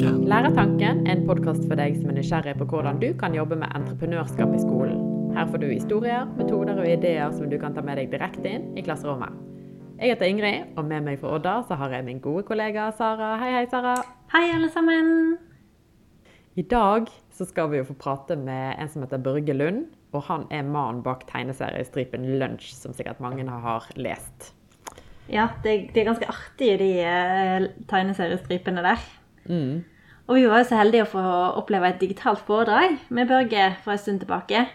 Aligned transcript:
Læretanken 0.00 1.02
er 1.04 1.12
en 1.12 1.26
podkast 1.28 1.66
for 1.68 1.76
deg 1.76 1.98
som 1.98 2.08
er 2.08 2.14
nysgjerrig 2.16 2.54
på 2.56 2.64
hvordan 2.70 2.96
du 3.02 3.10
kan 3.20 3.34
jobbe 3.36 3.58
med 3.60 3.68
entreprenørskap 3.76 4.54
i 4.56 4.60
skolen. 4.62 5.02
Her 5.36 5.50
får 5.50 5.60
du 5.60 5.66
historier, 5.68 6.30
metoder 6.38 6.80
og 6.80 6.88
ideer 6.88 7.34
som 7.36 7.50
du 7.50 7.58
kan 7.60 7.76
ta 7.76 7.84
med 7.84 8.00
deg 8.00 8.08
direkte 8.14 8.48
inn 8.48 8.64
i 8.80 8.84
klasserommet. 8.86 9.36
Jeg 10.00 10.14
heter 10.14 10.30
Ingrid, 10.30 10.72
og 10.80 10.88
med 10.88 11.04
meg 11.04 11.20
fra 11.20 11.34
Odda 11.36 11.58
så 11.68 11.76
har 11.76 11.92
jeg 11.92 12.06
min 12.08 12.22
gode 12.24 12.46
kollega 12.48 12.88
Sara. 12.96 13.34
Hei, 13.42 13.52
hei, 13.58 13.66
Sara. 13.68 13.98
Hei, 14.32 14.46
alle 14.54 14.72
sammen. 14.72 15.36
I 16.56 16.64
dag 16.64 17.12
så 17.36 17.50
skal 17.52 17.68
vi 17.68 17.82
jo 17.82 17.90
få 17.92 18.00
prate 18.00 18.40
med 18.40 18.80
en 18.80 18.88
som 18.88 19.04
heter 19.04 19.20
Børge 19.20 19.52
Lund. 19.52 19.84
Og 20.16 20.24
han 20.32 20.48
er 20.48 20.64
mannen 20.64 21.04
bak 21.04 21.28
tegneseriestripen 21.28 22.24
Lunsj, 22.40 22.72
som 22.72 22.96
sikkert 22.96 23.20
mange 23.20 23.44
har 23.44 23.92
lest. 24.00 24.54
Ja, 25.28 25.50
det, 25.60 25.92
det 25.92 26.00
er 26.00 26.08
ganske 26.08 26.32
artige, 26.32 26.80
de 26.80 26.92
uh, 27.04 27.68
tegneseriestripene 27.92 28.88
der. 28.88 29.10
Mm. 29.48 29.82
Og 30.30 30.36
vi 30.38 30.46
var 30.46 30.62
jo 30.62 30.68
så 30.68 30.78
heldige 30.78 31.06
å 31.06 31.10
få 31.10 31.24
oppleve 31.58 31.90
et 31.90 32.02
digitalt 32.02 32.42
foredrag 32.46 33.00
med 33.10 33.30
Børge 33.30 33.72
for 33.84 33.96
en 33.96 34.02
stund 34.02 34.22
tilbake. 34.22 34.66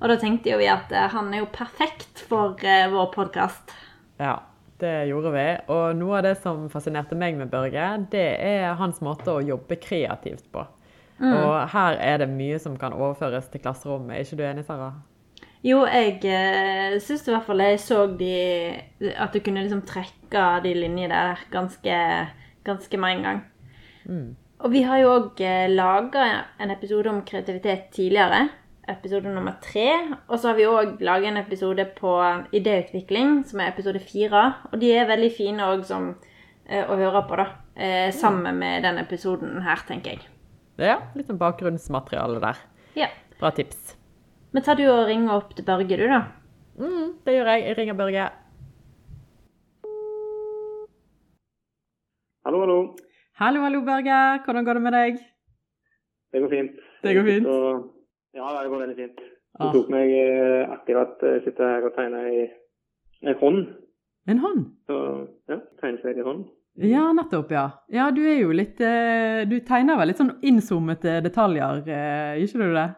Og 0.00 0.10
da 0.10 0.18
tenkte 0.20 0.50
jo 0.52 0.60
vi 0.60 0.68
at 0.68 0.90
uh, 0.92 1.06
han 1.12 1.30
er 1.32 1.44
jo 1.44 1.52
perfekt 1.54 2.24
for 2.28 2.58
uh, 2.58 2.88
vår 2.92 3.10
podkast. 3.14 3.72
Ja, 4.20 4.40
det 4.82 5.08
gjorde 5.08 5.32
vi. 5.32 5.46
Og 5.72 5.96
noe 5.96 6.18
av 6.18 6.26
det 6.26 6.34
som 6.42 6.66
fascinerte 6.72 7.16
meg 7.18 7.38
med 7.38 7.52
Børge, 7.52 7.86
det 8.12 8.26
er 8.44 8.76
hans 8.80 8.98
måte 9.04 9.32
å 9.32 9.44
jobbe 9.44 9.78
kreativt 9.80 10.48
på. 10.52 10.66
Mm. 11.18 11.32
Og 11.32 11.52
her 11.72 11.96
er 12.02 12.20
det 12.20 12.32
mye 12.32 12.58
som 12.60 12.76
kan 12.80 12.96
overføres 12.96 13.48
til 13.52 13.62
klasserommet. 13.64 14.18
Er 14.18 14.26
ikke 14.26 14.40
du 14.40 14.44
enig, 14.44 14.66
Sara? 14.68 14.90
Jo, 15.64 15.80
jeg 15.88 16.20
eh, 16.28 16.98
syns 17.02 17.24
i 17.26 17.32
hvert 17.32 17.46
fall 17.46 17.62
jeg 17.64 17.78
så 17.82 18.04
de 18.20 18.34
At 19.16 19.32
du 19.34 19.40
kunne 19.42 19.64
liksom 19.64 19.80
trekke 19.88 20.44
de 20.62 20.74
linjene 20.76 21.14
der 21.14 21.40
ganske, 21.50 21.96
ganske 22.66 23.00
med 23.00 23.16
en 23.16 23.24
gang. 23.24 23.40
Mm. 24.06 24.36
Og 24.64 24.72
vi 24.72 24.82
har 24.86 25.02
jo 25.02 25.10
òg 25.12 25.42
eh, 25.44 25.66
laga 25.68 26.28
en 26.62 26.72
episode 26.72 27.10
om 27.10 27.20
kreativitet 27.26 27.90
tidligere. 27.94 28.46
Episode 28.88 29.28
nummer 29.34 29.58
tre. 29.62 29.90
Og 30.30 30.38
så 30.38 30.50
har 30.50 30.56
vi 30.56 30.68
òg 30.70 31.02
laga 31.04 31.28
en 31.28 31.40
episode 31.42 31.84
på 31.98 32.12
idéutvikling, 32.56 33.42
som 33.48 33.60
er 33.60 33.74
episode 33.74 34.00
fire. 34.00 34.46
Og 34.70 34.80
de 34.80 34.94
er 34.94 35.10
veldig 35.10 35.32
fine 35.34 35.68
òg 35.74 35.84
som 35.88 36.14
eh, 36.64 36.86
å 36.86 36.96
høre 36.96 37.26
på, 37.28 37.38
da. 37.42 37.50
Eh, 37.76 38.08
sammen 38.16 38.62
med 38.62 38.86
den 38.86 39.02
episoden 39.02 39.60
her, 39.66 39.84
tenker 39.88 40.16
jeg. 40.16 40.32
Ja, 40.80 41.00
litt 41.16 41.28
sånn 41.28 41.40
bakgrunnsmateriale 41.40 42.40
der. 42.40 42.64
Ja. 42.96 43.10
Bra 43.40 43.52
tips. 43.52 43.96
Men 44.56 44.64
tar 44.64 44.78
du 44.80 44.86
og 44.88 45.06
ringer 45.10 45.36
opp 45.36 45.52
til 45.56 45.66
Børge, 45.68 45.98
du, 46.00 46.06
da? 46.08 46.22
Mm, 46.80 47.16
det 47.24 47.36
gjør 47.36 47.52
jeg. 47.52 47.66
Jeg 47.66 47.78
ringer 47.80 47.98
Børge. 47.98 48.28
Hallo, 52.46 52.62
hallo. 52.62 52.80
Hallo, 53.38 53.60
hallo, 53.60 53.80
Børge. 53.84 54.18
Hvordan 54.44 54.64
går 54.64 54.72
det 54.78 54.82
med 54.82 54.92
deg? 54.96 55.16
Det 56.32 56.40
går 56.42 56.50
fint. 56.50 56.76
Det 57.04 57.14
går 57.16 57.26
fint? 57.30 57.44
Så, 57.48 57.56
ja, 58.38 58.46
det 58.62 58.70
går 58.70 58.80
veldig 58.84 58.96
fint. 58.96 59.18
Det 59.20 59.64
Ah. 59.66 59.72
tok 59.72 59.88
meg 59.92 60.10
eh, 60.12 60.70
akkurat 60.72 61.22
å 61.24 61.30
sitte 61.44 61.64
her 61.64 61.84
og 61.88 61.94
tegne 61.96 62.22
i 62.32 62.40
en 63.28 63.36
hånd. 63.40 63.60
En 64.28 64.38
hånd? 64.38 64.64
Så 64.88 64.96
ja, 65.48 65.58
hånd. 66.24 66.42
Ja, 66.76 67.04
nettopp, 67.16 67.52
ja. 67.52 67.66
Ja, 67.88 68.10
du 68.10 68.20
er 68.28 68.40
jo 68.40 68.52
litt 68.52 68.80
eh, 68.80 69.44
Du 69.48 69.60
tegner 69.60 69.96
vel 69.96 70.08
litt 70.08 70.20
sånn 70.20 70.34
innzoomete 70.42 71.22
detaljer, 71.24 71.84
eh, 71.88 72.36
gjør 72.40 72.48
ikke 72.48 72.64
du 72.64 72.74
det? 72.76 72.88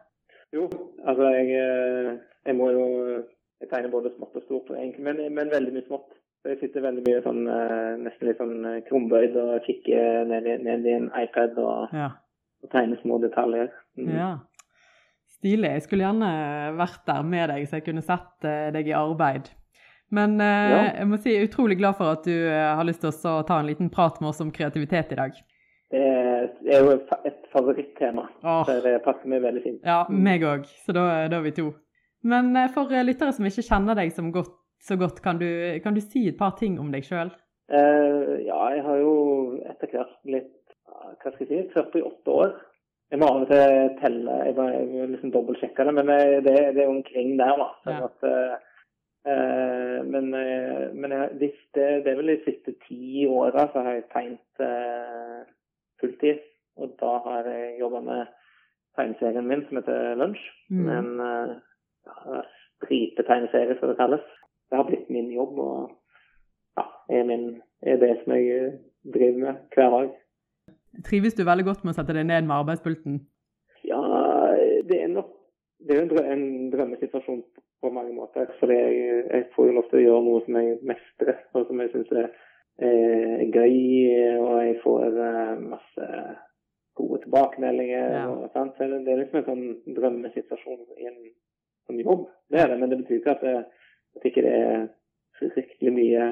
Jo, 0.55 0.65
altså 1.07 1.31
jeg, 1.35 1.51
eh, 1.63 2.15
jeg 2.47 2.57
må 2.59 2.71
jo 2.75 2.87
Jeg 3.61 3.71
tegner 3.71 3.91
både 3.91 4.15
smått 4.17 4.35
og 4.39 4.43
stort, 4.47 4.71
men, 5.03 5.19
men 5.35 5.51
veldig 5.51 5.73
mye 5.75 5.87
smått. 5.87 6.18
Så 6.43 6.53
jeg 6.53 6.59
sitter 6.61 6.85
veldig 6.85 7.03
mye 7.09 7.23
sånn 7.25 7.41
eh, 7.51 7.95
nesten 8.05 8.29
litt 8.29 8.39
sånn 8.39 8.59
eh, 8.71 8.81
krumbøyd 8.89 9.37
og 9.43 9.65
kikker 9.67 10.25
ned, 10.31 10.47
ned 10.63 10.87
i 10.87 10.93
en 10.97 11.09
iPad 11.19 11.59
og, 11.59 11.89
Ja. 11.97 12.11
og 12.63 12.71
tegner 12.71 13.01
små 13.03 13.19
detaljer. 13.23 13.73
Mm. 13.99 14.13
ja. 14.15 14.31
Stilig. 15.39 15.69
Jeg 15.71 15.83
skulle 15.85 16.03
gjerne 16.07 16.29
vært 16.79 17.03
der 17.07 17.23
med 17.23 17.51
deg, 17.53 17.67
så 17.69 17.79
jeg 17.79 17.85
kunne 17.87 18.03
sett 18.03 18.47
eh, 18.49 18.71
deg 18.75 18.89
i 18.91 18.95
arbeid. 18.99 19.51
Men 20.15 20.39
eh, 20.41 20.71
Ja. 20.73 20.81
jeg 21.03 21.07
må 21.11 21.19
si 21.21 21.35
jeg 21.35 21.43
er 21.43 21.49
utrolig 21.51 21.77
glad 21.79 21.99
for 21.99 22.15
at 22.17 22.25
du 22.27 22.33
eh, 22.35 22.75
har 22.79 22.87
lyst 22.89 23.03
til 23.05 23.13
å 23.13 23.43
ta 23.47 23.59
en 23.61 23.69
liten 23.69 23.91
prat 23.93 24.19
med 24.23 24.31
oss 24.33 24.41
om 24.43 24.51
kreativitet 24.55 25.13
i 25.15 25.19
dag. 25.21 25.37
Det 25.91 26.75
er, 26.75 26.83
jo 26.85 26.91
et 26.93 27.05
fa- 27.09 27.21
et 27.25 27.47
favorittema, 27.53 28.27
Åh. 28.45 28.65
så 28.69 28.75
det 28.85 28.99
passer 29.05 29.31
meg 29.31 29.41
veldig 29.43 29.63
fint. 29.65 29.79
Ja, 29.87 30.03
meg 30.11 30.43
òg. 30.45 30.67
Så 30.85 30.93
da, 30.93 31.05
da 31.33 31.39
er 31.39 31.45
vi 31.47 31.53
to. 31.57 31.71
Men 32.29 32.51
eh, 32.59 32.69
for 32.75 32.91
eh, 32.93 33.05
lyttere 33.07 33.33
som 33.37 33.47
ikke 33.49 33.65
kjenner 33.65 33.97
deg 33.97 34.11
som 34.13 34.33
godt, 34.35 34.58
så 34.81 34.97
godt, 34.97 35.23
kan 35.25 35.41
du, 35.41 35.49
kan 35.85 35.97
du 35.97 36.01
si 36.01 36.29
et 36.29 36.39
par 36.39 36.55
ting 36.59 36.79
om 36.81 36.93
deg 36.95 37.07
sjøl? 37.07 37.33
Uh, 37.69 38.39
ja, 38.47 38.61
jeg 38.73 38.85
har 38.87 39.01
jo 39.03 39.15
etter 39.69 39.91
hvert 39.93 40.15
blitt 40.25 40.55
hva 40.89 41.33
skal 41.33 41.47
jeg 41.47 41.69
si, 41.69 41.77
48 41.77 42.33
år. 42.33 42.57
Jeg 43.09 43.21
må 43.23 43.29
av 43.29 43.45
og 43.45 43.49
til 43.49 43.93
telle, 44.03 44.35
jeg 44.45 44.55
må, 44.57 44.65
jeg 44.75 44.89
må 44.91 45.05
liksom 45.15 45.31
dobbeltsjekke 45.33 45.87
det, 45.89 45.95
men 45.97 46.11
eh, 46.13 46.41
det, 46.45 46.57
det 46.77 46.83
er 46.83 46.91
omkring 46.93 47.31
der, 47.41 47.55
da. 47.57 47.69
Ja. 47.89 48.09
at, 48.09 48.27
eh, 48.29 48.83
eh, 49.33 50.01
men 50.05 50.29
eh, 50.37 50.83
men 50.93 51.15
jeg, 51.17 51.31
det, 51.41 51.53
det 52.05 52.13
er 52.13 52.19
vel 52.19 52.35
de 52.35 52.37
siste 52.45 52.75
ti 52.85 53.25
åra 53.25 53.65
så 53.73 53.85
har 53.87 53.97
jeg 53.97 54.11
tegnet 54.13 54.65
uh, 54.65 55.41
fulltid. 56.03 56.45
Og 56.79 56.93
da 57.01 57.15
har 57.25 57.49
jeg 57.49 57.79
jobba 57.81 58.03
med 58.05 58.35
tegneserien 58.99 59.49
min 59.49 59.65
som 59.67 59.81
heter 59.81 60.21
Lunsj. 60.21 60.45
Mm. 60.69 60.91
En 60.99 61.09
uh, 61.25 62.45
stripetegneserie, 62.77 63.79
som 63.81 63.91
det 63.91 63.99
kalles. 63.99 64.29
Det 64.71 64.77
har 64.77 64.87
blitt 64.89 65.09
min 65.11 65.31
jobb. 65.33 65.59
og 65.59 65.91
ja, 66.77 66.85
er, 67.09 67.25
min, 67.25 67.63
er 67.83 67.97
det 68.03 68.13
som 68.23 68.35
jeg 68.37 68.49
eh, 68.57 68.77
driver 69.15 69.39
med 69.45 69.55
hver 69.75 69.91
dag. 69.97 70.11
Trives 71.05 71.35
du 71.35 71.45
veldig 71.47 71.67
godt 71.69 71.85
med 71.85 71.95
å 71.95 71.99
sette 71.99 72.17
deg 72.17 72.27
ned 72.29 72.47
med 72.49 72.57
arbeidspulten? 72.59 73.21
Ja, 73.87 74.03
det 74.89 75.03
er 75.03 75.11
nok 75.13 75.35
det 75.79 75.95
er 75.95 76.01
en, 76.03 76.09
drø 76.11 76.23
en 76.27 76.71
drømmesituasjon 76.73 77.43
på 77.83 77.91
mange 77.95 78.11
måter. 78.17 78.49
For 78.59 78.73
jeg, 78.73 78.95
jeg 79.31 79.45
får 79.55 79.69
jo 79.69 79.75
lov 79.77 79.85
til 79.91 80.01
å 80.01 80.03
gjøre 80.03 80.25
noe 80.27 80.41
som 80.43 80.59
jeg 80.59 80.79
mestrer, 80.91 81.37
og 81.55 81.69
som 81.69 81.83
jeg 81.85 81.93
syns 81.93 82.11
er, 82.19 82.33
er 82.89 83.45
gøy. 83.55 83.77
Og 84.43 84.57
jeg 84.67 84.75
får 84.83 85.21
eh, 85.29 85.53
masse 85.63 86.09
gode 86.99 87.21
tilbakemeldinger. 87.23 88.17
Ja. 88.17 88.25
Og, 88.33 88.49
sant? 88.57 88.75
Så 88.75 88.91
det 88.91 89.15
er 89.15 89.23
liksom 89.23 89.41
en 89.43 89.49
sånn 89.53 89.95
drømmesituasjon 90.01 90.83
i 90.99 91.13
en 91.13 91.21
en 91.89 92.01
jobb. 92.01 92.29
Det 92.51 92.61
er 92.61 92.69
det, 92.69 92.79
men 92.81 92.91
det 92.91 92.99
betyr 93.03 93.21
ikke 93.21 93.35
at, 93.37 93.45
det, 93.45 93.65
at 94.17 94.29
ikke 94.29 94.45
det 94.47 94.55
er 94.57 94.87
fryktelig 95.39 95.93
mye 95.95 96.29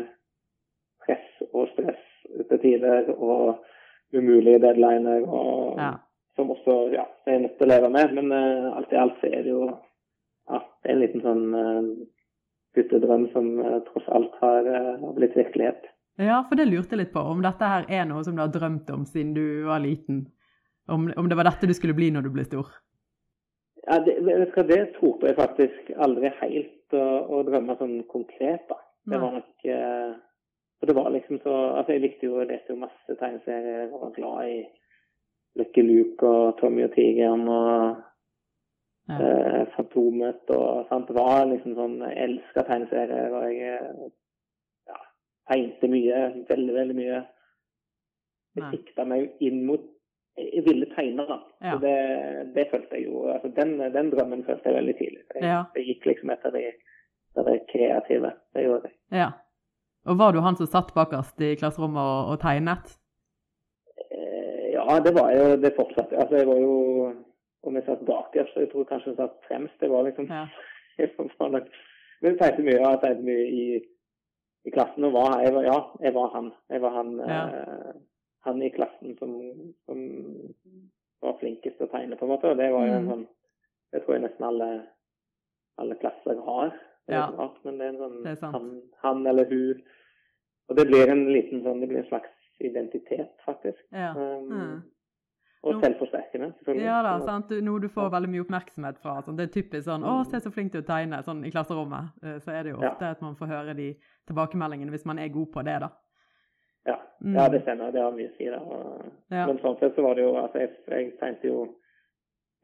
press 1.05 1.49
og 1.53 1.69
stress 1.75 2.03
til 2.49 2.61
tider. 2.63 3.13
Og 3.17 3.65
umulige 4.15 4.59
deadliner. 4.59 5.27
og 5.29 5.79
Ja. 5.79 5.93
som 6.37 6.51
også 6.51 6.93
ja, 6.93 7.05
jeg 7.27 7.35
er 7.35 7.39
nødt 7.39 7.59
til 7.59 7.67
å 7.67 7.73
leve 7.75 7.91
med. 7.91 8.13
Men 8.15 8.33
uh, 8.33 8.77
alt 8.77 8.93
i 8.93 8.97
alt 8.97 9.21
så 9.21 9.27
er 9.27 9.43
det 9.43 9.51
jo 9.51 9.67
ja, 10.51 10.59
det 10.83 10.91
er 10.91 10.95
en 10.95 11.01
liten 11.01 11.23
sånn 11.25 11.55
uh, 11.55 12.07
guttedrøm 12.77 13.29
som 13.33 13.59
uh, 13.59 13.79
tross 13.89 14.09
alt 14.09 14.35
har, 14.41 14.69
uh, 14.69 15.13
blitt 15.17 15.37
virkelighet. 15.37 15.89
Ja, 16.19 16.43
for 16.49 16.57
det 16.57 16.69
lurte 16.69 16.95
jeg 16.95 17.07
litt 17.07 17.13
på. 17.13 17.21
Om 17.21 17.43
dette 17.45 17.65
her 17.65 17.89
er 17.89 18.05
noe 18.09 18.23
som 18.25 18.37
du 18.37 18.43
har 18.45 18.53
drømt 18.53 18.91
om 18.91 19.05
siden 19.05 19.35
du 19.37 19.65
var 19.65 19.81
liten? 19.81 20.27
Om, 20.89 21.11
om 21.17 21.29
det 21.29 21.37
var 21.37 21.49
dette 21.49 21.67
du 21.67 21.75
skulle 21.75 21.97
bli 21.97 22.13
når 22.15 22.29
du 22.29 22.31
ble 22.37 22.45
stor? 22.47 22.69
Ja, 23.87 23.99
det, 24.03 24.17
det 24.69 24.79
torde 24.99 25.29
jeg 25.31 25.37
faktisk 25.39 25.91
aldri 25.97 26.31
helt 26.41 26.95
å, 26.97 27.05
å 27.31 27.43
drømme 27.47 27.77
sånn 27.79 28.01
konkret, 28.11 28.65
da. 28.71 28.81
Det 29.07 29.21
var 29.23 29.37
nok 29.37 29.67
uh, 29.71 30.17
For 30.81 30.91
det 30.91 30.97
var 30.99 31.13
liksom 31.15 31.39
så 31.45 31.53
Altså, 31.77 31.93
jeg 31.95 32.03
likte 32.03 32.27
jo 32.27 32.41
og 32.41 32.49
lese 32.51 32.73
jo 32.73 32.81
masse 32.81 33.15
tegneserier. 33.21 33.85
Jeg 33.85 33.93
var 33.93 34.11
glad 34.17 34.51
i 34.51 34.57
Lucky 35.61 35.85
Luke 35.87 36.27
og 36.27 36.57
Tommy 36.61 36.83
og 36.89 36.93
tigeren 36.99 37.47
og 37.49 38.03
Ja. 39.07 39.17
eh, 39.23 39.67
Fantomet 39.77 40.51
og 40.51 40.89
sant. 40.89 41.07
Det 41.07 41.15
var 41.15 41.45
liksom 41.47 41.77
sånn 41.79 42.01
Jeg 42.03 42.17
elska 42.25 42.65
tegneserier, 42.67 43.31
og 43.39 43.45
jeg 43.55 43.77
eh, 43.79 44.09
ja, 44.91 44.99
tegnte 45.53 45.91
mye. 45.93 46.23
Veldig, 46.49 46.75
veldig 46.75 46.97
mye. 46.99 47.21
Jeg 48.57 48.71
sikta 48.73 49.05
meg 49.07 49.31
inn 49.47 49.63
mot 49.69 49.87
ville 50.67 50.87
tegne, 50.95 51.25
da. 51.29 51.39
Ja. 51.65 51.73
Så 51.73 51.79
det, 51.85 51.95
det 52.55 52.67
følte 52.71 52.97
jeg 52.99 53.07
jo 53.07 53.27
altså 53.33 53.49
den, 53.57 53.79
den 53.95 54.11
drømmen 54.13 54.45
følte 54.45 54.69
jeg 54.69 54.75
veldig 54.77 54.95
tidlig. 54.99 55.23
Jeg, 55.35 55.43
Ja. 55.43 55.63
jeg 55.77 55.85
gikk 55.87 56.07
liksom 56.11 56.31
etter 56.35 56.51
det, 56.57 56.65
det 57.37 57.57
kreative. 57.73 58.33
Det 58.55 58.65
gjorde 58.67 58.91
jeg. 58.91 58.95
Ja. 59.23 59.31
Og 60.07 60.19
var 60.19 60.33
du 60.33 60.41
han 60.45 60.57
som 60.57 60.67
satt 60.71 60.93
bakerst 60.95 61.41
i 61.43 61.55
klasserommet 61.59 61.99
og, 62.03 62.31
og 62.35 62.41
tegnet? 62.45 62.99
Eh, 64.13 64.73
Ja, 64.77 64.99
det 65.03 65.15
var 65.17 65.33
jo 65.35 65.57
det 65.57 65.73
fortsatte. 65.77 66.17
Altså, 66.21 66.37
jeg 66.37 66.47
var 66.47 66.61
jo 66.61 66.75
Om 67.67 67.75
jeg 67.75 67.83
satt 67.87 68.05
bakerst, 68.07 68.53
så 68.55 68.61
jeg 68.63 68.69
tror 68.71 68.85
kanskje 68.87 69.09
jeg 69.11 69.17
satt 69.19 69.39
fremst. 69.49 69.75
Det 69.81 69.89
var 69.91 70.05
liksom 70.07 70.29
Ja. 70.31 70.45
jeg 70.99 71.11
Men 72.23 72.31
jeg 72.33 72.39
tenkte 72.39 72.63
mye, 72.63 72.79
jeg 72.79 73.01
tenkte 73.03 73.25
mye 73.27 73.47
i, 73.51 73.65
i 74.67 74.71
klassen. 74.71 75.05
Og 75.05 75.13
var, 75.13 75.41
jeg 75.43 75.55
var, 75.55 75.63
ja, 75.67 75.81
jeg 76.05 76.15
var 76.15 76.29
han. 76.35 76.53
Jeg 76.71 76.83
var 76.83 76.91
han, 76.95 77.11
Ja. 77.19 77.41
eh, 77.49 77.95
han 78.47 78.63
i 78.63 78.71
klassen 78.71 79.17
som, 79.19 79.33
som 79.87 80.01
var 81.23 81.37
flinkest 81.41 81.79
til 81.79 81.87
å 81.89 81.93
tegne, 81.93 82.17
på 82.19 82.27
en 82.27 82.33
måte. 82.35 82.51
Og 82.53 82.57
det 82.61 82.71
var 82.73 82.87
jo 82.87 82.93
en 83.01 83.05
Mm. 83.07 83.11
sånn 83.15 83.27
Det 83.93 84.03
tror 84.05 84.15
jeg 84.17 84.23
nesten 84.25 84.45
alle, 84.45 84.87
alle 85.79 85.95
klasser 86.01 86.41
har. 86.45 86.71
Det 87.07 87.15
er 87.15 87.19
Ja. 87.21 87.27
rart, 87.39 87.59
men 87.65 87.79
det 87.79 87.85
er 87.87 87.89
en 87.89 87.99
sånn 88.03 88.27
er 88.27 88.51
han, 88.53 88.83
han 89.03 89.27
eller 89.27 89.45
hun. 89.49 89.83
Og 90.69 90.77
det 90.77 90.87
blir 90.89 91.09
en 91.09 91.27
liten 91.33 91.63
sånn 91.63 91.81
Det 91.81 91.89
blir 91.89 91.99
en 92.03 92.09
slags 92.11 92.29
identitet, 92.61 93.31
faktisk. 93.47 93.79
Ja. 93.93 94.11
Um, 94.17 94.51
Mm. 94.51 94.83
Og 95.63 95.81
selvforsterkende, 95.83 96.53
selvfølgelig. 96.59 96.85
Ja 96.85 97.03
da, 97.03 97.19
sant? 97.27 97.49
Du- 97.49 97.61
noe 97.61 97.81
du 97.81 97.89
får 97.89 98.11
veldig 98.11 98.29
mye 98.31 98.45
oppmerksomhet 98.45 98.99
fra. 98.99 99.23
Sånn. 99.23 99.37
Det 99.37 99.49
er 99.57 99.61
typisk 99.63 99.85
sånn 99.89 100.03
'Å, 100.05 100.27
se 100.27 100.37
så 100.41 100.53
flink 100.53 100.73
du 100.73 100.79
er 100.79 100.83
til 100.83 100.95
å 100.95 100.97
tegne', 100.97 101.25
sånn 101.25 101.45
i 101.47 101.51
klasserommet. 101.51 102.13
Eh, 102.23 102.39
Så 102.39 102.49
er 102.53 102.63
det 102.65 102.73
jo 102.75 102.81
Ja. 102.83 102.91
ofte 102.91 103.03
at 103.11 103.21
man 103.23 103.35
får 103.35 103.47
høre 103.49 103.75
de 103.77 103.97
tilbakemeldingene 104.29 104.91
hvis 104.91 105.07
man 105.07 105.19
er 105.19 105.29
god 105.29 105.51
på 105.53 105.65
det, 105.65 105.81
da. 105.81 105.89
Ja, 106.87 106.97
Mm. 107.25 107.35
ja 107.35 107.49
det 107.49 107.63
stemmer. 107.63 107.91
Det 107.93 108.03
har 108.03 108.13
mye 108.13 108.29
å 108.29 108.37
si. 108.37 108.45
da. 108.53 108.59
Og, 108.61 109.07
Ja. 109.31 109.47
Men 109.47 109.59
sånn 109.59 109.79
sett 109.81 109.95
så 109.97 110.03
var 110.05 110.15
det 110.15 110.23
jo 110.27 110.35
altså 110.37 110.59
Jeg, 110.61 110.71
jeg 110.89 111.13
tegnte 111.19 111.49
jo 111.49 111.63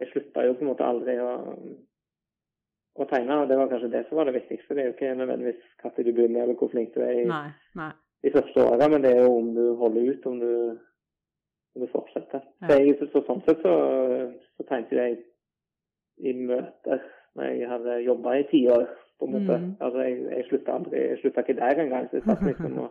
Jeg 0.01 0.09
slutta 0.11 0.45
jo 0.47 0.55
på 0.55 0.61
en 0.65 0.69
måte 0.73 0.85
aldri 0.85 1.15
å, 1.23 1.31
å 3.01 3.05
tegne, 3.09 3.37
og 3.43 3.49
det 3.49 3.57
var 3.57 3.69
kanskje 3.71 3.91
det 3.93 4.07
som 4.09 4.19
var 4.19 4.25
det 4.29 4.35
viktigste. 4.35 4.75
Det 4.75 4.83
er 4.83 4.89
jo 4.91 4.95
ikke 4.97 5.15
nødvendigvis 5.15 5.61
når 5.85 6.05
du 6.05 6.13
begynner, 6.13 6.43
eller 6.43 6.55
hvor 6.61 6.69
flink 6.73 6.95
du 6.95 7.01
er 7.01 7.13
i 7.21 7.25
Nei. 7.29 7.51
nei. 7.79 7.91
de 8.23 8.33
første 8.35 8.65
åra, 8.67 8.89
men 8.89 9.03
det 9.03 9.13
er 9.17 9.23
jo 9.23 9.37
om 9.37 9.55
du 9.55 9.75
holder 9.81 10.09
ut, 10.11 10.27
om 10.27 10.41
du, 10.41 10.53
om 11.77 11.85
du 11.85 11.87
fortsetter. 11.93 12.43
Ja. 12.63 12.67
Så, 12.69 12.79
jeg, 12.81 12.97
så, 13.13 13.23
sånn 13.27 13.45
sett 13.47 13.63
så, 13.63 13.75
så 14.59 14.67
tegnte 14.69 14.99
jeg 14.99 15.19
i 16.19 16.33
møter 16.37 17.01
når 17.35 17.49
jeg 17.49 17.69
hadde 17.71 17.97
jobba 18.05 18.35
i 18.41 18.49
ti 18.51 18.67
år, 18.69 18.85
på 19.19 19.29
en 19.29 19.33
måte. 19.39 19.57
Mm. 19.63 19.71
Altså, 19.81 20.03
jeg, 20.03 20.19
jeg 20.35 20.45
slutta 20.51 20.75
aldri, 20.77 20.99
jeg 21.09 21.19
slutta 21.23 21.47
ikke 21.47 21.59
der 21.63 21.81
engang. 21.87 22.09
Så 22.11 22.19
jeg 22.19 22.27
satt 22.27 22.43
liksom 22.43 22.79
og 22.83 22.91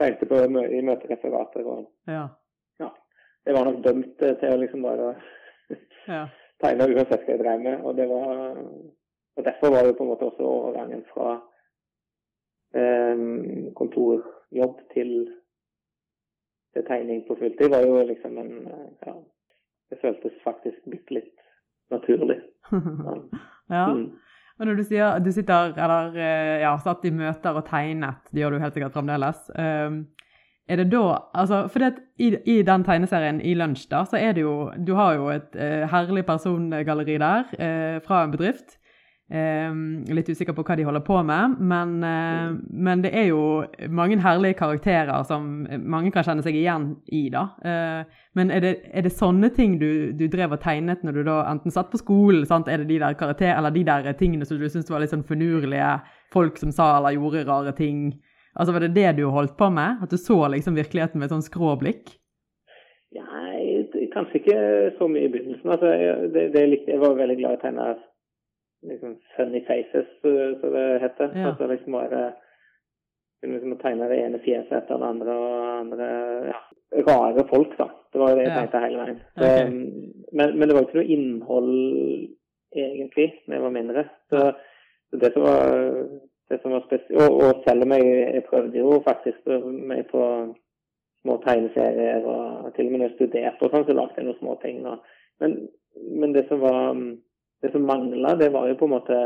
tegnte 0.00 0.26
på 0.28 0.42
i 0.64 0.82
møtereferater, 0.84 1.64
og 1.64 1.88
Ja. 2.08 2.28
det 3.46 3.54
var 3.56 3.64
nok 3.64 3.84
dømt 3.84 4.18
til 4.20 4.52
å 4.52 4.56
liksom 4.60 4.82
bare 4.84 5.14
ja. 6.08 6.26
tegne 6.62 6.88
uansett 6.90 7.24
hva 7.24 7.34
jeg 7.34 7.40
drev 7.40 7.62
med. 7.64 7.84
Og 7.84 7.96
det 7.96 8.08
var 8.08 8.58
og 9.36 9.44
derfor 9.44 9.70
var 9.70 9.86
det 9.86 9.96
på 9.96 10.02
en 10.02 10.08
måte 10.12 10.26
også 10.28 10.42
overgangen 10.44 11.04
fra 11.14 11.28
eh, 12.76 13.20
kontorjobb 13.78 14.80
til, 14.94 15.12
til 16.74 16.86
tegning 16.88 17.22
på 17.28 17.36
fulltid 17.40 17.70
var 17.72 17.86
jo 17.86 18.02
liksom 18.10 18.38
en 18.38 18.52
ja, 19.06 19.14
Det 19.90 19.98
føltes 20.02 20.42
faktisk 20.44 20.84
bitte 20.90 21.14
litt 21.14 21.46
naturlig. 21.90 22.40
Ja. 23.70 23.76
ja. 23.76 23.86
Mm. 23.94 24.18
Og 24.60 24.68
når 24.68 24.76
du 24.76 24.84
sier 24.84 25.20
du 25.24 25.30
sitter, 25.32 25.72
eller 25.72 26.16
eh, 26.20 26.60
ja, 26.60 26.74
satt 26.84 27.06
i 27.08 27.12
møter 27.16 27.56
og 27.56 27.64
tegnet, 27.68 28.20
det 28.28 28.42
gjør 28.42 28.56
du 28.56 28.60
helt 28.60 28.74
sikkert 28.76 28.96
fremdeles. 28.96 29.46
Um, 29.56 30.02
er 30.70 30.78
det 30.78 30.90
da 30.92 31.04
altså, 31.34 31.64
For 31.72 31.82
det, 31.82 32.04
i, 32.20 32.28
i 32.44 32.60
den 32.62 32.84
tegneserien 32.86 33.40
i 33.40 33.56
Lunsj, 33.56 33.88
da, 33.90 34.04
så 34.06 34.20
er 34.20 34.36
det 34.36 34.44
jo 34.44 34.70
Du 34.86 34.92
har 34.98 35.16
jo 35.16 35.30
et 35.32 35.56
eh, 35.56 35.86
herlig 35.90 36.26
persongalleri 36.28 37.16
der 37.18 37.48
eh, 37.56 37.96
fra 38.04 38.22
en 38.24 38.36
bedrift. 38.36 38.76
Eh, 39.30 39.74
litt 40.10 40.26
usikker 40.26 40.56
på 40.56 40.64
hva 40.66 40.74
de 40.74 40.84
holder 40.88 41.04
på 41.06 41.20
med, 41.22 41.52
men, 41.62 41.90
eh, 42.02 42.48
men 42.74 43.02
det 43.04 43.12
er 43.14 43.28
jo 43.28 43.62
mange 43.86 44.16
herlige 44.18 44.56
karakterer 44.58 45.22
som 45.28 45.68
mange 45.86 46.10
kan 46.10 46.26
kjenne 46.26 46.42
seg 46.42 46.58
igjen 46.58 46.88
i, 47.06 47.28
da. 47.30 47.44
Eh, 47.62 48.18
men 48.34 48.50
er 48.50 48.64
det, 48.64 48.72
er 48.90 49.06
det 49.06 49.14
sånne 49.14 49.52
ting 49.54 49.78
du, 49.78 50.10
du 50.18 50.26
drev 50.26 50.56
og 50.56 50.64
tegnet 50.64 51.04
når 51.06 51.20
du 51.20 51.22
da 51.28 51.44
enten 51.46 51.70
satt 51.70 51.92
på 51.92 52.02
skolen? 52.02 52.42
Sant? 52.48 52.66
Er 52.66 52.82
det 52.82 52.90
de 52.90 52.98
der 53.04 53.14
karakter, 53.14 53.54
eller 53.54 53.70
de 53.70 53.86
der 53.86 54.10
tingene 54.18 54.48
som 54.48 54.58
du 54.58 54.66
syntes 54.66 54.90
var 54.90 55.04
litt 55.04 55.14
sånn 55.14 55.22
finurlige? 55.28 56.00
Folk 56.34 56.58
som 56.58 56.74
sa 56.74 56.96
eller 56.98 57.14
gjorde 57.14 57.46
rare 57.46 57.76
ting? 57.78 58.08
Altså 58.58 58.74
Var 58.74 58.88
det 58.88 58.94
det 58.98 59.16
du 59.22 59.28
holdt 59.30 59.54
på 59.54 59.70
med? 59.70 60.02
At 60.02 60.10
du 60.10 60.18
så 60.18 60.42
liksom 60.50 60.74
virkeligheten 60.74 61.22
med 61.22 61.30
et 61.30 61.36
sånn 61.36 61.46
skråblikk? 61.46 62.16
Nei, 63.14 63.86
kanskje 64.10 64.42
ikke 64.42 64.60
så 64.98 65.06
mye 65.06 65.28
i 65.28 65.30
begynnelsen. 65.30 65.70
Altså, 65.70 65.94
jeg, 65.94 66.30
det, 66.34 66.48
det 66.54 66.66
likte, 66.66 66.96
jeg 66.96 67.02
var 67.02 67.18
veldig 67.18 67.38
glad 67.38 67.54
i 67.54 67.58
å 67.58 67.62
tegne 67.62 67.92
liksom 68.82 69.16
funny 69.36 69.64
faces, 69.68 70.08
eh, 70.24 70.60
som 70.60 70.72
det 70.72 70.86
heter. 71.04 71.32
Ja. 71.34 71.48
Altså 71.48 71.66
liksom 71.66 71.92
bare 71.92 72.32
liksom 73.42 73.78
tegne 73.78 74.08
det 74.08 74.20
ene 74.20 74.42
fjeset 74.44 74.72
etter 74.82 75.00
det 75.00 75.06
andre 75.06 75.36
og 75.36 75.78
andre 75.80 76.08
ja, 76.52 76.60
rare 77.08 77.44
folk, 77.48 77.76
da. 77.78 77.88
Det 78.12 78.20
var 78.20 78.32
jo 78.32 78.38
det 78.40 78.48
jeg 78.48 78.56
tenkte 78.58 78.82
hele 78.84 79.04
veien. 79.04 79.20
Så, 79.20 79.44
okay. 79.44 79.70
men, 80.32 80.58
men 80.58 80.68
det 80.68 80.76
var 80.76 80.86
ikke 80.86 80.98
noe 81.00 81.14
innhold 81.16 81.70
egentlig 82.70 83.28
da 83.46 83.56
jeg 83.56 83.64
var 83.64 83.76
mindre. 83.76 84.04
Så, 84.32 84.42
så 85.10 85.22
det 85.22 85.32
som 85.34 85.46
var 85.46 85.72
det 86.50 86.58
som 86.62 86.74
var 86.74 86.82
spesielt 86.86 87.22
og, 87.22 87.36
og 87.44 87.62
selv 87.66 87.86
om 87.86 87.92
jeg, 87.94 88.06
jeg 88.34 88.46
prøvde 88.48 88.78
jo 88.82 88.96
faktisk 89.06 89.50
meg 89.70 90.08
på 90.10 90.22
små 91.20 91.36
tegneserier, 91.44 92.24
og 92.24 92.72
til 92.74 92.88
og 92.88 92.92
med 92.92 93.02
når 93.02 93.10
jeg 93.10 93.16
studerte 93.18 93.66
og 93.66 93.74
sånn, 93.74 93.84
så 93.86 93.96
lagde 93.96 94.16
jeg 94.18 94.26
noen 94.26 94.38
små 94.40 94.54
ting. 94.62 94.80
Og, 94.88 95.02
men, 95.42 95.56
men 96.22 96.32
det 96.34 96.46
som 96.48 96.62
var 96.64 96.96
det 97.62 97.72
som 97.72 97.86
mangla, 97.86 98.34
det 98.40 98.50
var 98.52 98.68
jo 98.68 98.76
på 98.80 98.88
en 98.88 98.94
måte 98.94 99.16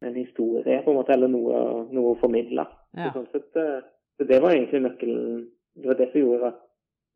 en 0.00 0.14
historie, 0.14 0.82
på 0.84 0.90
en 0.90 0.96
måte, 1.00 1.12
eller 1.12 1.28
noe, 1.28 1.86
noe 1.92 2.14
formidle. 2.20 2.64
Ja. 2.96 3.10
Så 3.14 3.24
Sånn 3.32 3.62
eh, 3.62 3.80
så 4.20 4.26
det 4.28 4.40
var 4.42 4.52
egentlig 4.52 4.82
nøkkelen. 4.84 5.46
Det 5.80 5.88
var 5.88 5.96
det 5.96 6.10
som 6.12 6.20
gjorde 6.20 6.50
at, 6.52 6.60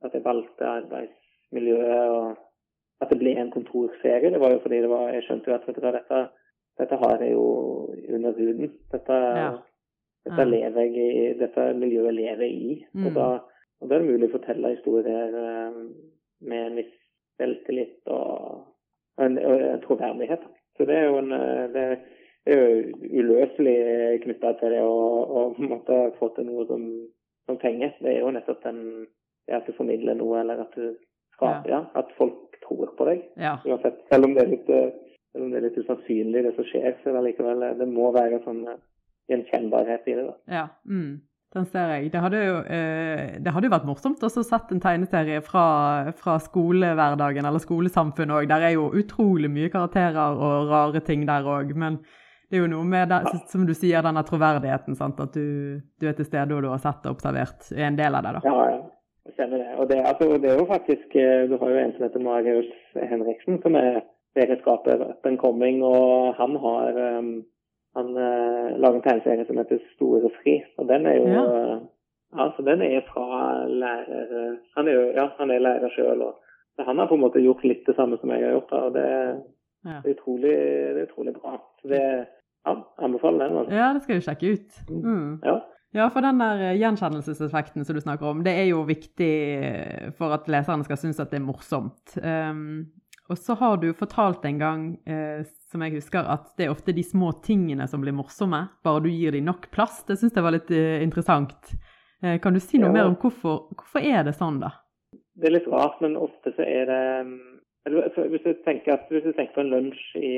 at 0.06 0.14
jeg 0.16 0.24
valgte 0.24 0.70
arbeidsmiljøet, 0.70 2.14
og 2.16 3.02
at 3.04 3.12
det 3.12 3.18
ble 3.20 3.34
en 3.36 3.52
kontorserie. 3.52 4.30
Det 4.32 4.40
var 4.40 4.54
jo 4.54 4.62
fordi 4.62 4.80
det 4.84 4.90
var, 4.92 5.10
jeg 5.12 5.26
skjønte 5.26 5.50
jo 5.50 5.56
at 5.58 5.66
vet 5.68 5.80
du 5.80 5.84
dette, 5.84 6.20
dette 6.80 6.98
har 7.02 7.22
jeg 7.22 7.34
jo 7.34 7.44
under 8.16 8.32
huden. 8.38 8.72
Dette, 8.92 9.18
Ja. 9.40 9.50
dette, 10.24 10.48
lever 10.48 10.80
jeg 10.80 10.96
i, 10.96 11.32
dette 11.42 11.66
miljøet 11.76 12.14
lever 12.14 12.46
jeg 12.46 12.54
i. 12.70 12.86
Mm. 12.94 13.06
Og, 13.06 13.14
da, 13.18 13.28
og 13.80 13.88
da 13.90 13.94
er 13.98 14.04
det 14.04 14.12
mulig 14.12 14.30
å 14.30 14.36
fortelle 14.38 14.74
historier 14.76 15.38
eh, 15.44 15.80
med 16.40 16.66
en 16.66 16.80
viss 16.80 16.94
selvtillit 17.40 18.00
og, 18.06 18.64
og, 19.18 19.24
en, 19.26 19.38
og 19.38 19.66
en 19.74 19.84
troverdighet. 19.84 20.48
Så 20.76 20.86
det 20.88 20.96
er 20.98 21.08
jo 21.08 21.18
en 21.22 21.32
eh, 21.36 21.64
det 21.74 21.84
er 22.52 22.60
jo 22.60 23.10
uløselig 23.22 23.76
knytta 24.24 24.52
til 24.60 24.74
det 24.74 24.82
å, 24.84 24.96
å 25.24 25.44
måtte 25.64 26.00
få 26.18 26.28
til 26.36 26.48
noe 26.50 26.66
som, 26.68 26.82
som 27.48 27.56
penger. 27.60 27.94
Det 28.04 28.10
er 28.12 28.18
jo 28.20 28.32
nettopp 28.34 28.60
den, 28.66 28.82
det 29.48 29.56
at 29.56 29.68
du 29.68 29.72
formidler 29.78 30.18
noe, 30.18 30.42
eller 30.42 30.60
at 30.66 30.76
du 30.76 30.90
skaper, 31.36 31.70
ja. 31.72 31.80
At 31.96 32.12
folk 32.18 32.58
tror 32.66 32.92
på 32.98 33.06
deg. 33.08 33.24
Ja. 33.40 33.56
Uansett. 33.64 34.02
Selv 34.12 34.28
om 34.28 34.34
det 34.36 34.44
er 34.44 34.52
litt, 34.52 34.68
eh, 34.68 34.90
selv 35.32 35.46
om 35.46 35.54
det 35.54 35.60
er 35.60 35.66
litt 35.68 35.78
usannsynlig, 35.80 36.44
det 36.46 36.52
som 36.58 36.68
skjer, 36.68 36.98
så 37.00 37.14
det 37.16 37.24
likevel 37.30 37.64
eh, 37.64 37.76
Det 37.80 37.88
må 37.90 38.10
være 38.14 38.42
sånn 38.44 38.60
eh, 38.68 38.82
gjenkjennbarhet 39.32 40.10
i 40.12 40.18
det. 40.18 40.26
da. 40.28 40.36
Ja, 40.58 40.66
mm. 40.84 41.14
Den 41.54 41.66
ser 41.70 41.92
jeg. 41.94 42.10
Det 42.10 42.20
hadde 42.22 42.40
jo, 42.42 42.56
eh, 42.66 43.36
det 43.38 43.52
hadde 43.54 43.68
jo 43.68 43.74
vært 43.76 43.86
morsomt 43.86 44.24
å 44.26 44.30
sett 44.34 44.72
en 44.74 44.82
tegneserie 44.82 45.42
fra, 45.46 45.66
fra 46.18 46.36
skolehverdagen 46.42 47.46
eller 47.46 47.62
skolesamfunnet 47.62 48.40
òg. 48.40 48.48
Der 48.50 48.66
er 48.68 48.74
jo 48.74 48.88
utrolig 48.90 49.50
mye 49.52 49.70
karakterer 49.70 50.34
og 50.34 50.72
rare 50.72 51.02
ting 51.06 51.22
der 51.28 51.46
òg. 51.46 51.70
Men 51.78 52.00
det 52.50 52.58
er 52.58 52.64
jo 52.64 52.72
noe 52.72 52.88
med 52.88 53.12
det, 53.12 53.20
som 53.52 53.66
du 53.68 53.74
sier, 53.74 54.02
denne 54.02 54.24
troverdigheten. 54.26 54.98
Sant? 54.98 55.22
At 55.22 55.38
du, 55.38 55.78
du 56.00 56.10
er 56.10 56.18
til 56.18 56.26
stede 56.26 56.56
og 56.56 56.66
du 56.66 56.72
har 56.72 56.82
sett 56.82 57.06
og 57.06 57.16
observert. 57.16 57.70
Er 57.74 57.88
en 57.88 58.02
del 58.02 58.18
av 58.18 58.26
det, 58.26 58.34
da. 58.40 58.44
Ja. 58.50 58.82
Jeg 59.24 59.38
kjenner 59.38 59.62
det. 59.62 59.70
Og 59.80 59.86
det, 59.88 60.02
altså, 60.04 60.26
det 60.36 60.50
er 60.52 60.58
jo 60.60 60.66
faktisk 60.68 61.14
eh, 61.16 61.46
Du 61.48 61.54
har 61.56 61.70
jo 61.72 61.78
en 61.80 61.94
som 61.94 62.02
heter 62.04 62.20
Marius 62.20 62.72
Henriksen, 62.92 63.56
som 63.62 63.78
er 63.80 64.02
serieskaper 64.36 65.00
up 65.00 65.26
and 65.30 65.38
coming, 65.40 65.78
og 65.86 66.34
han 66.36 66.58
har 66.60 66.98
um, 67.18 67.30
han 67.96 68.08
uh, 68.16 68.74
lager 68.80 68.96
en 68.98 69.04
tegneserie 69.06 69.46
som 69.46 69.58
heter 69.60 69.82
Store 69.94 70.30
fri. 70.40 70.56
Og 70.78 70.88
den 70.88 71.06
er 71.06 71.18
jo 71.20 71.26
Ja. 71.30 71.42
ja. 71.44 71.76
altså 72.44 72.62
den 72.66 72.82
er 72.82 73.02
fra 73.08 73.26
lærer 73.68 74.56
Han 74.76 74.88
er 74.88 74.92
jo 74.92 75.04
ja, 75.14 75.28
han 75.38 75.50
er 75.50 75.58
lærer 75.66 75.90
sjøl, 75.94 76.22
og 76.22 76.34
så 76.76 76.82
han 76.88 76.98
har 76.98 77.06
på 77.06 77.14
en 77.14 77.20
måte 77.26 77.42
gjort 77.42 77.62
litt 77.64 77.84
det 77.86 77.94
samme 77.96 78.18
som 78.20 78.30
jeg 78.30 78.42
har 78.42 78.56
gjort. 78.56 78.70
Da, 78.70 78.76
og 78.76 78.94
det, 78.94 79.08
Ja. 79.84 80.00
det, 80.02 80.10
er 80.10 80.16
utrolig, 80.16 80.54
det 80.94 81.00
er 81.02 81.06
utrolig 81.10 81.34
bra. 81.34 81.58
Så 81.82 81.88
det 81.88 82.02
ja, 82.66 82.74
anbefaler 82.98 83.48
den. 83.48 83.58
Altså. 83.58 83.74
ja, 83.74 83.92
det 83.94 84.02
skal 84.02 84.14
vi 84.16 84.26
sjekke 84.26 84.52
ut. 84.52 84.82
Mm. 84.90 85.40
Ja. 85.44 85.60
Ja, 85.94 86.08
for 86.10 86.24
den 86.26 86.40
der 86.40 86.58
eh, 86.70 86.78
gjenkjennelseseffekten 86.80 87.84
som 87.84 87.94
du 87.94 88.00
snakker 88.02 88.26
om, 88.26 88.40
det 88.42 88.52
er 88.58 88.64
jo 88.66 88.80
viktig 88.82 89.30
eh, 89.54 90.08
for 90.18 90.34
at 90.34 90.48
leserne 90.50 90.82
skal 90.84 90.98
synes 90.98 91.20
at 91.22 91.30
det 91.30 91.38
er 91.38 91.44
morsomt. 91.46 92.16
Um, 92.18 92.86
og 93.30 93.38
så 93.38 93.54
har 93.56 93.76
du 93.80 93.92
fortalt 93.96 94.44
en 94.44 94.58
gang, 94.58 94.98
eh, 95.06 95.42
som 95.70 95.80
jeg 95.82 95.94
husker, 95.96 96.20
at 96.28 96.50
det 96.58 96.66
er 96.66 96.70
ofte 96.74 96.92
de 96.94 97.02
små 97.02 97.32
tingene 97.42 97.86
som 97.88 98.00
blir 98.04 98.12
morsomme, 98.12 98.68
bare 98.84 99.00
du 99.02 99.08
gir 99.08 99.32
dem 99.32 99.44
nok 99.48 99.70
plass. 99.72 100.02
Det 100.04 100.18
syns 100.20 100.34
jeg 100.36 100.44
var 100.44 100.52
litt 100.52 100.70
eh, 100.70 101.02
interessant. 101.02 101.72
Eh, 102.22 102.38
kan 102.40 102.52
du 102.52 102.60
si 102.60 102.78
noe 102.78 102.88
Ja. 102.88 102.92
mer 102.92 103.06
om 103.06 103.16
hvorfor, 103.16 103.68
hvorfor 103.74 104.00
er 104.04 104.24
det 104.24 104.34
sånn, 104.36 104.60
da? 104.60 104.70
Det 105.36 105.46
er 105.48 105.56
litt 105.58 105.66
rart, 105.68 106.00
men 106.00 106.16
ofte 106.16 106.52
så 106.54 106.62
er 106.62 106.86
det 106.86 107.04
eller, 107.86 108.08
hvis, 108.30 108.40
du 108.44 108.54
tenker 108.64 108.94
at, 108.94 109.08
hvis 109.10 109.24
du 109.24 109.32
tenker 109.36 109.54
på 109.54 109.60
en 109.60 109.68
lunsj 109.74 110.16
i, 110.16 110.30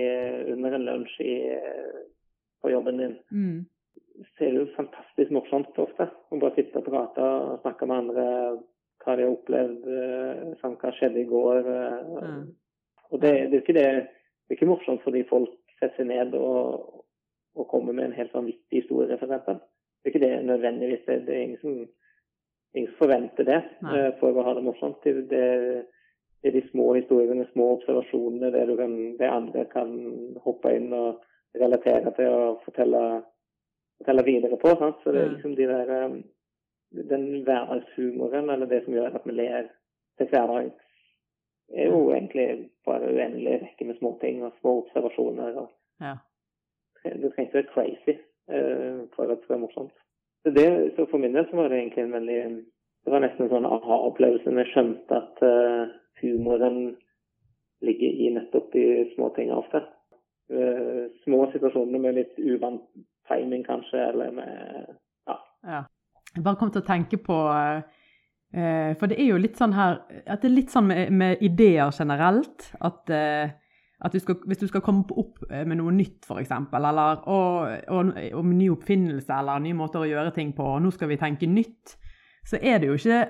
under 0.52 0.72
en 0.74 0.84
lunsj 0.88 1.20
i, 1.22 1.36
på 2.62 2.70
jobben 2.72 2.96
din, 2.98 3.16
Mm. 3.30 3.66
så 4.34 4.44
er 4.46 4.50
det 4.50 4.60
jo 4.64 4.74
fantastisk 4.76 5.30
morsomt 5.30 5.78
ofte. 5.78 6.08
Å 6.32 6.40
bare 6.40 6.54
sitte 6.56 6.78
og 6.80 6.84
prate 6.88 7.22
og 7.22 7.60
snakke 7.62 7.86
med 7.86 7.96
andre 7.98 8.24
hva 9.04 9.14
de 9.16 9.22
har 9.22 9.30
opplevd, 9.36 9.86
eh, 9.86 10.54
sånn, 10.62 10.74
hva 10.80 10.90
skjedde 10.96 11.20
i 11.22 11.28
går. 11.30 11.58
eh, 11.70 12.26
Mm. 12.26 12.46
Og 13.10 13.20
det, 13.22 13.30
det, 13.50 13.54
er 13.54 13.62
ikke 13.62 13.76
det, 13.78 13.86
det 13.86 14.50
er 14.50 14.56
ikke 14.58 14.68
morsomt 14.70 15.02
fordi 15.04 15.22
folk 15.28 15.50
setter 15.78 15.96
seg 16.00 16.08
ned 16.10 16.34
og, 16.38 17.04
og 17.56 17.68
kommer 17.70 17.92
med 17.92 18.04
en 18.10 18.16
helt 18.18 18.34
vanvittig 18.34 18.82
historie, 18.82 19.12
eksempel. 19.14 19.58
Det 19.60 20.10
er 20.10 20.14
ikke 20.14 20.24
det 20.26 20.44
nødvendigvis. 20.46 21.04
Det, 21.06 21.20
det 21.26 21.34
er 21.36 21.42
ingen 21.44 21.60
som, 21.62 21.76
ingen 22.74 22.90
som 22.92 22.98
forventer 23.02 23.44
det 23.48 23.60
Nei. 23.82 23.98
eh, 23.98 24.10
for 24.20 24.36
å 24.36 24.44
ha 24.46 24.54
det 24.58 24.64
morsomt. 24.66 25.04
Det, 25.04 25.46
er 26.46 26.52
de 26.54 26.62
små 26.70 26.92
historiene, 26.94 27.46
små 27.52 27.72
observasjonene, 27.78 28.52
det, 28.54 28.66
du 28.68 28.76
kan, 28.78 28.92
det 29.18 29.30
andre 29.32 29.64
kan 29.72 29.88
hoppe 30.44 30.74
inn 30.76 30.92
og 30.94 31.22
relatere 31.58 32.12
til 32.14 32.28
og 32.36 32.60
fortelle, 32.66 33.00
fortelle 33.98 34.24
videre 34.26 34.58
på. 34.60 34.74
Sant? 34.78 35.00
Så 35.02 35.12
det 35.12 35.22
er 35.24 35.28
Mm. 35.28 35.34
liksom 35.34 35.54
de 35.56 35.66
der, 35.72 35.90
eh, 35.96 36.16
den 37.10 37.24
hverdagshumoren, 37.44 38.50
eller 38.50 38.66
det 38.70 38.84
som 38.84 38.94
gjør 38.94 39.14
at 39.18 39.26
vi 39.26 39.32
ler 39.32 39.70
til 40.18 40.28
hverdags 40.30 40.85
er 41.74 41.86
jo 41.90 42.10
egentlig 42.12 42.70
bare 42.84 43.10
uendelig 43.14 43.60
rekke 43.62 43.84
med 43.84 43.98
småting 43.98 44.44
og 44.44 44.52
små 44.60 44.78
observasjoner. 44.82 45.56
og 45.56 45.68
Ja. 46.00 46.14
Det 47.04 47.32
trenger 47.32 47.46
ikke 47.46 47.58
være 47.58 47.72
crazy 47.74 48.14
uh, 48.50 49.08
for 49.14 49.22
at 49.22 49.28
det 49.28 49.44
skal 49.44 49.54
være 49.54 49.64
morsomt. 49.64 49.92
Så, 50.42 50.50
det, 50.50 50.92
så 50.96 51.06
for 51.10 51.18
min 51.18 51.34
del 51.34 51.46
så 51.50 51.56
var 51.56 51.68
det 51.68 51.78
egentlig 51.78 52.04
en 52.04 52.12
veldig 52.12 52.40
Det 53.04 53.12
var 53.12 53.22
nesten 53.22 53.44
en 53.44 53.50
sånn 53.52 53.66
aha-opplevelse 53.70 54.50
når 54.50 54.64
jeg 54.64 54.70
skjønte 54.72 55.14
at 55.14 55.42
uh, 55.46 55.92
humoren 56.22 56.96
ligger 57.86 58.10
i 58.24 58.32
nettopp 58.34 58.72
de 58.72 59.12
små 59.14 59.28
tingene 59.36 59.60
ofte. 59.62 59.84
Uh, 60.50 61.06
små 61.22 61.44
situasjoner 61.52 62.02
med 62.02 62.18
litt 62.18 62.34
uvant 62.38 62.82
timing 63.30 63.62
kanskje, 63.66 64.08
eller 64.08 64.32
med 64.34 64.96
Ja. 65.28 65.36
Ja. 65.62 65.84
Jeg 66.36 66.44
bare 66.44 66.58
kom 66.60 66.72
til 66.72 66.82
å 66.82 66.88
tenke 66.88 67.16
på 67.22 67.36
eh, 67.48 67.84
For 68.54 69.10
det 69.10 69.18
er 69.20 69.26
jo 69.26 69.40
litt 69.42 69.58
sånn 69.58 69.72
her 69.74 69.98
At 70.22 70.40
det 70.40 70.46
er 70.48 70.52
litt 70.54 70.70
sånn 70.72 70.86
med, 70.88 71.10
med 71.12 71.42
ideer 71.44 71.90
generelt. 71.92 72.68
At, 72.78 73.10
eh, 73.12 73.50
at 74.06 74.14
du 74.14 74.20
skal, 74.22 74.38
hvis 74.46 74.60
du 74.62 74.68
skal 74.70 74.84
komme 74.86 75.04
opp 75.18 75.42
med 75.50 75.76
noe 75.80 75.92
nytt, 75.92 76.24
f.eks., 76.28 76.52
eller 76.52 77.24
og, 77.32 77.88
og, 77.90 78.12
om 78.38 78.52
ny 78.52 78.68
oppfinnelse 78.72 79.32
eller 79.32 79.62
nye 79.64 79.76
måter 79.76 80.04
å 80.04 80.08
gjøre 80.08 80.34
ting 80.36 80.52
på, 80.56 80.66
og 80.76 80.84
nå 80.84 80.92
skal 80.94 81.10
vi 81.10 81.18
tenke 81.20 81.48
nytt, 81.48 81.96
så 82.46 82.60
er 82.60 82.78
det 82.80 82.90
jo 82.90 82.98
ikke 83.00 83.22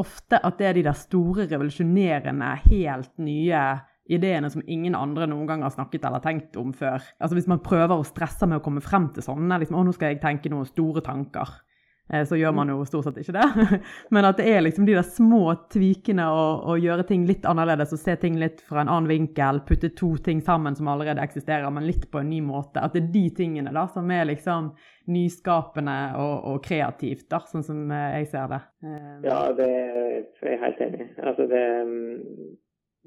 ofte 0.00 0.40
at 0.44 0.58
det 0.58 0.68
er 0.68 0.78
de 0.78 0.86
der 0.86 0.98
store, 0.98 1.46
revolusjonerende, 1.50 2.50
helt 2.70 3.12
nye 3.22 3.62
ideene 4.08 4.48
som 4.50 4.64
ingen 4.64 4.96
andre 4.96 5.28
noen 5.28 5.48
gang 5.48 5.64
har 5.64 5.74
snakket 5.74 6.06
eller 6.08 6.22
tenkt 6.24 6.56
om 6.60 6.72
før. 6.76 7.02
Altså 7.20 7.36
Hvis 7.36 7.50
man 7.50 7.62
prøver 7.64 7.98
å 7.98 8.06
stresse 8.06 8.48
med 8.48 8.60
å 8.60 8.64
komme 8.64 8.82
frem 8.84 9.10
til 9.14 9.26
sånne, 9.26 9.60
liksom, 9.60 9.76
å 9.76 9.84
nå 9.84 9.94
skal 9.96 10.14
jeg 10.14 10.22
tenke 10.22 10.52
noen 10.52 10.68
store 10.68 11.02
tanker, 11.04 11.52
eh, 11.52 11.67
så 12.08 12.36
gjør 12.40 12.54
man 12.56 12.70
jo 12.72 12.84
stort 12.88 13.04
sett 13.04 13.18
ikke 13.20 13.34
det. 13.36 13.78
Men 14.14 14.24
at 14.24 14.38
det 14.40 14.46
er 14.48 14.62
liksom 14.64 14.86
de 14.88 14.94
der 14.96 15.04
små 15.04 15.52
tvikene 15.72 16.24
å, 16.32 16.76
gjøre 16.80 17.04
ting 17.08 17.26
litt 17.28 17.44
annerledes 17.48 17.92
og 17.92 18.00
se 18.00 18.14
ting 18.20 18.38
litt 18.40 18.62
fra 18.64 18.80
en 18.80 18.88
annen 18.88 19.10
vinkel, 19.10 19.60
putte 19.68 19.90
to 19.96 20.14
ting 20.24 20.40
sammen 20.44 20.76
som 20.78 20.88
allerede 20.88 21.24
eksisterer, 21.24 21.68
men 21.74 21.86
litt 21.88 22.06
på 22.10 22.22
en 22.22 22.30
ny 22.30 22.40
måte. 22.44 22.80
At 22.80 22.94
det 22.96 23.02
er 23.02 23.10
de 23.12 23.24
tingene 23.42 23.74
da 23.74 23.84
som 23.92 24.08
er 24.14 24.28
liksom 24.30 24.70
nyskapende 25.12 25.96
og, 26.20 26.34
og 26.52 26.62
kreativt, 26.64 27.26
da, 27.32 27.40
sånn 27.48 27.64
som 27.66 27.92
eh, 27.92 28.20
jeg 28.20 28.30
ser 28.32 28.48
det. 28.52 28.60
Eh, 28.84 29.12
ja, 29.24 29.40
det 29.56 29.68
er 29.68 30.52
jeg 30.52 30.62
helt 30.64 30.82
enig 30.84 31.02
i. 31.04 31.10
Altså 31.24 31.48
det, 31.50 31.64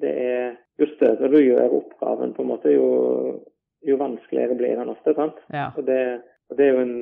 det 0.01 0.13
er 0.25 0.59
Jo 0.81 0.87
større 0.95 1.29
du 1.29 1.37
gjør 1.37 1.77
oppgaven, 1.77 2.33
på 2.33 2.41
en 2.41 2.49
måte, 2.49 2.71
jo, 2.73 2.85
jo 3.85 3.97
vanskeligere 4.01 4.57
blir 4.57 4.79
den 4.79 4.93
ofte. 4.93 5.13
sant? 5.17 5.37
Ja. 5.53 5.69
Og, 5.75 5.85
det, 5.85 6.01
og 6.49 6.57
det 6.57 6.67
er 6.67 6.77
jo 6.77 6.85
en 6.85 6.95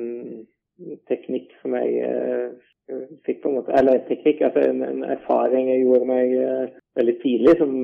teknikk 1.10 1.52
som 1.62 1.76
jeg 1.78 2.06
uh, 2.06 3.04
fikk 3.26 3.42
på 3.42 3.50
en 3.50 3.58
måte 3.60 3.74
Eller 3.78 4.02
teknikk, 4.08 4.40
altså 4.46 4.64
en, 4.66 4.82
en 4.86 5.04
erfaring 5.16 5.70
jeg 5.70 5.84
gjorde 5.84 6.08
meg 6.10 6.34
uh, 6.38 6.80
veldig 6.98 7.16
tidlig, 7.22 7.56
som, 7.60 7.76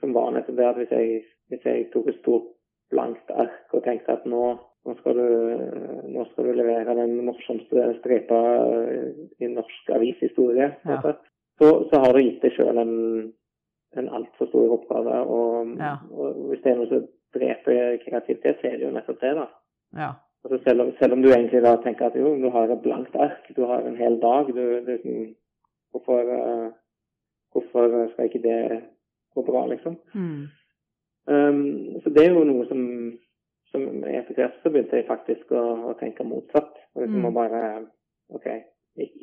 som 0.00 0.14
var 0.16 0.32
nettopp 0.34 0.60
det 0.60 0.68
at 0.70 0.80
hvis 0.82 0.94
jeg, 0.94 1.24
hvis 1.52 1.68
jeg 1.68 1.88
tok 1.94 2.12
et 2.12 2.20
stort 2.22 2.52
blankt 2.94 3.32
ark 3.34 3.74
og 3.74 3.82
tenkte 3.86 4.14
at 4.14 4.26
nå 4.30 4.54
nå 4.86 4.94
skal, 5.00 5.18
du, 5.18 6.10
nå 6.14 6.24
skal 6.30 6.46
du 6.46 6.52
levere 6.54 6.94
den 6.94 7.16
morsomste 7.26 7.88
stripa 7.98 8.38
i 9.42 9.48
norsk 9.50 9.90
avishistorie. 9.96 10.68
Ja. 10.86 11.00
Så, 11.58 11.70
så, 11.90 12.00
har 12.04 12.14
du 12.14 12.22
gitt 12.22 12.44
deg 12.44 12.54
sjøl 12.54 12.78
en, 12.78 12.92
en 13.98 14.10
altfor 14.18 14.50
stor 14.52 14.76
oppgave. 14.76 15.16
Og, 15.26 15.72
ja. 15.80 15.96
og, 16.12 16.38
hvis 16.52 16.62
det 16.62 16.72
er 16.72 16.78
noe 16.78 16.90
som 16.92 17.08
dreper 17.34 17.98
kreativitet, 18.04 18.60
så 18.60 18.70
er 18.70 18.78
det 18.78 18.86
jo 18.86 18.92
nettopp 18.94 19.18
det. 19.24 19.32
da. 19.40 19.48
Ja. 19.98 20.10
Altså 20.46 20.60
selv, 20.62 20.84
om, 20.84 20.92
selv, 21.00 21.16
om, 21.16 21.22
du 21.22 21.32
egentlig 21.32 21.58
da 21.64 21.72
tenker 21.82 22.06
at 22.06 22.16
jo, 22.18 22.36
du 22.38 22.46
har 22.54 22.70
et 22.70 22.82
blankt 22.84 23.16
ark, 23.18 23.48
du 23.56 23.64
har 23.66 23.82
en 23.82 23.96
hel 23.98 24.20
dag 24.22 24.52
du, 24.54 24.62
du, 24.86 25.14
hvorfor, 25.90 26.22
uh, 26.22 26.68
hvorfor, 27.52 27.96
skal 28.12 28.30
ikke 28.30 28.44
det 28.44 28.60
gå 29.34 29.42
bra, 29.42 29.64
liksom? 29.72 29.98
Mm. 30.14 30.44
Um, 31.26 31.98
så 32.04 32.12
det 32.14 32.28
er 32.28 32.36
jo 32.36 32.44
noe 32.46 32.68
som 32.70 32.84
som 33.76 34.04
etter 34.06 34.36
hvert 34.38 34.56
så 34.62 34.72
begynte 34.72 35.00
jeg 35.00 35.08
faktisk 35.08 35.52
å, 35.54 35.64
å 35.90 35.94
tenke 36.00 36.26
motsatt. 36.26 36.72
Liksom 36.96 37.22
mm. 37.22 37.28
å 37.28 37.32
bare 37.34 37.62
OK, 38.36 38.46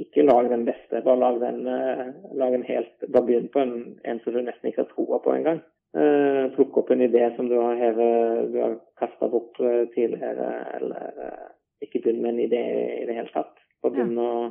ikke 0.03 0.25
lag 0.27 0.50
den 0.51 0.65
beste, 0.68 1.01
bare 1.06 1.20
lag 1.22 1.39
den 1.42 1.63
uh, 1.68 2.10
lag 2.39 2.56
en 2.56 2.65
helt 2.68 3.08
Bare 3.08 3.25
begynn 3.27 3.50
på 3.53 3.63
en, 3.63 3.74
en, 4.03 4.20
som 4.24 4.36
du 4.36 4.42
nesten 4.44 4.70
ikke 4.70 4.86
har 4.86 4.92
troa 4.92 5.22
på 5.24 5.34
engang. 5.36 5.63
Uh, 5.93 6.50
plukke 6.55 6.81
opp 6.81 6.89
en 6.91 7.03
idé 7.05 7.27
som 7.35 7.45
du 7.50 7.53
har 7.59 7.77
hevet, 7.77 8.47
du 8.50 8.57
har 8.57 8.79
kasta 8.97 9.27
bort 9.29 9.59
uh, 9.62 9.83
tidligere, 9.93 10.47
eller 10.79 11.19
uh, 11.21 11.51
ikke 11.85 12.01
begynn 12.01 12.23
med 12.23 12.33
en 12.33 12.43
idé 12.47 12.63
i 13.03 13.05
det 13.05 13.17
hele 13.19 13.29
tatt. 13.33 13.62
Og 13.85 13.93
begynn, 13.93 14.17
ja. 14.17 14.50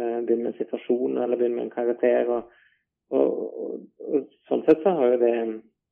uh, 0.00 0.18
begynn 0.26 0.42
med 0.44 0.52
en 0.52 0.58
situasjon, 0.58 1.16
eller 1.16 1.40
begynn 1.40 1.56
med 1.56 1.64
en 1.68 1.72
karakter. 1.72 2.28
Og, 2.34 2.42
og, 3.16 3.28
og, 3.64 3.80
og 4.04 4.28
sånn 4.50 4.66
sett 4.66 4.84
så 4.84 4.92
har 4.98 5.14
jo 5.14 5.22
det, 5.24 5.34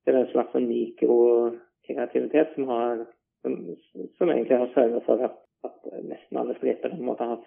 det 0.05 0.13
er 0.13 0.21
en 0.21 0.33
slags 0.35 0.59
mikrokreativitet 0.61 2.53
som 2.59 2.69
har 2.75 3.07
som, 3.47 3.77
som 4.19 4.31
egentlig 4.31 4.59
har 4.59 4.71
sørget 4.75 5.05
for 5.07 5.23
at, 5.25 5.37
at, 5.65 5.79
nesten 6.03 6.41
alle 6.41 6.57
striper 6.59 6.91
på 6.91 6.99
en 6.99 7.09
måte 7.09 7.29
har, 7.31 7.41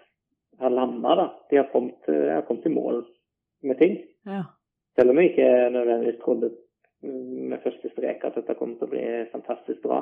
har 0.64 0.74
landa. 0.74 1.16
Da. 1.20 1.28
De 1.50 1.60
har 1.60 1.70
kommet, 1.74 2.08
har 2.08 2.46
kommet 2.48 2.66
i 2.66 2.74
mål 2.74 3.04
med 3.64 3.78
ting. 3.78 3.98
Ja. 4.26 4.44
Selv 4.96 5.12
om 5.12 5.20
jeg 5.20 5.32
ikke 5.32 5.50
nødvendigvis 5.76 6.22
trodde 6.24 6.52
med 7.04 7.62
første 7.64 7.92
strek 7.94 8.26
at 8.28 8.36
dette 8.40 8.56
kommer 8.60 8.80
til 8.80 8.90
å 8.90 8.94
bli 8.94 9.04
fantastisk 9.34 9.84
bra. 9.86 10.02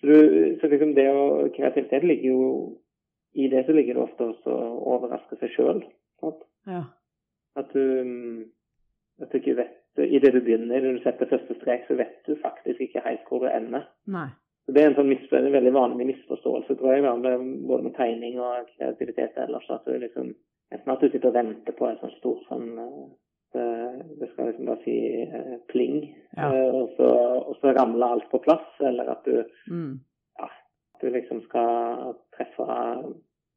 Så, 0.00 0.08
du, 0.08 0.16
så 0.60 0.68
liksom 0.68 0.92
det 0.96 1.06
å, 1.12 1.46
kreativitet 1.54 2.04
ligger 2.04 2.34
jo 2.34 2.42
I 3.34 3.48
det 3.50 3.64
så 3.66 3.74
ligger 3.74 3.96
det 3.96 4.02
ofte 4.04 4.26
også 4.30 4.52
å 4.52 4.74
overraske 4.94 5.38
seg 5.40 5.50
sjøl. 5.54 5.80
Ja. 6.70 6.84
At 7.58 7.72
du 7.74 8.44
at 9.22 9.32
du 9.32 9.38
ikke 9.38 9.56
vet 9.62 9.80
Idet 9.94 10.32
du 10.34 10.40
begynner, 10.42 10.80
når 10.82 10.96
du 10.96 11.02
setter 11.04 11.28
første 11.30 11.54
strek, 11.60 11.84
så 11.86 11.94
vet 11.94 12.16
du 12.26 12.34
faktisk 12.42 12.80
ikke 12.82 13.02
helt 13.04 13.28
hvor 13.28 13.44
du 13.44 13.46
ender. 13.46 13.84
Nei. 14.10 14.26
Så 14.66 14.72
Det 14.74 14.82
er 14.82 14.88
en, 14.90 14.96
sånn 14.96 15.12
en 15.38 15.52
veldig 15.54 15.72
vanlig 15.76 16.06
misforståelse, 16.08 16.74
tror 16.80 16.96
jeg, 16.96 17.04
med, 17.04 17.44
både 17.68 17.84
med 17.84 17.94
tegning 17.94 18.40
og 18.42 18.72
kreativitet 18.72 19.38
ellers. 19.38 19.68
At 19.70 19.86
du 19.86 19.94
liksom, 20.02 20.32
enten 20.74 20.94
at 20.94 21.04
du 21.04 21.06
sitter 21.12 21.30
og 21.30 21.36
venter 21.36 21.76
på 21.78 21.86
et 21.86 22.02
sånt 22.02 22.16
stort 22.16 22.42
sånn 22.48 22.72
eh, 22.74 23.04
det, 23.54 23.68
det 24.20 24.30
skal 24.32 24.50
liksom 24.50 24.70
bare 24.70 24.82
si 24.84 24.96
eh, 25.24 25.54
pling, 25.70 26.00
ja. 26.36 26.48
eh, 26.48 26.74
og, 26.80 26.96
så, 26.98 27.10
og, 27.40 27.54
så, 27.60 27.72
ramler 27.76 28.16
alt 28.16 28.26
på 28.32 28.42
plass. 28.44 28.66
Eller 28.84 29.12
at 29.14 29.28
du, 29.28 29.40
mm. 29.70 29.92
ja, 30.40 30.50
du 31.02 31.06
liksom 31.14 31.44
skal 31.46 32.16
treffe 32.36 32.66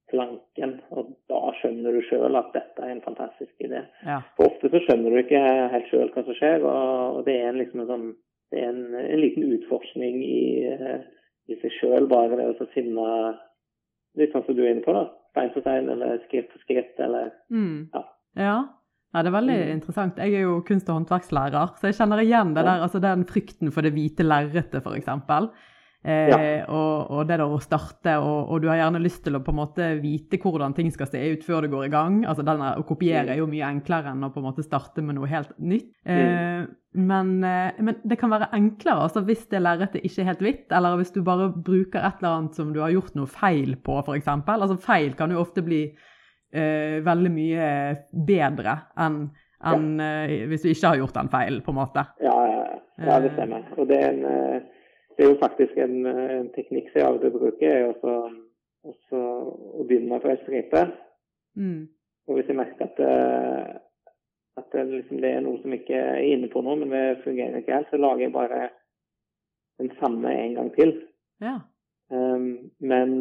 planken, 0.08 0.77
og 0.96 1.12
da 1.27 1.42
skjønner 1.60 1.98
du 1.98 2.06
sjøl 2.08 2.39
at 2.39 2.54
dette 2.56 2.84
er 2.84 2.94
en 2.94 3.04
fantastisk 3.04 3.66
idé. 3.66 3.84
Ja. 4.08 4.22
For 4.38 4.54
ofte 4.54 4.72
så 4.72 4.80
skjønner 4.86 5.12
du 5.12 5.20
ikke 5.20 5.42
helt 5.74 5.92
sjøl 5.92 6.13
hva 6.13 6.24
som 6.24 6.38
skjer, 6.38 6.63
og, 6.63 7.20
og 7.20 7.27
det 7.27 7.36
er 7.44 7.60
liksom 7.60 7.84
en 7.84 7.92
sånn 7.92 8.08
det 8.51 8.62
er 8.63 8.70
en, 8.72 8.96
en 8.96 9.20
liten 9.20 9.44
utforskning 9.44 10.22
i, 10.24 10.63
eh, 10.72 11.01
i 11.51 11.58
seg 11.62 11.74
sjøl, 11.80 12.08
bare 12.12 12.39
det 12.39 12.48
å 12.54 12.72
finne 12.75 13.10
Litt 14.18 14.32
sånn 14.34 14.48
som 14.48 14.56
du 14.58 14.63
er 14.63 14.72
inne 14.72 14.82
på, 14.82 14.94
da. 14.96 15.04
Stein 15.30 15.51
for 15.54 15.62
stein, 15.62 15.89
eller 15.94 16.16
skritt 16.24 16.48
for 16.50 16.63
skritt, 16.63 16.96
eller 16.98 17.27
mm. 17.54 17.92
ja. 17.94 18.00
ja. 18.39 18.56
Ja, 19.17 19.24
Det 19.25 19.31
er 19.31 19.39
veldig 19.39 19.57
mm. 19.57 19.69
interessant. 19.74 20.19
Jeg 20.21 20.36
er 20.38 20.45
jo 20.45 20.59
kunst- 20.67 20.89
og 20.91 21.00
håndverkslærer, 21.00 21.71
så 21.79 21.89
jeg 21.89 21.97
kjenner 21.97 22.21
igjen 22.21 22.53
det 22.53 22.67
der, 22.67 22.83
altså 22.86 23.01
den 23.01 23.25
frykten 23.25 23.74
for 23.74 23.81
det 23.81 23.95
hvite 23.95 24.25
lerretet, 24.25 24.83
f.eks. 24.86 25.09
Eh, 26.07 26.29
ja. 26.29 26.38
og, 26.69 27.09
og, 27.09 27.24
det 27.27 27.39
der 27.39 27.50
å 27.50 27.57
starte, 27.59 28.13
og, 28.21 28.51
og, 28.53 28.62
du 28.62 28.67
har 28.69 28.77
gjerne 28.77 29.01
lyst 29.01 29.24
til 29.25 29.36
å 29.36 29.41
på 29.43 29.51
en 29.51 29.57
måte 29.57 29.88
vite 30.00 30.38
hvordan 30.39 30.75
ting 30.77 30.91
skal 30.93 31.09
se 31.09 31.19
ut 31.33 31.41
før 31.43 31.65
det 31.65 31.71
går 31.74 31.88
i 31.88 31.91
gang. 31.91 32.19
altså 32.29 32.45
denne, 32.45 32.75
Å 32.77 32.86
kopiere 32.88 33.33
er 33.33 33.41
jo 33.41 33.47
mye 33.50 33.65
enklere 33.65 34.13
enn 34.13 34.27
å 34.27 34.29
på 34.31 34.39
en 34.39 34.45
måte 34.45 34.63
starte 34.63 35.01
med 35.03 35.17
noe 35.17 35.27
helt 35.31 35.55
nytt. 35.57 35.89
Eh, 36.05 36.67
men, 37.09 37.33
eh, 37.43 37.81
men, 37.81 37.97
det 38.05 38.19
kan 38.21 38.31
være 38.31 38.51
enklere 38.55 39.07
altså 39.09 39.25
hvis 39.25 39.47
det 39.50 39.63
lerretet 39.65 40.05
ikke 40.05 40.21
er 40.21 40.29
helt 40.29 40.45
hvitt, 40.45 40.67
eller 40.77 41.01
hvis 41.01 41.15
du 41.17 41.24
bare 41.25 41.50
bruker 41.50 42.05
et 42.05 42.21
eller 42.21 42.36
annet 42.36 42.62
som 42.62 42.69
du 42.77 42.79
har 42.86 42.93
gjort 42.93 43.17
noe 43.17 43.33
feil 43.33 43.74
på, 43.81 43.97
f.eks. 44.05 44.29
Altså 44.38 44.77
feil 44.86 45.17
kan 45.17 45.33
jo 45.33 45.41
ofte 45.41 45.65
bli 45.65 45.88
eh, 46.54 46.98
veldig 47.06 47.34
mye 47.34 47.68
bedre 48.12 48.80
enn 48.98 49.27
en, 49.66 49.86
ja. 49.98 50.08
Eh, 50.30 50.44
hvis 50.51 50.62
du 50.62 50.70
ikke 50.70 50.92
har 50.92 51.00
gjort 51.00 51.16
den 51.16 51.30
feilen, 51.34 51.62
på 51.66 51.74
en 51.74 51.80
måte. 51.80 52.04
Ja, 52.22 52.36
ja, 53.01 53.16
det 53.24 53.32
stemmer. 53.34 53.63
Og 53.74 53.88
det 53.89 53.98
er 53.98 54.12
en 54.12 54.25
eh, 54.30 54.60
det 55.18 55.25
er 55.25 55.32
jo 55.32 55.39
faktisk 55.42 55.77
en, 55.82 56.06
en 56.06 56.50
teknikk 56.54 56.92
som 56.92 57.00
jeg 57.00 57.08
av 57.08 57.16
og 57.18 57.24
til 57.24 57.32
bruker, 57.34 57.72
er 57.72 57.88
også, 57.89 58.12
også 58.86 59.22
å 59.82 59.86
begynne 59.89 60.20
på 60.22 60.30
ei 60.30 60.38
stripe. 60.44 60.84
Mm. 61.58 61.88
Og 62.30 62.38
hvis 62.38 62.51
jeg 62.51 62.60
merker 62.60 62.86
at, 62.86 63.00
eh, 63.01 63.72
at 64.62 64.68
det, 64.75 64.84
liksom, 64.92 65.24
det, 65.24 65.32
er 65.32 65.42
noe 65.42 65.58
som 65.63 65.74
ikke 65.74 65.98
er 65.98 66.22
inne 66.22 66.51
på 66.54 66.62
noe, 66.62 66.77
men 66.84 66.94
det 66.94 67.24
fungerer 67.24 67.58
ikke 67.63 67.80
helt, 67.80 67.89
så 67.89 67.98
lager 67.98 68.27
jeg 68.27 68.36
bare 68.36 68.62
den 69.82 69.89
samme 69.98 70.36
en 70.44 70.54
gang 70.60 70.70
til. 70.77 70.94
Ja. 71.42 71.56
Um, 72.13 72.70
men 72.80 73.18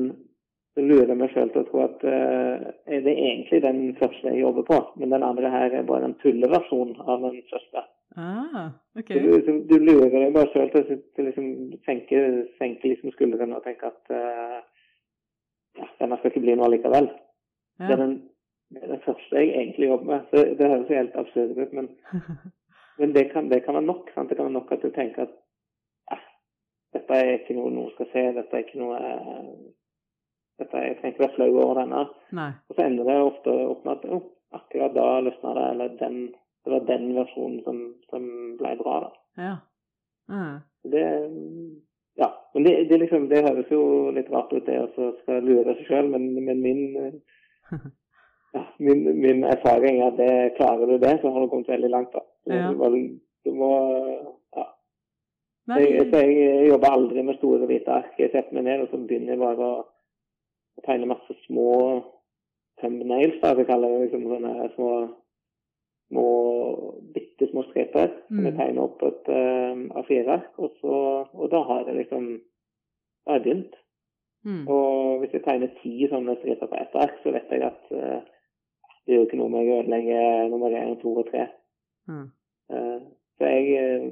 så 0.76 0.82
lurer 0.84 1.08
jeg 1.08 1.16
meg 1.16 1.30
sjøl 1.32 1.50
til 1.52 1.62
å 1.62 1.66
tro 1.70 1.82
at 1.86 2.02
uh, 2.04 2.64
er 2.92 3.04
det 3.06 3.14
egentlig 3.16 3.62
den 3.64 3.78
første 3.96 4.28
jeg 4.28 4.42
jobber 4.42 4.66
på, 4.68 4.80
men 5.00 5.14
den 5.14 5.24
andre 5.24 5.48
her 5.48 5.72
er 5.72 5.86
bare 5.88 6.10
en 6.10 6.16
tulleversjon 6.20 6.90
av 7.00 7.24
den 7.24 7.38
første. 7.48 7.84
Ah, 8.20 8.68
okay. 8.98 9.22
Du, 9.24 9.30
liksom, 9.32 9.62
du, 9.70 9.76
lurer 9.80 10.12
deg 10.12 10.34
bare 10.36 10.50
sjøl 10.52 10.68
til 10.74 10.84
å 10.84 11.24
liksom, 11.30 11.48
senke, 11.88 12.20
senke 12.60 12.92
liksom 12.92 13.14
skuldrene 13.16 13.56
og 13.56 13.64
tenke 13.64 13.88
at 13.88 14.12
uh, 14.12 14.60
ja, 15.80 15.88
denne 16.02 16.20
skal 16.20 16.34
ikke 16.34 16.44
bli 16.44 16.58
noe 16.60 16.68
likevel. 16.74 17.08
Ja. 17.80 17.88
Det, 17.88 17.90
er 17.96 18.02
den, 18.04 18.14
det, 18.76 18.84
er 18.84 18.92
den, 18.92 19.02
første 19.08 19.40
jeg 19.40 19.56
egentlig 19.56 19.90
jobber 19.90 20.12
med. 20.12 20.28
Så 20.28 20.44
det 20.60 20.70
høres 20.74 20.92
helt 20.92 21.18
absurd 21.24 21.56
ut, 21.56 21.74
men 21.76 21.90
Men 22.96 23.12
det 23.12 23.24
kan, 23.32 23.48
det 23.48 23.60
kan 23.64 23.74
være 23.74 23.84
nok. 23.84 24.10
Sant? 24.14 24.28
Det 24.28 24.36
kan 24.36 24.46
være 24.48 24.58
nok 24.58 24.70
at 24.72 24.82
du 24.82 24.90
tenker 24.90 25.26
at 25.26 25.32
eh, 26.12 26.22
dette 26.96 27.18
er 27.18 27.34
ikke 27.34 27.56
noe 27.58 27.72
noen 27.74 27.90
skal 27.92 28.08
se, 28.12 28.22
dette 28.38 28.56
er 28.56 28.64
ikke 28.64 28.80
noe 28.80 29.00
dette, 30.58 30.82
Jeg 30.86 30.96
trenger 30.98 31.14
ikke 31.14 31.24
være 31.24 31.36
flau 31.36 31.50
over 31.62 31.80
denne. 31.80 32.02
Nei. 32.38 32.50
Og 32.68 32.76
så 32.76 32.86
ender 32.86 33.08
det 33.08 33.16
ofte 33.22 33.56
opp 33.66 33.84
med 33.84 33.96
at 33.96 34.06
oh, 34.16 34.22
akkurat 34.56 34.94
da 34.96 35.08
løsna 35.26 35.54
det, 35.58 35.66
eller 35.72 35.98
den, 36.00 36.16
det 36.64 36.72
var 36.72 36.86
den 36.88 37.10
versjonen 37.16 37.58
som, 37.66 37.82
som 38.10 38.30
ble 38.60 38.72
bra. 38.80 38.96
da. 39.06 39.10
Ja. 39.48 39.56
Mm. 40.32 40.56
Det, 40.92 41.04
ja, 42.16 42.30
men 42.54 42.64
det, 42.64 42.74
det, 42.90 42.98
liksom, 42.98 43.28
det 43.28 43.44
høres 43.44 43.70
jo 43.70 43.82
litt 44.16 44.30
rart 44.32 44.52
ut, 44.52 44.64
det 44.66 44.78
å 44.80 45.10
skal 45.20 45.44
lure 45.44 45.76
seg 45.76 45.90
sjøl, 45.90 46.08
men, 46.14 46.30
men 46.46 46.62
min, 46.64 46.82
ja, 48.56 48.64
min, 48.78 49.04
min, 49.20 49.44
erfaring 49.44 50.00
er 50.00 50.08
at 50.08 50.20
det, 50.20 50.32
klarer 50.56 50.88
du 50.88 50.96
det, 51.02 51.18
så 51.20 51.32
har 51.32 51.44
du 51.44 51.50
kommet 51.52 51.68
veldig 51.74 51.92
langt. 51.92 52.16
da. 52.16 52.24
Ja. 52.48 52.70
Du, 52.70 52.80
må, 52.80 52.90
du 53.44 53.52
må 53.60 53.72
ja. 54.56 54.70
Så 55.66 55.82
jeg, 55.82 56.08
så 56.12 56.22
jeg 56.22 56.70
jobber 56.70 56.94
aldri 56.94 57.26
med 57.26 57.38
store, 57.40 57.66
hvite 57.68 57.92
ark. 57.92 58.14
Jeg 58.22 58.30
setter 58.32 58.54
meg 58.54 58.68
ned 58.68 58.84
og 58.86 58.92
så 58.92 59.02
begynner 59.02 59.34
jeg 59.34 59.42
bare 59.42 59.66
å 59.66 59.84
tegne 60.84 61.06
masse 61.08 61.34
små 61.46 62.02
thumbnails, 62.80 63.38
da, 63.42 63.54
vi 63.54 63.64
kaller 63.64 63.88
det. 63.88 64.00
liksom 64.10 64.26
sånne 64.28 64.68
små 64.74 64.90
små, 66.06 66.26
bitte 67.14 67.48
små 67.50 67.62
striper 67.66 68.12
som 68.28 68.44
jeg 68.44 68.52
Mm. 68.54 68.58
tegner 68.60 68.82
opp 68.82 68.98
på 69.00 69.06
et 69.10 69.28
uh, 69.28 69.74
A4-ark. 70.00 70.52
Og, 70.58 70.70
og 71.34 71.50
da 71.50 71.62
har 71.66 71.84
jeg 71.86 71.96
liksom 71.96 72.40
Da 73.26 73.32
har 73.32 73.38
jeg 73.40 73.44
begynt. 73.44 73.74
Mm. 74.44 74.68
Og 74.68 75.18
hvis 75.18 75.32
jeg 75.34 75.42
tegner 75.42 75.72
ti 75.82 76.06
sånne 76.06 76.36
streper 76.38 76.66
på 76.70 76.76
ett 76.78 76.94
ark, 76.94 77.16
så 77.22 77.32
vet 77.34 77.50
jeg 77.50 77.62
at 77.66 77.88
uh, 77.90 78.20
det 79.06 79.14
gjør 79.16 79.24
ikke 79.26 79.38
noe 79.40 79.48
med 79.50 79.66
å 79.66 79.80
ødelegge 79.80 80.84
én, 80.84 81.00
to 81.02 81.16
og 81.16 81.26
tre. 81.30 81.48
Mm. 82.06 82.28
Uh, 82.70 83.00
så 83.38 83.44
jeg 83.50 83.66
eh, 83.74 84.06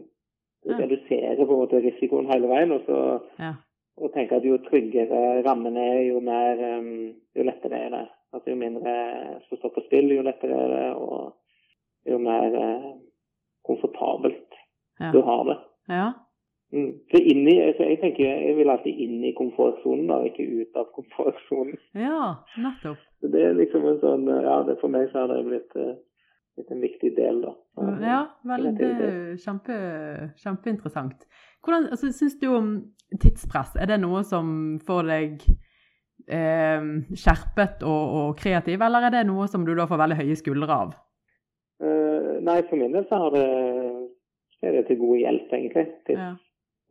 reduserer 0.67 1.37
på 1.47 1.53
en 1.55 1.61
måte 1.63 1.79
risikoen 1.85 2.27
hele 2.27 2.51
veien. 2.51 2.73
Og, 2.73 2.83
så, 2.87 2.99
Ja. 3.39 3.53
Og 3.97 4.11
tenker 4.15 4.37
at 4.41 4.47
jo 4.47 4.57
tryggere 4.67 5.43
rammen 5.47 5.77
er, 5.79 6.01
jo, 6.09 6.21
mer, 6.21 6.59
eh, 6.59 7.15
jo 7.37 7.47
lettere 7.47 7.79
er 7.87 7.91
det. 7.95 8.05
Altså 8.35 8.51
Jo 8.51 8.57
mindre 8.59 8.93
som 9.49 9.59
står 9.61 9.71
på 9.77 9.85
spill, 9.87 10.11
jo 10.11 10.25
lettere 10.27 10.57
er 10.65 10.73
det. 10.73 10.87
Og 10.99 12.11
jo 12.11 12.19
mer 12.19 12.57
eh, 12.61 12.93
komfortabelt 13.65 14.61
Ja. 15.01 15.11
du 15.13 15.21
har 15.23 15.45
det. 15.45 15.59
ja. 15.89 16.13
Mm. 16.75 16.91
Så 17.11 17.19
i, 17.23 17.35
så 17.77 17.85
jeg 17.87 17.99
tenker 18.01 18.25
jeg 18.25 18.57
vil 18.57 18.71
alltid 18.71 18.99
inn 18.99 19.21
i 19.25 19.35
komfortsonen, 19.39 20.09
da, 20.11 20.17
ikke 20.27 20.43
ut 20.43 20.79
av 20.81 20.89
komfortsonen. 20.97 21.77
Ja, 21.95 22.33
nettopp. 22.59 22.99
Så 23.21 23.31
det 23.31 23.45
er 23.47 23.55
liksom 23.55 23.87
en 23.87 24.01
sånn 24.03 24.27
Ja, 24.27 24.57
det 24.67 24.81
for 24.81 24.91
meg 24.91 25.07
så 25.13 25.23
har 25.23 25.31
det 25.31 25.45
blitt, 25.47 25.77
eh, 25.79 25.93
blitt 26.57 26.73
en 26.75 26.83
viktig 26.83 27.13
del, 27.15 27.45
da. 27.45 27.53
Ja, 28.03 28.19
vel, 28.51 28.67
det 28.75 28.91
er 28.91 29.37
kjempe, 29.45 29.77
kjempeinteressant. 30.43 31.29
Hvordan 31.65 31.89
altså, 31.91 32.13
syns 32.13 32.39
du 32.41 32.49
om 32.53 32.73
tidspress? 33.21 33.77
Er 33.81 33.87
det 33.89 34.01
noe 34.03 34.23
som 34.27 34.79
får 34.85 35.09
deg 35.09 35.45
eh, 36.29 36.89
skjerpet 37.17 37.85
og, 37.89 38.17
og 38.21 38.37
kreativ, 38.41 38.83
eller 38.85 39.09
er 39.09 39.19
det 39.19 39.27
noe 39.29 39.49
som 39.49 39.65
du 39.65 39.75
da 39.75 39.87
får 39.89 40.03
veldig 40.05 40.21
høye 40.23 40.37
skuldre 40.41 40.79
av? 40.85 40.95
Uh, 41.83 42.39
nei, 42.45 42.61
for 42.69 42.79
min 42.81 42.93
del 42.95 43.07
så 43.09 43.19
har 43.25 43.35
det 43.35 43.47
er 44.65 44.73
det 44.79 44.87
til 44.89 45.01
god 45.01 45.17
hjelp, 45.21 45.53
egentlig. 45.53 45.87
Til, 46.07 46.19
Ja. 46.19 46.31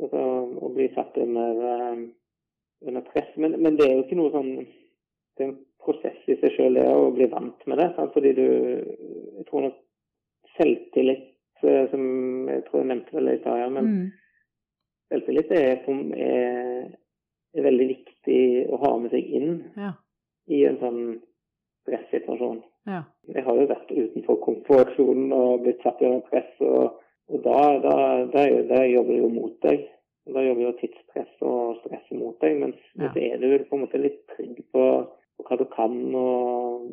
altså, 0.04 0.24
å 0.66 0.74
bli 0.76 0.90
satt 0.94 1.18
under, 1.18 1.62
eh, 1.74 2.02
under 2.88 3.02
press. 3.02 3.30
Men, 3.38 3.62
men 3.62 3.78
det 3.78 3.88
er 3.88 3.96
jo 3.96 4.04
ikke 4.04 4.20
noe 4.22 4.34
sånn 4.34 4.56
Det 5.34 5.42
er 5.42 5.48
en 5.50 5.56
prosess 5.82 6.28
i 6.30 6.36
seg 6.38 6.52
sjøl, 6.54 6.76
det 6.78 6.84
å 6.86 7.08
bli 7.16 7.26
vant 7.26 7.64
med 7.66 7.80
det. 7.82 7.88
Sant? 7.96 8.14
Fordi 8.14 8.36
du 8.38 8.44
Jeg 8.46 9.46
tror 9.48 9.64
nok 9.66 9.80
selvtillit, 10.60 11.24
eh, 11.64 11.88
som 11.90 12.04
jeg 12.52 12.66
tror 12.68 12.84
jeg 12.84 12.90
nevnte 12.92 13.16
vel 13.18 13.32
i 13.32 13.40
stad, 13.40 13.72
men 13.72 13.86
Mm. 13.88 14.12
Selvtillit 15.14 15.52
er, 15.54 15.84
er, 16.18 16.90
er 17.54 17.68
veldig 17.70 17.88
viktig 17.94 18.42
å 18.74 18.82
ha 18.84 18.92
med 19.00 19.14
seg 19.14 19.30
inn 19.40 19.54
Ja. 19.78 19.94
i 20.50 20.64
en 20.68 20.80
sånn 20.82 21.02
pressituasjon. 21.88 22.62
Ja. 22.90 23.04
Jeg 23.32 23.44
har 23.46 23.56
jo 23.60 23.70
vært 23.70 23.92
utenfor 23.96 24.40
komfortsonen 24.44 25.32
og 25.36 25.64
blitt 25.64 25.82
satt 25.86 26.02
under 26.04 26.24
press, 26.28 26.52
og, 26.64 26.98
og 27.32 27.44
da, 27.46 27.60
da, 27.84 27.96
da, 28.34 28.46
da 28.72 28.82
jobber 28.88 29.14
det 29.16 29.22
jo 29.22 29.30
mot 29.32 29.56
deg. 29.64 29.86
Da 30.34 30.40
jobber 30.44 30.64
jo 30.70 30.74
tidspress 30.80 31.42
og 31.44 31.82
stress 31.84 32.12
mot 32.16 32.38
deg, 32.44 32.56
mens 32.62 32.80
Ja. 33.00 33.10
så 33.12 33.20
er 33.20 33.38
du 33.42 33.66
på 33.68 33.76
en 33.78 33.84
måte 33.86 34.00
litt 34.00 34.22
trygg 34.36 34.62
på, 34.72 34.84
på 35.38 35.48
hva 35.48 35.58
du 35.60 35.66
kan 35.74 35.96
og, 36.16 36.86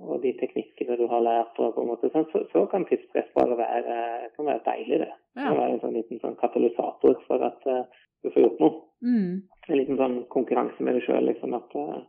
og 0.00 0.22
de 0.22 0.32
teknikkene 0.40 0.96
du 0.98 1.06
har 1.10 1.20
lært. 1.24 1.58
Og 1.58 1.74
på 1.74 1.80
en 1.82 1.88
måte, 1.92 2.10
sånn, 2.12 2.26
så, 2.32 2.38
så 2.52 2.66
kan 2.70 2.84
tidspress 2.88 3.30
bare 3.34 3.56
være, 3.58 3.94
kan 4.36 4.46
være 4.46 4.62
deilig, 4.66 4.98
det. 5.04 5.12
Det 5.34 5.42
Ja. 5.42 5.48
kan 5.48 5.56
være 5.60 5.72
en 5.72 5.80
sånn 5.80 5.94
liten 5.96 6.20
sånn 6.20 6.36
katalysator 6.40 7.14
for 7.26 7.38
at 7.46 7.66
uh, 7.66 7.82
du 8.24 8.30
får 8.30 8.42
gjort 8.42 8.60
noe. 8.60 8.74
Mm. 9.02 9.42
En 9.68 9.76
liten 9.78 9.96
sånn 10.00 10.18
konkurranse 10.34 10.80
med 10.82 10.94
deg 10.98 11.02
sjøl, 11.06 11.24
liksom. 11.32 11.54
At, 11.54 11.74
eh, 11.76 12.00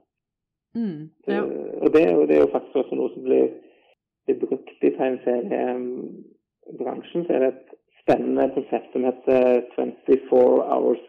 Mm. 0.76 1.10
det, 1.26 1.34
Ja. 1.34 1.42
og, 1.82 1.90
det, 1.94 2.16
og 2.16 2.28
det 2.28 2.36
er 2.38 2.42
jo 2.46 2.52
faktisk 2.54 2.76
også 2.76 2.96
noe 2.96 3.10
som 3.14 3.24
blir, 3.24 3.48
blir 4.28 4.40
brukt 4.40 4.84
i 4.86 4.92
tegneseriebransjen. 4.98 7.26
Så 7.26 7.34
er 7.34 7.40
det 7.40 7.48
et 7.54 7.70
spennende 8.04 8.50
konsept 8.54 8.92
som 8.94 9.04
heter 9.08 9.62
24 9.76 10.64
Hours 10.70 11.06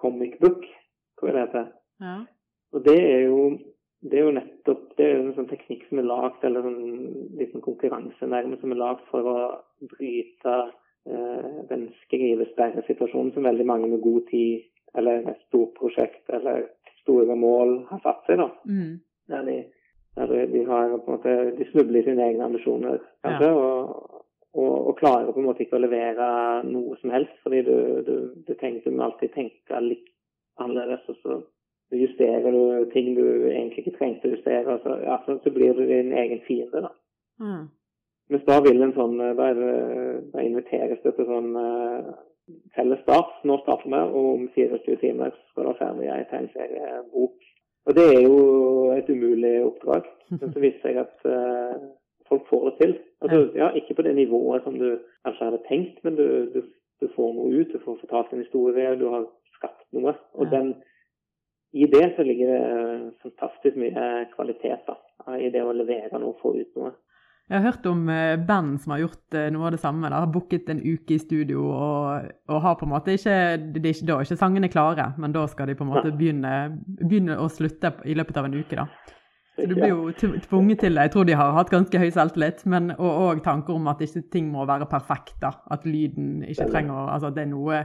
Comic 0.00 0.32
Book. 0.40 0.62
Tror 1.18 1.28
jeg 1.28 1.34
det 1.36 1.46
heter. 1.48 1.66
ja. 2.00 2.16
Og 2.72 2.80
det 2.86 3.00
er 3.04 3.20
jo 3.26 3.58
det 4.02 4.18
er 4.18 4.24
jo 4.26 4.34
nettopp 4.34 4.96
det 4.98 5.06
er 5.06 5.20
en 5.20 5.34
sånn 5.36 5.50
teknikk 5.50 5.84
som 5.88 6.00
er 6.02 6.08
lagd, 6.08 6.44
eller 6.46 6.66
en 6.66 6.78
sånn 6.78 7.36
liten 7.38 7.62
konkurranse 7.64 8.26
nærmest, 8.26 8.62
som 8.64 8.74
er 8.74 8.80
lagd 8.80 9.04
for 9.10 9.28
å 9.30 9.36
bryte 9.92 10.54
eh, 10.58 11.60
den 11.70 11.86
skrivesperresituasjonen 12.04 13.30
som 13.36 13.46
veldig 13.46 13.66
mange 13.68 13.90
med 13.92 14.02
god 14.02 14.26
tid, 14.30 14.66
eller 14.98 15.28
et 15.30 15.44
stort 15.46 15.76
prosjekt, 15.78 16.24
eller 16.34 16.66
store 17.02 17.36
mål 17.38 17.78
har 17.90 18.02
satt 18.02 18.26
seg. 18.26 18.42
da 18.42 18.50
Mm. 18.66 19.00
der 19.28 19.42
de, 19.46 19.56
der 20.16 20.46
de, 20.50 20.64
har 20.66 20.96
på 20.98 21.12
en 21.12 21.16
måte, 21.16 21.56
de 21.58 21.70
snubler 21.70 22.00
i 22.00 22.04
sine 22.04 22.26
egne 22.26 22.44
ambisjoner, 22.44 22.98
kanskje, 23.24 23.50
og, 23.54 24.18
og, 24.52 24.74
og 24.88 24.96
klarer 24.98 25.30
på 25.32 25.40
en 25.40 25.46
måte 25.46 25.62
ikke 25.62 25.78
å 25.78 25.84
levere 25.86 26.26
noe 26.66 26.98
som 27.00 27.14
helst, 27.14 27.38
fordi 27.46 27.62
du, 27.70 27.76
du, 28.06 28.16
du 28.46 28.54
tenker 28.54 28.90
du 28.90 28.98
må 28.98 29.06
alltid 29.06 29.32
tenke 29.34 29.80
litt 29.80 30.10
annerledes, 30.60 31.06
og 31.08 31.22
så 31.22 31.38
justerer 31.98 32.54
du 32.54 32.90
ting 32.92 33.12
du 33.16 33.24
egentlig 33.50 33.84
ikke 33.84 33.98
trengte 33.98 34.28
å 34.28 34.34
justere, 34.36 34.78
så, 34.84 34.96
ja, 35.04 35.20
så, 35.26 35.38
så 35.44 35.52
blir 35.54 35.74
du 35.76 35.84
din 35.88 36.12
egen 36.16 36.42
fiende, 36.46 36.84
da. 36.86 36.92
Mm. 37.42 37.64
Mens 38.32 38.44
da 38.48 38.58
vil 38.64 38.80
en 38.80 38.94
sånn, 38.96 39.18
da, 39.20 39.48
er 39.50 39.58
det, 39.58 39.72
da 40.32 40.44
inviteres 40.44 41.00
det 41.04 41.12
til 41.16 41.26
sånn 41.28 41.50
uh, 41.58 42.12
felles 42.76 43.02
start. 43.04 43.40
Nå 43.48 43.58
starter 43.62 43.90
vi, 43.90 44.02
og 44.02 44.28
om 44.36 44.44
24 44.54 45.00
timer 45.02 45.34
skal 45.50 45.66
det 45.66 45.72
være 45.72 45.80
ferdig 45.80 46.12
ei 46.14 46.28
tegneseriebok. 46.30 47.48
Og 47.82 47.98
det 47.98 48.04
er 48.12 48.20
jo 48.22 48.36
et 48.94 49.10
umulig 49.10 49.56
oppdrag. 49.66 50.06
Men 50.38 50.54
så 50.54 50.62
viser 50.62 50.86
seg 50.86 51.02
at 51.02 51.26
uh, 51.26 51.90
folk 52.30 52.46
får 52.48 52.68
det 52.68 52.74
til. 52.80 52.94
Altså, 53.24 53.42
ja, 53.58 53.68
ikke 53.76 53.98
på 53.98 54.06
det 54.06 54.14
nivået 54.16 54.64
som 54.64 54.78
du 54.78 54.88
kanskje 55.26 55.50
hadde 55.50 55.66
tenkt, 55.68 55.98
men 56.02 56.16
du, 56.18 56.26
du, 56.54 56.62
du 57.02 57.06
får 57.14 57.28
noe 57.36 57.52
ut. 57.52 57.70
Du 57.70 57.84
får 57.84 58.00
fortalt 58.00 58.32
en 58.32 58.42
historie, 58.42 58.96
du 58.98 59.04
har 59.12 59.28
skapt 59.58 59.84
noe. 59.94 60.14
Og 60.34 60.48
den, 60.50 60.72
i 61.72 61.86
det 61.86 62.12
så 62.16 62.22
ligger 62.22 62.52
det 62.52 62.60
eh, 62.72 63.06
fantastisk 63.22 63.78
mye 63.80 64.10
kvalitet 64.34 64.84
da, 64.88 64.98
i 65.38 65.48
det 65.52 65.62
å 65.64 65.72
levere 65.72 66.18
noe, 66.18 66.34
og 66.34 66.42
få 66.42 66.52
ut 66.58 66.76
noe. 66.76 66.92
Jeg 67.50 67.58
har 67.58 67.72
hørt 67.72 67.86
om 67.90 68.04
eh, 68.12 68.36
band 68.48 68.76
som 68.80 68.94
har 68.94 69.02
gjort 69.02 69.36
eh, 69.36 69.48
noe 69.52 69.66
av 69.68 69.74
det 69.74 69.80
samme. 69.82 70.08
Da. 70.08 70.20
Har 70.22 70.30
booket 70.32 70.68
en 70.72 70.82
uke 70.84 71.16
i 71.16 71.20
studio 71.20 71.64
og, 71.72 72.28
og 72.48 72.60
har 72.64 72.76
på 72.80 72.86
en 72.86 72.92
måte 72.92 73.16
ikke 73.16 73.34
det 73.74 73.82
er 73.82 73.96
ikke, 73.96 74.06
Da 74.08 74.18
er 74.18 74.28
ikke 74.28 74.38
sangene 74.40 74.70
klare, 74.72 75.08
men 75.20 75.34
da 75.34 75.42
skal 75.50 75.68
de 75.68 75.76
på 75.76 75.84
en 75.84 75.90
måte 75.90 76.14
begynne, 76.16 76.52
begynne 77.02 77.40
å 77.40 77.50
slutte 77.52 77.96
i 78.08 78.16
løpet 78.16 78.38
av 78.40 78.48
en 78.48 78.56
uke. 78.60 78.78
da. 78.78 78.86
Så 79.56 79.66
du 79.68 79.74
blir 79.76 79.90
jo 79.90 80.12
tvunget 80.48 80.80
til 80.80 80.96
det. 80.96 81.08
Jeg 81.08 81.12
tror 81.12 81.28
de 81.28 81.36
har 81.36 81.52
hatt 81.58 81.72
ganske 81.72 81.98
høy 82.00 82.08
selvtillit, 82.14 82.62
men 82.72 82.94
og 82.94 83.42
tanker 83.44 83.76
om 83.76 83.90
at 83.92 84.00
ikke 84.00 84.24
ting 84.32 84.48
må 84.52 84.64
være 84.68 84.88
perfekt. 84.88 85.36
da. 85.42 85.52
At 85.70 85.84
lyden 85.84 86.40
ikke 86.46 86.70
trenger 86.70 87.10
Altså 87.12 87.32
at 87.32 87.36
det 87.36 87.44
er 87.44 87.52
noe 87.52 87.84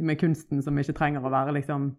med 0.00 0.18
kunsten 0.20 0.60
som 0.60 0.76
ikke 0.78 0.96
trenger 0.98 1.24
å 1.24 1.32
være 1.32 1.54
liksom 1.56 1.94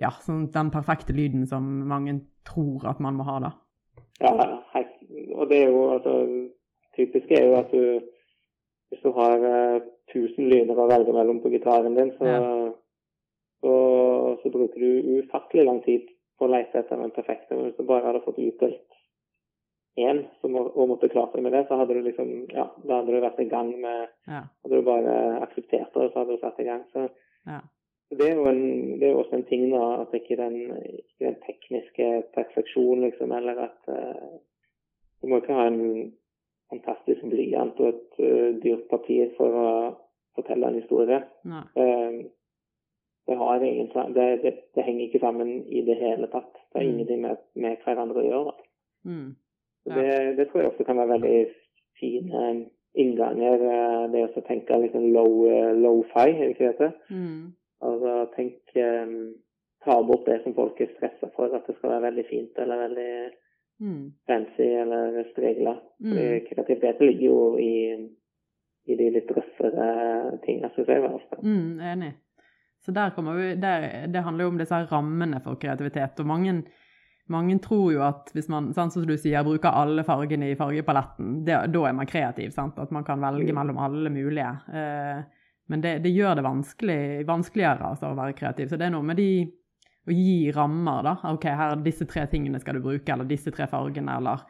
Ja, 0.00 0.10
sånn 0.24 0.46
den 0.52 0.70
perfekte 0.72 1.12
lyden 1.12 1.46
som 1.46 1.66
mange 1.88 2.20
tror 2.48 2.86
at 2.88 3.00
man 3.04 3.18
må 3.18 3.24
ha, 3.28 3.38
da. 3.44 3.50
Ja, 4.20 4.32
hei. 4.74 4.84
og 5.36 5.48
det 5.48 5.62
er 5.64 5.70
jo 5.72 5.84
altså 5.96 6.14
Typisk 6.96 7.30
er 7.32 7.44
jo 7.46 7.54
at 7.56 7.70
du 7.72 8.00
Hvis 8.90 9.02
du 9.04 9.12
har 9.14 9.38
1000 10.12 10.48
lyder 10.50 10.74
å 10.76 10.88
velge 10.90 11.12
mellom 11.14 11.38
på 11.40 11.52
gitaren 11.52 11.94
din, 11.94 12.10
så, 12.18 12.26
Ja. 12.26 12.40
så, 13.62 13.74
så 14.42 14.50
bruker 14.50 14.80
du 14.82 15.20
ufattelig 15.22 15.64
lang 15.68 15.78
tid 15.84 16.08
på 16.38 16.48
å 16.48 16.50
lete 16.50 16.80
etter 16.80 16.96
den 16.98 17.12
perfekte. 17.14 17.54
Men 17.54 17.68
hvis 17.68 17.76
du 17.78 17.84
bare 17.86 18.08
hadde 18.08 18.24
fått 18.24 18.40
utdelt 18.42 18.96
én 20.00 20.24
som 20.40 20.56
og 20.56 20.88
måtte 20.88 21.08
klart 21.12 21.32
deg 21.36 21.44
med 21.46 21.52
det, 21.52 21.66
så 21.68 21.78
hadde 21.78 21.94
du 21.94 22.02
liksom 22.08 22.32
Ja, 22.50 22.66
da 22.82 22.98
hadde 23.00 23.14
du 23.14 23.20
vært 23.22 23.38
i 23.44 23.48
gang 23.52 23.70
med 23.80 24.08
Ja. 24.26 24.42
Hadde 24.64 24.80
du 24.80 24.82
bare 24.82 25.14
akseptert 25.46 25.94
det, 25.94 26.10
så 26.12 26.18
hadde 26.24 26.34
du 26.34 26.42
satt 26.42 26.58
i 26.58 26.64
gang. 26.66 26.82
Så 26.92 27.08
Ja. 27.46 27.60
Det 28.18 28.30
er 28.30 28.34
jo 28.34 28.46
en, 28.50 28.62
det 29.00 29.08
er 29.08 29.14
også 29.14 29.36
en 29.38 29.46
ting 29.46 29.68
da, 29.70 29.82
at 30.02 30.14
ikke 30.14 30.36
den, 30.36 30.56
ikke 30.98 31.26
den 31.28 31.36
tekniske 31.46 32.06
perfeksjon, 32.34 33.04
liksom, 33.06 33.32
eller 33.32 33.66
at 33.68 33.92
uh, 33.94 34.38
Du 35.22 35.28
må 35.28 35.36
ikke 35.36 35.54
ha 35.54 35.66
en 35.68 36.12
fantastisk 36.72 37.22
blyant 37.28 37.80
og 37.80 37.88
et 37.88 38.18
uh, 38.18 38.50
dyrt 38.62 38.86
papir 38.90 39.30
for 39.36 39.58
å 39.62 39.70
fortelle 40.34 40.66
en 40.66 40.78
historie. 40.80 41.20
Uh, 41.76 42.26
det, 43.28 43.68
ingen, 43.68 43.92
det, 44.14 44.26
det, 44.42 44.54
det, 44.74 44.82
henger 44.82 45.04
ikke 45.06 45.22
sammen 45.22 45.52
i 45.68 45.84
det 45.86 45.98
hele 46.00 46.26
tatt. 46.32 46.50
Det 46.72 46.80
har 46.80 46.86
mm. 46.86 46.90
ingenting 46.92 47.22
med, 47.22 47.46
med, 47.54 47.78
hverandre 47.84 48.24
å 48.24 48.26
gjøre. 48.26 48.56
Mm. 49.06 49.28
Ja. 49.86 49.94
Det, 49.94 50.10
det, 50.38 50.48
tror 50.48 50.64
jeg 50.64 50.72
ofte 50.72 50.88
kan 50.88 50.98
være 50.98 51.14
veldig 51.14 51.36
fine 52.00 52.42
innganger. 52.98 53.62
Det 54.10 54.24
å 54.26 54.46
tenke 54.48 54.80
litt 54.82 54.96
sånn 54.96 55.12
low, 55.14 55.46
low-fi, 55.78 56.26
er 56.32 56.42
det 56.42 56.52
ikke 56.56 56.72
det? 56.80 56.90
Mm. 57.14 57.52
Altså 57.80 58.16
tenk 58.36 58.74
um, 58.76 59.14
Ta 59.80 60.02
bort 60.04 60.26
det 60.28 60.42
som 60.44 60.52
folk 60.52 60.80
er 60.84 60.90
stressa 60.92 61.30
for, 61.32 61.54
at 61.56 61.64
det 61.64 61.72
skal 61.78 61.94
være 61.94 62.04
veldig 62.10 62.24
fint 62.28 62.58
eller 62.60 62.82
veldig 62.82 63.12
mm. 63.80 64.02
fancy 64.28 64.66
eller 64.76 65.22
strigla. 65.30 65.72
Mm. 66.04 66.18
Kreativitet 66.50 67.00
ligger 67.00 67.24
jo 67.24 67.38
i, 67.56 67.76
i 68.84 68.98
de 68.98 69.06
litt 69.14 69.32
røffere 69.32 69.86
tingene, 70.44 70.68
syns 70.74 70.92
jeg. 70.92 71.00
i 71.00 71.48
Mm, 71.48 71.80
enig. 71.94 72.12
Så 72.84 72.92
der 72.92 73.10
kommer 73.16 73.40
vi, 73.40 73.54
der, 73.54 74.06
Det 74.12 74.20
handler 74.20 74.44
jo 74.44 74.52
om 74.52 74.60
disse 74.60 74.84
rammene 74.92 75.40
for 75.40 75.56
kreativitet. 75.56 76.20
og 76.20 76.26
mange, 76.26 76.62
mange 77.28 77.58
tror 77.58 77.92
jo 77.92 78.04
at 78.04 78.30
hvis 78.34 78.48
man 78.48 78.72
sånn 78.76 78.92
som 78.92 79.06
du 79.06 79.16
sier, 79.16 79.44
bruker 79.44 79.72
alle 79.72 80.04
fargene 80.04 80.52
i 80.52 80.56
fargepaletten, 80.60 81.44
det, 81.44 81.56
da 81.72 81.88
er 81.88 81.96
man 81.96 82.06
kreativ. 82.06 82.50
sant? 82.50 82.78
At 82.78 82.90
man 82.90 83.04
kan 83.04 83.20
velge 83.20 83.52
mm. 83.52 83.56
mellom 83.56 83.78
alle 83.78 84.10
mulige. 84.12 84.56
Eh, 84.72 85.24
men 85.70 85.82
det, 85.84 85.98
det 86.02 86.10
gjør 86.10 86.34
det 86.38 86.42
vanskelig, 86.42 87.00
vanskeligere 87.28 87.92
altså, 87.92 88.10
å 88.10 88.18
være 88.18 88.34
kreativ. 88.38 88.70
Så 88.70 88.78
det 88.80 88.88
er 88.88 88.94
noe 88.96 89.06
med 89.06 89.20
de 89.20 89.30
å 90.10 90.14
gi 90.14 90.50
rammer, 90.54 91.04
da. 91.06 91.12
OK, 91.30 91.46
her 91.46 91.76
disse 91.84 92.06
tre 92.10 92.24
tingene 92.32 92.58
skal 92.62 92.78
du 92.78 92.82
bruke, 92.82 93.06
eller 93.12 93.28
disse 93.28 93.52
tre 93.54 93.68
fargene, 93.70 94.16
eller 94.18 94.42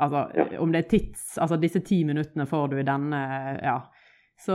altså 0.00 0.22
ja. 0.32 0.46
om 0.62 0.70
det 0.72 0.80
er 0.80 0.86
tids 0.88 1.34
Altså 1.36 1.58
disse 1.60 1.82
ti 1.84 1.98
minuttene 2.08 2.46
får 2.48 2.70
du 2.72 2.78
i 2.80 2.86
denne 2.88 3.18
Ja. 3.60 3.76
Så, 4.40 4.54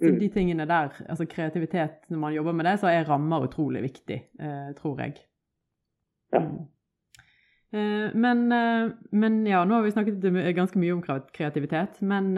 så 0.00 0.08
mm. 0.08 0.16
de 0.18 0.28
tingene 0.32 0.64
der, 0.66 0.94
altså 1.04 1.26
kreativitet 1.28 2.08
når 2.08 2.22
man 2.22 2.32
jobber 2.34 2.56
med 2.56 2.66
det, 2.66 2.78
så 2.80 2.88
er 2.90 3.04
rammer 3.06 3.44
utrolig 3.46 3.82
viktig, 3.84 4.16
eh, 4.40 4.70
tror 4.80 5.02
jeg. 5.04 5.20
Ja. 6.32 6.40
Mm. 6.40 6.64
Eh, 7.70 8.08
men, 8.16 8.42
eh, 8.56 8.90
men, 9.12 9.36
ja, 9.46 9.60
nå 9.68 9.76
har 9.76 9.84
vi 9.84 9.92
snakket 9.92 10.24
ganske 10.56 10.80
mye 10.80 10.96
om 10.96 11.04
kreativitet. 11.04 12.00
Men 12.00 12.32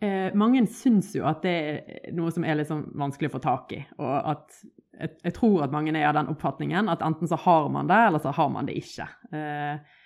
eh, 0.00 0.08
eh, 0.08 0.34
mange 0.38 0.64
syns 0.70 1.14
jo 1.16 1.26
at 1.28 1.44
det 1.44 1.56
er 1.56 2.16
noe 2.16 2.32
som 2.34 2.44
er 2.44 2.58
litt 2.58 2.70
sånn 2.70 2.86
vanskelig 2.98 3.30
å 3.30 3.36
få 3.36 3.42
tak 3.44 3.76
i. 3.76 3.82
Og 4.00 4.16
at 4.32 4.58
jeg, 4.96 5.12
jeg, 5.22 5.34
tror 5.36 5.66
at 5.66 5.74
mange 5.74 5.92
er 5.96 6.08
av 6.08 6.16
den 6.16 6.32
oppfatningen 6.32 6.88
at 6.92 7.04
enten 7.04 7.28
så 7.28 7.38
har 7.44 7.68
man 7.72 7.90
det, 7.90 8.00
eller 8.08 8.22
så 8.22 8.32
har 8.36 8.50
man 8.52 8.68
det 8.68 8.78
ikke. 8.80 9.08
Eh, 9.32 10.02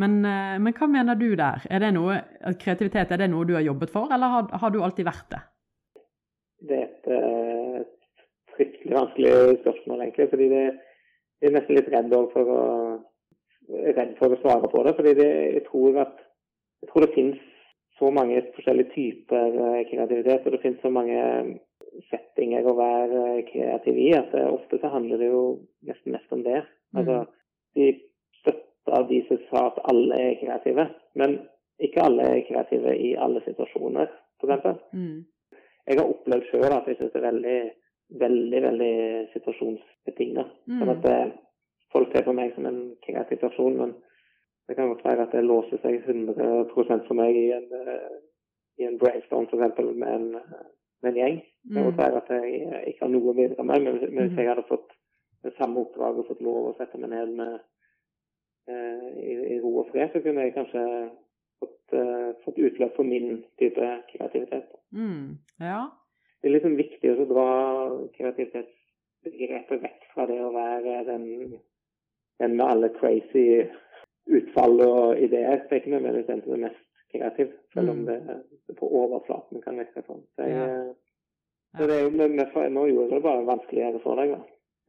men, 0.00 0.18
eh, 0.26 0.56
men, 0.58 0.74
hva 0.74 0.88
mener 0.90 1.18
du 1.18 1.30
der? 1.38 1.64
Er 1.70 1.84
det 1.84 1.92
noe, 1.94 2.18
kreativitet 2.60 3.12
er 3.14 3.22
det 3.22 3.30
noe 3.30 3.46
du 3.46 3.54
har 3.56 3.64
jobbet 3.66 3.92
for, 3.94 4.10
eller 4.14 4.32
har, 4.32 4.48
har 4.62 4.74
du 4.74 4.80
alltid 4.82 5.06
vært 5.06 5.28
det? 5.34 5.42
Det 6.64 6.76
er 6.80 6.86
et 6.88 7.08
uh, 7.12 7.80
fryktelig 8.54 8.94
vanskelig 8.96 9.32
spørsmål, 9.60 10.04
egentlig. 10.06 10.28
fordi 10.32 10.46
det, 10.50 10.62
jeg 11.42 11.50
er 11.50 11.56
nesten 11.58 11.76
litt 11.76 11.90
redd 11.92 12.14
for 12.32 12.52
å, 12.54 12.62
redd 13.68 14.14
for 14.18 14.34
å 14.34 14.38
svare 14.40 14.70
på 14.72 14.84
det. 14.86 14.94
fordi 14.96 15.12
det, 15.20 15.30
jeg, 15.58 15.64
tror 15.68 16.00
at, 16.06 16.22
jeg 16.82 16.90
tror 16.90 17.04
det 17.04 17.16
finnes 17.18 17.42
så 17.98 18.10
mange 18.10 18.42
forskjellige 18.56 18.90
typer 18.94 19.58
eh, 19.66 19.84
kreativitet, 19.90 20.46
og 20.46 20.52
det 20.52 20.60
finnes 20.62 20.82
så 20.82 20.90
mange 20.90 21.20
settinger 22.10 22.66
å 22.66 22.76
være 22.78 23.22
eh, 23.36 23.44
kreativ 23.50 24.00
i 24.00 24.10
at 24.16 24.34
ofte 24.48 24.80
så 24.82 24.90
handler 24.92 25.22
det 25.22 25.30
jo 25.30 25.44
nesten 25.88 26.16
mest 26.16 26.34
om 26.34 26.42
det. 26.46 26.64
Mm. 26.94 27.02
Altså, 27.02 27.20
de 27.78 27.90
støtter 28.40 29.08
de 29.10 29.20
som 29.28 29.44
sa 29.50 29.66
at 29.70 29.82
alle 29.92 30.18
er 30.28 30.40
kreative, 30.42 30.88
men 31.20 31.38
ikke 31.82 32.02
alle 32.02 32.26
er 32.30 32.44
kreative 32.48 32.96
i 32.96 33.14
alle 33.18 33.42
situasjoner, 33.46 34.10
f.eks. 34.42 34.82
Mm. 34.94 35.22
Jeg 35.84 36.00
har 36.00 36.08
opplevd 36.08 36.46
sjøl 36.48 36.72
at 36.72 36.86
jeg 36.88 36.98
syns 36.98 37.12
det 37.12 37.20
er 37.20 37.28
veldig, 37.28 37.58
veldig 38.20 38.60
veldig 38.66 38.94
situasjonsbetinga. 39.34 40.44
Mm. 40.70 40.78
Sånn 40.80 40.92
at 40.94 41.02
det, 41.04 41.16
eh, 41.26 41.32
folk 41.94 42.10
ser 42.10 42.26
på 42.26 42.34
meg 42.34 42.54
som 42.56 42.66
en 42.66 42.80
kreativ 43.06 43.42
person, 43.42 43.76
men 43.78 43.94
det 44.68 44.76
kan 44.76 44.88
godt 44.88 45.04
være 45.04 45.22
at 45.26 45.32
det 45.32 45.44
låser 45.44 45.80
seg 45.82 45.94
100 46.08 46.68
for 46.72 47.14
meg 47.18 47.36
i 47.36 47.50
en, 47.52 47.66
eh, 47.80 48.14
i 48.80 48.86
en 48.88 48.98
brainstorm 48.98 49.46
f.eks. 49.50 49.80
Med, 49.84 50.08
en, 50.08 50.28
med 51.02 51.10
en 51.10 51.18
gjeng. 51.20 51.40
Det 51.64 51.74
kan 51.74 51.84
godt 51.84 51.98
mm. 51.98 52.04
være 52.04 52.22
at 52.22 52.30
jeg 52.32 52.84
ikke 52.88 53.04
har 53.04 53.12
noe 53.12 53.32
å 53.32 53.36
bidra 53.36 53.66
med, 53.68 53.84
men, 53.84 53.98
hvis 54.00 54.32
mm. 54.32 54.40
jeg 54.40 54.48
hadde 54.48 54.68
fått 54.70 54.96
det 55.44 55.52
samme 55.58 55.84
oppdraget 55.84 56.22
og 56.22 56.30
fått 56.32 56.44
lov 56.44 56.70
å 56.70 56.76
sette 56.78 57.00
meg 57.00 57.12
ned 57.12 57.34
med, 57.40 57.58
eh, 58.72 59.10
i, 59.20 59.34
i, 59.56 59.60
ro 59.60 59.74
og 59.82 59.90
fred, 59.92 60.08
så 60.14 60.24
kunne 60.24 60.46
jeg 60.46 60.56
kanskje 60.56 60.84
fått, 61.60 61.96
eh, 62.00 62.30
fått 62.46 62.62
utløp 62.68 62.96
for 62.96 63.08
min 63.08 63.42
type 63.60 63.90
kreativitet. 64.14 64.72
Mm. 64.96 65.36
Ja. 65.60 65.84
Det 66.40 66.48
er 66.48 66.56
liksom 66.56 66.80
viktig 66.80 67.12
å 67.12 67.28
dra 67.28 67.48
kreativitetsbegrepet 68.16 69.84
vekk 69.84 70.08
fra 70.14 70.26
det 70.28 70.40
å 70.40 70.52
være 70.56 70.98
den, 71.08 71.28
den 72.40 72.56
med 72.56 72.64
alle 72.64 72.92
crazy 72.96 73.64
utfall 74.26 74.80
og 74.80 75.20
ideer. 75.20 75.62
Det 75.64 75.72
er 75.72 75.82
ikke 75.82 75.94
nødvendigvis 75.94 76.30
den 76.30 76.42
som 76.44 76.52
er 76.56 76.62
mest 76.68 76.84
kreativ, 77.14 77.50
selv 77.74 77.90
om 77.90 77.96
mm. 77.96 78.06
det, 78.06 78.36
det 78.68 78.76
på 78.78 78.88
overflaten 79.02 79.62
kan 79.62 79.78
virke 79.78 80.02
sånn. 80.06 80.22
Så 80.34 80.48
jeg, 80.48 80.54
ja. 80.60 80.78
så 81.78 81.90
det, 81.90 81.98
men, 82.14 82.38
nå 82.38 82.86
gjorde 82.90 83.10
jeg 83.10 83.18
det 83.18 83.26
bare 83.26 83.50
vanskeligere 83.50 84.00
for 84.02 84.20
deg. 84.20 84.34
da. 84.34 84.40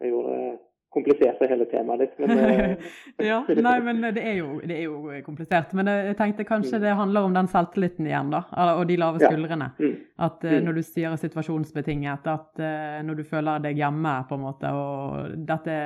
Jeg 0.01 0.13
gjorde 0.13 0.39
det 0.39 0.55
kompliserte 0.95 1.47
hele 1.51 1.65
temaet 1.67 2.05
ditt. 2.05 2.19
Men, 2.23 2.39
eh, 2.39 2.85
ja, 3.29 3.41
nei, 3.49 3.75
men 3.83 3.99
det 4.15 4.21
er, 4.23 4.37
jo, 4.39 4.61
det 4.63 4.77
er, 4.77 4.85
jo, 4.87 5.11
komplisert. 5.25 5.73
Men 5.75 5.91
jeg 5.91 6.15
tenkte 6.19 6.47
kanskje 6.47 6.79
mm. 6.79 6.85
det 6.85 6.95
handler 7.01 7.27
om 7.27 7.35
den 7.35 7.51
selvtilliten 7.51 8.07
igjen, 8.07 8.31
da. 8.31 8.45
Og 8.79 8.85
de 8.87 8.97
lave 9.01 9.19
skuldrene. 9.19 9.69
Ja. 9.75 9.89
Mm. 9.91 9.95
At 10.29 10.45
mm. 10.47 10.57
når 10.63 10.79
du 10.79 10.83
sier 10.87 11.19
situasjonsbetinget, 11.19 12.31
at 12.31 12.65
når 13.05 13.19
du 13.19 13.25
føler 13.27 13.63
deg 13.67 13.83
hjemme, 13.83 14.15
på 14.29 14.39
en 14.39 14.45
måte, 14.47 14.71
og 14.71 15.35
dette 15.51 15.79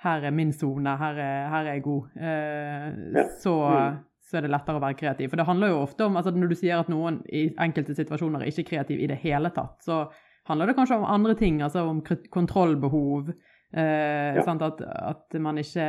her 0.00 0.24
er 0.24 0.32
min 0.32 0.52
sone, 0.56 0.94
her, 0.96 1.18
her, 1.52 1.66
er 1.66 1.74
jeg 1.74 1.82
god, 1.84 2.08
eh, 2.16 3.26
så, 3.42 3.52
mm. 3.68 4.00
så, 4.24 4.38
er 4.38 4.46
det 4.46 4.52
lettere 4.54 4.80
å 4.80 4.82
være 4.82 4.96
kreativ. 4.96 5.28
For 5.28 5.40
det 5.40 5.46
handler 5.48 5.74
jo 5.74 5.82
ofte 5.82 6.06
om 6.08 6.16
altså 6.16 6.32
Når 6.32 6.52
du 6.52 6.56
sier 6.56 6.80
at 6.80 6.88
noen 6.92 7.20
i 7.28 7.50
enkelte 7.60 7.96
situasjoner 7.98 8.40
er 8.40 8.52
ikke 8.52 8.68
kreativ 8.72 9.00
i 9.00 9.10
det 9.10 9.20
hele 9.20 9.52
tatt, 9.52 9.76
så 9.84 10.06
handler 10.48 10.70
det 10.70 10.76
kanskje 10.78 11.00
om 11.00 11.08
andre 11.08 11.36
ting, 11.36 11.60
altså 11.62 11.84
om 11.88 12.00
kontrollbehov. 12.32 13.32
Eh, 13.70 14.34
ja. 14.34 14.42
at, 14.42 14.80
at, 14.82 15.36
man 15.38 15.58
ikke 15.62 15.84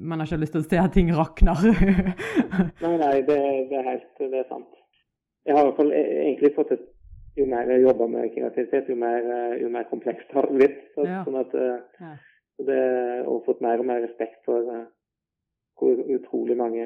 Man 0.00 0.18
har 0.18 0.24
ikke 0.24 0.38
lyst 0.40 0.54
til 0.54 0.62
å 0.62 0.64
se 0.64 0.78
at 0.80 0.94
ting 0.94 1.10
rakner. 1.12 1.66
nei, 2.84 2.94
nei, 3.02 3.16
det, 3.26 3.36
det, 3.68 3.80
er 3.82 3.88
helt 3.90 4.22
det 4.22 4.38
er 4.40 4.46
sant. 4.48 4.78
Jeg 5.44 5.58
har 5.58 5.66
i 5.66 5.68
hvert 5.68 5.82
fall 5.82 5.92
e, 5.92 6.04
egentlig 6.22 6.54
fått 6.56 6.72
et 6.78 6.86
Jo 7.36 7.44
mer 7.50 7.68
jeg 7.68 7.82
jobber 7.84 8.08
med 8.08 8.30
kreativitet, 8.32 8.86
jo 8.88 8.96
mer, 8.96 9.26
jo 9.60 9.68
mer 9.68 9.84
komplekst 9.90 10.30
har 10.32 10.46
det 10.48 10.56
blitt. 10.56 10.78
Så, 10.94 11.04
ja. 11.04 11.18
Sånn 11.26 11.36
at 11.42 11.52
eh, 11.60 11.82
ja. 12.00 12.14
Det, 12.56 13.26
og 13.28 13.42
fått 13.44 13.60
mer 13.60 13.82
og 13.82 13.88
mer 13.88 14.00
respekt 14.00 14.38
for 14.48 14.64
uh, 14.72 14.86
hvor 15.76 15.98
utrolig 16.08 16.56
mange 16.56 16.84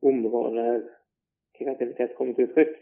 områder 0.00 0.86
kreativitet 1.58 2.14
kommer 2.16 2.34
til 2.34 2.48
uttrykk. 2.48 2.78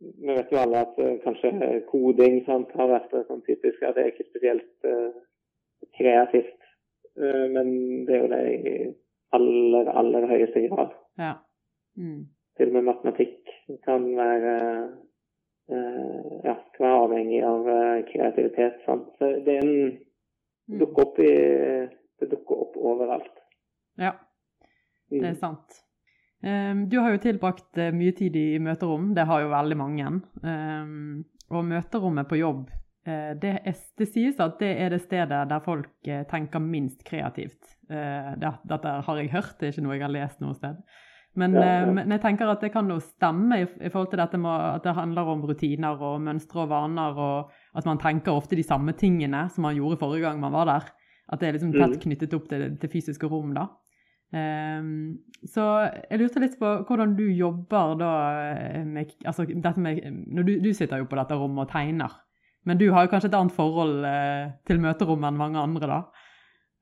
Vi 0.00 0.36
vet 0.36 0.52
jo 0.52 0.60
alle 0.62 0.80
at 0.86 0.96
uh, 1.04 1.18
kanskje 1.24 1.82
koding 1.90 2.40
sant, 2.46 2.72
har 2.78 2.88
vært 2.88 3.12
sånn 3.28 3.44
typisk 3.44 3.84
at 3.84 3.98
det 3.98 4.06
er 4.06 4.12
ikke 4.14 4.30
spesielt 4.30 4.88
uh, 4.88 5.12
kreativt. 5.98 6.60
men 7.54 7.68
det 8.06 8.14
er 8.14 8.22
jo 8.24 8.28
det 8.32 8.38
i 8.50 8.70
aller, 9.36 9.90
aller 10.00 10.24
høyeste 10.26 10.64
grad. 10.64 10.96
Ja. 11.20 11.36
Mm. 11.94 12.24
Til 12.58 12.72
og 12.72 12.74
med 12.74 12.88
matematikk 12.88 13.52
kan 13.84 14.08
være 14.16 14.54
ja, 15.68 16.56
kan 16.74 16.80
være 16.80 17.04
avhengig 17.04 17.38
av 17.46 17.68
kreativitet. 18.08 18.82
Sant? 18.88 19.12
Så 19.20 19.30
det 19.46 19.54
er 19.54 19.62
en. 19.62 19.94
Dukker 20.66 21.06
opp 21.08 21.18
i, 21.22 21.32
det 22.20 22.30
dukker 22.30 22.62
opp 22.66 22.78
overalt. 22.80 23.42
Ja, 24.00 24.14
det 25.12 25.22
er 25.22 25.34
mm. 25.34 25.40
sant. 25.40 25.80
Um, 26.44 26.88
du 26.92 26.98
har 27.00 27.14
jo 27.14 27.22
tilbrakt 27.22 27.78
uh, 27.80 27.88
mye 27.96 28.12
tid 28.16 28.34
i 28.36 28.58
møterom, 28.60 29.12
det 29.16 29.24
har 29.28 29.44
jo 29.44 29.52
veldig 29.52 29.78
mange. 29.80 30.10
Um, 30.44 31.22
og 31.54 31.64
møterommet 31.68 32.28
på 32.28 32.40
jobb, 32.40 32.66
uh, 33.08 33.30
det, 33.40 33.54
er, 33.64 33.78
det, 33.98 34.08
sies 34.10 34.40
at 34.42 34.58
det 34.60 34.74
er 34.82 34.92
det 34.92 35.00
stedet 35.04 35.44
der 35.48 35.64
folk 35.64 36.10
uh, 36.10 36.20
tenker 36.28 36.60
minst 36.60 37.04
kreativt. 37.06 37.60
Dette 37.84 38.92
har 39.04 39.18
jeg 39.20 39.28
hørt, 39.28 39.58
det 39.60 39.66
er 39.66 39.74
ikke 39.74 39.82
noe 39.84 39.96
jeg 39.98 40.02
har 40.06 40.12
lest 40.14 40.38
noe 40.40 40.54
sted. 40.56 40.78
Men, 41.36 41.56
ja, 41.58 41.64
ja. 41.82 41.90
men, 41.92 42.12
jeg 42.14 42.22
tenker 42.22 42.48
at 42.48 42.62
det 42.64 42.70
kan 42.72 42.88
jo 42.88 42.96
stemme 43.02 43.58
i, 43.60 43.66
i 43.66 43.90
forhold 43.92 44.08
til 44.12 44.22
dette 44.22 44.38
med 44.40 44.54
at 44.54 44.86
det 44.86 44.94
handler 44.96 45.28
om 45.34 45.42
rutiner 45.44 46.00
og 46.08 46.22
mønstre 46.24 46.62
og 46.62 46.70
vaner, 46.70 47.18
og 47.20 47.52
at 47.74 47.86
man 47.88 48.00
tenker 48.02 48.34
ofte 48.34 48.58
de 48.58 48.64
samme 48.66 48.94
tingene 48.98 49.46
som 49.52 49.66
man 49.66 49.76
gjorde 49.76 50.00
forrige 50.00 50.26
gang 50.26 50.42
man 50.42 50.54
var 50.54 50.68
der. 50.70 50.90
At 51.32 51.40
det 51.40 51.48
er 51.48 51.56
liksom 51.56 51.72
tett 51.72 51.96
mm. 51.96 52.02
knyttet 52.04 52.36
opp 52.36 52.50
til 52.50 52.66
det 52.80 52.90
fysiske 52.92 53.28
rom, 53.30 53.54
da. 53.56 53.68
Um, 54.34 55.20
så 55.46 55.62
jeg 56.10 56.18
lurte 56.18 56.40
litt 56.42 56.56
på 56.58 56.70
hvordan 56.88 57.12
du 57.14 57.22
jobber 57.30 57.92
da 58.00 58.12
eh, 58.56 58.80
med, 58.82 59.12
altså 59.22 59.44
med, 59.78 60.00
når 60.26 60.48
du, 60.48 60.52
du, 60.64 60.72
sitter 60.74 60.98
jo 60.98 61.06
på 61.06 61.18
dette 61.20 61.36
rommet 61.38 61.68
og 61.68 61.70
tegner, 61.70 62.16
men 62.66 62.80
du 62.80 62.88
har 62.90 63.04
jo 63.04 63.12
kanskje 63.12 63.30
et 63.30 63.36
annet 63.38 63.54
forhold 63.54 64.02
uh, 64.02 64.56
til 64.66 64.82
møterommet 64.82 65.30
enn 65.30 65.38
mange 65.38 65.62
andre, 65.62 65.90
da? 65.92 66.00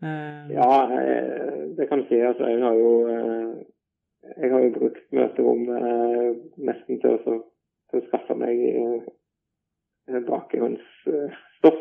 Uh, 0.02 0.48
ja, 0.54 0.70
det 1.76 1.90
kan 1.90 2.00
du 2.00 2.08
si. 2.08 2.22
Altså, 2.24 2.48
jeg 2.48 2.64
har 2.64 2.78
jo 2.78 2.94
uh, 3.10 3.60
jeg 4.22 4.52
har 4.52 4.60
jo 4.64 4.74
brukt 4.76 5.02
møterommet 5.14 5.88
eh, 5.88 6.30
nesten 6.68 7.00
til 7.02 7.16
å, 7.16 7.38
til 7.90 8.00
å 8.00 8.04
skaffe 8.08 8.36
meg 8.38 8.60
eh, 8.70 9.08
bakgrunnsstoff. 10.26 11.80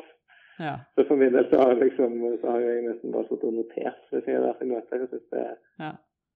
Ja. 0.59 0.75
Så 0.95 1.03
for 1.07 1.15
min 1.17 1.33
del 1.33 1.47
så 1.49 1.57
har, 1.61 1.75
liksom, 1.75 2.19
så 2.41 2.51
har 2.53 2.59
jeg 2.61 2.83
nesten 2.85 3.11
bare 3.15 3.25
sittet 3.29 3.47
og 3.49 3.53
notert 3.57 4.01
hvis 4.11 4.27
jeg 4.29 4.35
har 4.37 4.45
vært 4.45 4.61
i 4.61 4.69
møter. 4.69 4.99
Jeg 5.05 5.21
det, 5.31 5.45
Ja. 5.79 5.91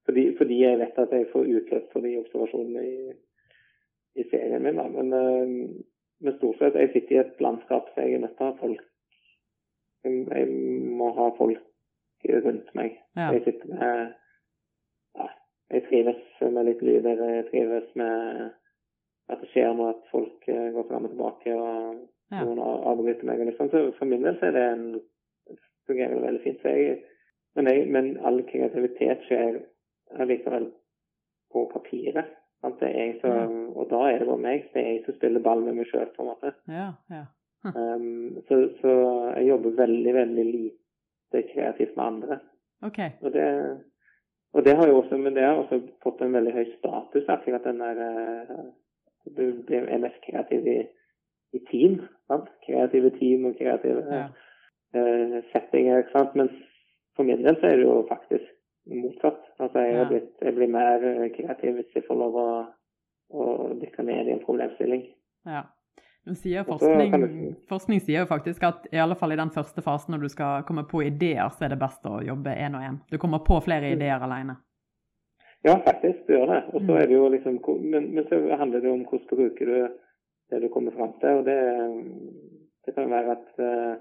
fordi, 0.06 0.24
fordi 0.38 0.58
jeg 0.64 0.80
vet 0.80 0.98
at 1.04 1.12
jeg 1.14 1.28
får 1.34 1.52
utløp 1.60 1.92
for 1.94 2.00
de 2.02 2.18
observasjonene 2.20 2.86
i, 2.88 3.14
i 4.16 4.24
serien 4.32 4.64
min. 4.64 4.76
Da. 4.82 4.88
Men, 4.88 5.14
eh, 5.14 5.48
men 6.22 6.38
stort 6.38 6.58
sett, 6.58 6.76
jeg 6.80 6.92
sitter 6.94 7.16
i 7.16 7.20
et 7.22 7.42
landskap 7.42 7.90
så 7.94 8.02
jeg 8.02 8.14
er 8.18 8.26
nødt 8.26 8.38
til 8.38 8.46
å 8.48 8.52
ha 8.52 8.60
folk 8.64 8.84
jeg 10.06 10.48
må 11.00 11.10
ha 11.18 11.32
folk 11.38 11.62
rundt 12.46 12.70
meg. 12.78 12.98
Ja. 13.18 13.32
Jeg 13.34 13.44
sitter 13.46 13.72
med 13.74 14.14
ja, 15.18 15.28
Jeg 15.74 15.84
trives 15.90 16.22
med 16.42 16.66
litt 16.66 16.82
lyder. 16.86 17.22
Jeg 17.36 17.48
trives 17.52 17.88
med 17.96 18.52
at 19.30 19.42
det 19.42 19.50
skjer 19.54 19.74
noe, 19.74 19.90
at 19.96 20.04
folk 20.12 20.48
eh, 20.48 20.72
går 20.76 20.88
fram 20.90 21.06
og 21.08 21.12
tilbake. 21.16 21.56
og 21.56 22.04
Ja. 22.32 22.44
noen 22.44 22.60
av- 22.60 22.84
avbryter 22.92 23.24
meg. 23.26 23.40
og 23.40 23.46
Liksom. 23.48 23.70
Så 23.70 23.92
for 23.98 24.06
min 24.06 24.24
del 24.24 24.38
så 24.40 24.48
er 24.48 24.52
det 24.52 24.64
en, 24.74 25.02
fungerer 25.88 26.16
det 26.16 26.22
veldig 26.24 26.42
fint. 26.44 26.62
Så 26.62 26.68
jeg, 26.74 27.04
men, 27.56 27.68
jeg, 27.68 27.88
men 27.92 28.18
all 28.26 28.42
kreativitet 28.44 29.22
skjer 29.28 29.60
allikevel 30.20 30.72
på 31.54 31.66
papiret. 31.74 32.26
Sant? 32.62 32.80
Det 32.80 32.90
jeg 32.96 33.20
som, 33.22 33.68
og 33.78 33.90
da 33.90 34.00
er 34.10 34.20
det 34.20 34.28
bare 34.28 34.42
meg. 34.42 34.70
Det 34.74 34.82
er 34.82 34.90
jeg 34.92 35.04
som 35.06 35.16
spiller 35.20 35.40
ball 35.46 35.62
med 35.64 35.76
meg 35.76 35.86
sjøl, 35.88 36.10
på 36.16 36.24
en 36.26 36.32
måte. 36.34 36.54
Ja, 36.68 36.88
ja. 37.14 37.26
Um, 37.66 38.42
så, 38.48 38.60
så 38.82 38.92
jeg 39.38 39.48
jobber 39.48 39.72
veldig, 39.78 40.14
veldig 40.14 40.46
lite 40.46 41.42
kreativt 41.54 41.96
med 41.98 42.06
andre. 42.06 42.40
Okay. 42.86 43.10
Og 43.22 43.32
det, 43.34 43.46
og 44.54 44.66
det 44.66 44.76
har 44.78 44.88
jo 44.88 45.00
også, 45.02 45.18
men 45.18 45.34
det 45.34 45.44
har 45.44 45.56
også 45.62 45.80
fått 46.04 46.22
en 46.22 46.34
veldig 46.34 46.54
høy 46.54 46.66
status. 46.78 47.26
akkurat 47.30 47.62
at 47.66 47.70
den 47.72 47.80
der, 47.80 48.02
eh, 48.06 48.66
blir 49.36 49.90
er 49.90 49.98
mest 50.04 50.20
kreativ 50.26 50.68
i, 50.68 50.78
i 51.54 51.60
team. 51.72 52.00
Sant? 52.28 52.48
Kreative 52.68 53.10
team 53.20 53.46
og 53.46 53.56
kreative 53.58 54.04
Ja. 54.12 54.28
uh, 54.96 55.42
settinger. 55.54 55.98
Ikke 56.04 56.12
sant? 56.18 56.36
Men 56.36 56.50
for 57.16 57.24
min 57.24 57.44
del 57.44 57.56
så 57.62 57.68
er 57.72 57.76
det 57.78 57.86
jo 57.86 58.06
faktisk 58.10 58.44
motsatt. 58.88 59.42
Altså 59.60 59.80
jeg, 59.80 59.94
Ja. 59.96 60.08
blitt, 60.10 60.32
jeg 60.42 60.56
blir 60.56 60.68
mer 60.70 61.02
eh, 61.04 61.30
kreativ 61.34 61.74
hvis 61.80 61.96
jeg 61.96 62.04
får 62.08 62.16
lov 62.20 62.36
å, 62.36 62.50
å 63.34 63.46
dykke 63.82 64.04
ned 64.06 64.28
i 64.28 64.32
en 64.36 64.44
problemstilling. 64.46 65.08
Ja. 65.46 65.64
Sier 66.34 66.64
forskning, 66.66 67.12
du- 67.22 67.56
forskning 67.70 68.00
sier 68.02 68.20
jo 68.24 68.26
faktisk 68.26 68.64
at 68.66 68.88
i 68.92 68.98
alle 68.98 69.14
fall 69.16 69.32
i 69.32 69.36
den 69.38 69.52
første 69.54 69.82
fasen 69.86 70.12
når 70.16 70.22
du 70.24 70.30
skal 70.30 70.64
komme 70.66 70.84
på 70.90 71.04
ideer, 71.06 71.50
så 71.54 71.66
er 71.66 71.70
det 71.70 71.80
best 71.80 72.02
å 72.10 72.18
jobbe 72.26 72.50
én 72.58 72.74
og 72.74 72.82
én. 72.82 72.98
Du 73.12 73.18
kommer 73.18 73.40
på 73.46 73.60
flere 73.62 73.92
Mm. 73.92 73.94
ideer 74.00 74.24
alene. 74.26 74.56
Ja, 75.66 75.76
faktisk, 75.86 76.26
du 76.28 76.34
gjør 76.36 76.46
det. 76.54 76.62
Og 76.74 76.82
så 76.82 76.92
Mm. 76.92 76.98
er 77.02 77.06
det 77.10 77.16
jo 77.16 77.28
liksom 77.34 77.56
men, 77.82 78.12
men 78.16 78.28
så 78.30 78.38
handler 78.58 78.80
det 78.82 78.92
om 78.92 79.06
hvordan 79.06 79.28
bruker 79.38 79.66
du 79.66 79.88
det 80.52 80.62
du 80.62 80.68
kommer 80.70 80.92
fram 80.94 81.14
til. 81.20 81.30
Og 81.40 81.46
det, 81.46 81.58
det 82.86 82.94
kan 82.96 83.10
være 83.10 83.32
at, 83.32 83.48
eh, 83.60 83.96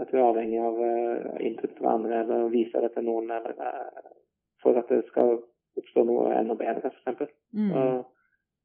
at 0.00 0.10
du 0.12 0.16
er 0.18 0.26
avhengig 0.28 0.60
av 0.60 0.80
eh, 0.84 1.46
input 1.46 1.72
fra 1.78 1.94
andre, 1.96 2.20
eller 2.20 2.48
vise 2.52 2.80
det 2.84 2.92
til 2.94 3.06
noen, 3.08 3.30
eller 3.32 3.54
eh, 3.56 4.10
for 4.62 4.76
at 4.76 4.88
det 4.92 5.04
skal 5.08 5.38
oppstå 5.80 6.04
noe 6.04 6.34
enda 6.36 6.54
bedre, 6.54 6.90
f.eks. 7.04 7.30
Mm. 7.56 8.04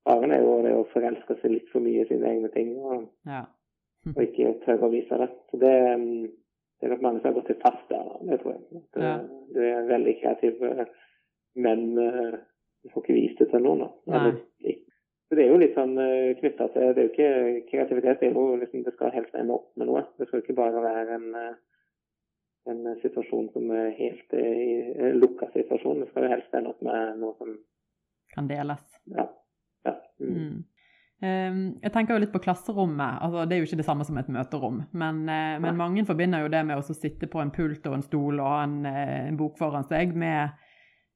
Faren 0.06 0.32
er 0.36 0.42
jo 0.44 0.58
det 0.66 0.74
å 0.76 0.86
forelske 0.92 1.38
seg 1.42 1.52
litt 1.56 1.70
for 1.72 1.80
mye 1.82 2.04
i 2.04 2.08
sine 2.10 2.28
egne 2.34 2.52
ting, 2.54 2.76
og, 2.78 3.08
Ja. 3.26 3.46
og 4.12 4.20
ikke 4.22 4.52
tørre 4.66 4.90
å 4.90 4.92
vise 4.92 5.18
det. 5.18 5.30
Så 5.52 5.58
det, 5.62 5.72
mm, 5.98 6.28
det 6.82 6.84
er 6.90 6.94
nok 6.94 7.02
mange 7.02 7.22
som 7.22 7.32
har 7.32 7.40
gått 7.40 7.50
litt 7.54 7.64
fast 7.64 7.88
der, 7.90 8.12
det 8.30 8.42
tror 8.42 8.54
jeg. 8.58 8.82
At, 8.82 9.02
Ja. 9.02 9.16
Du 9.56 9.60
er 9.62 9.88
veldig 9.88 10.16
kreativ, 10.22 10.60
men 11.56 11.98
eh, 12.02 12.40
du 12.84 12.92
får 12.94 13.04
ikke 13.04 13.18
vist 13.18 13.40
det 13.42 13.50
til 13.52 13.64
noen. 13.66 13.86
da. 13.86 14.18
Eller. 14.18 14.42
Så 15.26 15.36
Det 15.36 15.46
er 15.46 15.50
jo 15.50 15.62
litt 15.62 15.74
sånn 15.74 15.96
knytta 16.40 16.68
til 16.70 16.92
Det 16.94 17.02
er 17.02 17.08
jo 17.08 17.12
ikke 17.12 17.70
kreativitet. 17.72 18.20
det 18.20 18.28
er 18.28 18.36
jo 18.36 18.60
liksom, 18.62 18.84
det 18.86 18.94
skal 18.94 19.14
helst 19.16 19.34
ende 19.34 19.56
opp 19.56 19.72
med 19.80 19.90
noe. 19.90 20.04
Det 20.20 20.28
skal 20.28 20.44
ikke 20.44 20.58
bare 20.60 20.84
være 20.84 21.16
en, 21.16 21.26
eh, 21.40 21.56
en 22.72 22.84
situasjon 23.02 23.50
som 23.56 23.72
er 23.74 23.90
helt 23.98 24.38
eh, 24.38 24.62
i 24.62 25.10
lukka 25.18 25.50
situasjon. 25.56 26.04
Det 26.04 26.12
skal 26.12 26.28
jo 26.28 26.36
helst 26.36 26.54
ende 26.54 26.76
opp 26.76 26.86
med 26.86 27.18
noe 27.24 27.34
som 27.40 27.58
Kan 28.36 28.48
deles. 28.52 28.84
Ja. 29.16 29.30
ja. 29.86 29.94
Mm. 30.20 30.38
Mm. 30.38 30.64
Um, 31.24 31.60
jeg 31.80 31.94
tenker 31.96 32.14
jo 32.14 32.22
litt 32.26 32.34
på 32.34 32.42
klasserommet. 32.44 33.22
altså 33.24 33.46
Det 33.48 33.56
er 33.56 33.62
jo 33.62 33.68
ikke 33.70 33.80
det 33.80 33.88
samme 33.88 34.06
som 34.06 34.18
et 34.20 34.30
møterom. 34.30 34.82
Men, 34.92 35.22
eh, 35.30 35.56
men 35.64 35.78
mange 35.80 36.06
forbinder 36.06 36.44
jo 36.44 36.52
det 36.52 36.66
med 36.68 36.78
å 36.78 36.84
sitte 36.84 37.30
på 37.32 37.40
en 37.42 37.54
pult 37.56 37.88
og 37.88 37.96
en 37.98 38.04
stol 38.04 38.42
og 38.42 38.50
ha 38.52 38.64
en, 38.66 38.86
eh, 38.86 39.28
en 39.30 39.38
bok 39.40 39.58
foran 39.58 39.88
seg 39.88 40.14
med, 40.14 40.52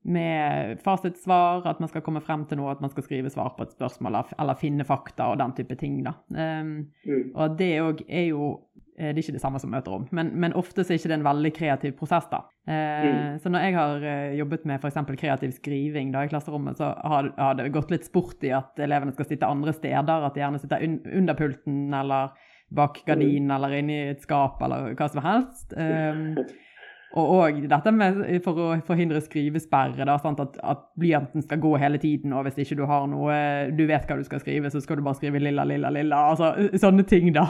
med 0.05 0.79
fasitsvar, 0.81 1.65
at 1.67 1.79
man 1.83 1.89
skal 1.91 2.01
komme 2.05 2.21
frem 2.23 2.45
til 2.47 2.57
noe, 2.61 2.71
at 2.71 2.81
man 2.81 2.89
skal 2.93 3.03
skrive 3.03 3.29
svar 3.29 3.51
på 3.57 3.65
et 3.67 3.73
spørsmål 3.75 4.15
eller, 4.39 4.55
finne 4.59 4.85
fakta 4.87 5.27
og 5.33 5.37
den 5.41 5.51
type 5.57 5.75
ting. 5.77 6.03
da. 6.03 6.13
Um, 6.29 6.87
Mm. 7.05 7.31
og 7.35 7.57
det 7.57 7.79
òg 7.81 8.01
er 8.07 8.27
jo 8.29 8.59
eh, 8.99 9.13
Det 9.13 9.17
er 9.17 9.23
ikke 9.23 9.37
det 9.37 9.41
samme 9.41 9.59
som 9.59 9.71
møterom, 9.71 10.07
men, 10.11 10.31
men 10.35 10.53
ofte 10.53 10.83
så 10.83 10.91
er 10.91 10.97
ikke 10.99 11.07
det 11.07 11.19
en 11.19 11.23
veldig 11.23 11.53
kreativ 11.53 11.91
prosess. 11.97 12.27
da. 12.31 12.41
Eh, 12.67 13.05
Mm. 13.05 13.39
Så 13.39 13.49
når 13.49 13.59
jeg 13.63 13.73
har 13.75 14.03
eh, 14.03 14.37
jobbet 14.39 14.65
med 14.65 14.79
f.eks. 14.81 14.95
kreativ 15.17 15.51
skriving 15.51 16.11
da 16.11 16.23
i 16.23 16.27
klasserommet, 16.27 16.77
så 16.77 16.93
har, 17.03 17.33
har 17.37 17.53
det 17.55 17.71
gått 17.71 17.91
litt 17.91 18.03
sport 18.05 18.43
i 18.43 18.51
at 18.51 18.77
elevene 18.79 19.13
skal 19.13 19.25
sitte 19.25 19.47
andre 19.47 19.71
steder. 19.73 20.25
At 20.25 20.33
de 20.35 20.41
gjerne 20.41 20.59
sitter 20.59 20.83
un 20.83 20.99
under 21.13 21.33
pulten 21.33 21.93
eller 21.93 22.29
bak 22.71 22.99
gardinen 23.07 23.49
eller 23.51 23.69
inni 23.79 24.09
et 24.11 24.21
skap 24.21 24.61
eller 24.61 24.93
hva 24.93 25.07
som 25.09 25.23
helst. 25.23 25.73
Um, 25.77 26.35
og 27.17 27.31
òg 27.39 27.63
dette 27.71 27.91
med 27.95 28.19
for 28.45 28.59
å 28.61 28.67
forhindre 28.85 29.21
skrivesperre, 29.25 30.05
da? 30.05 30.19
At, 30.19 30.59
at 30.61 30.85
blyanten 30.99 31.41
skal 31.41 31.61
gå 31.63 31.73
hele 31.81 31.97
tiden, 31.97 32.35
og 32.37 32.45
hvis 32.45 32.59
ikke 32.61 32.77
du 32.77 32.85
har 32.89 33.07
noe 33.09 33.33
Du 33.73 33.85
vet 33.89 34.05
hva 34.05 34.19
du 34.19 34.23
skal 34.27 34.43
skrive, 34.43 34.69
så 34.69 34.81
skal 34.83 34.99
du 34.99 35.05
bare 35.07 35.17
skrive 35.17 35.41
lilla, 35.41 35.65
lilla, 35.65 35.89
lilla. 35.89 36.27
Altså 36.29 36.77
sånne 36.77 37.07
ting, 37.09 37.33
da. 37.33 37.47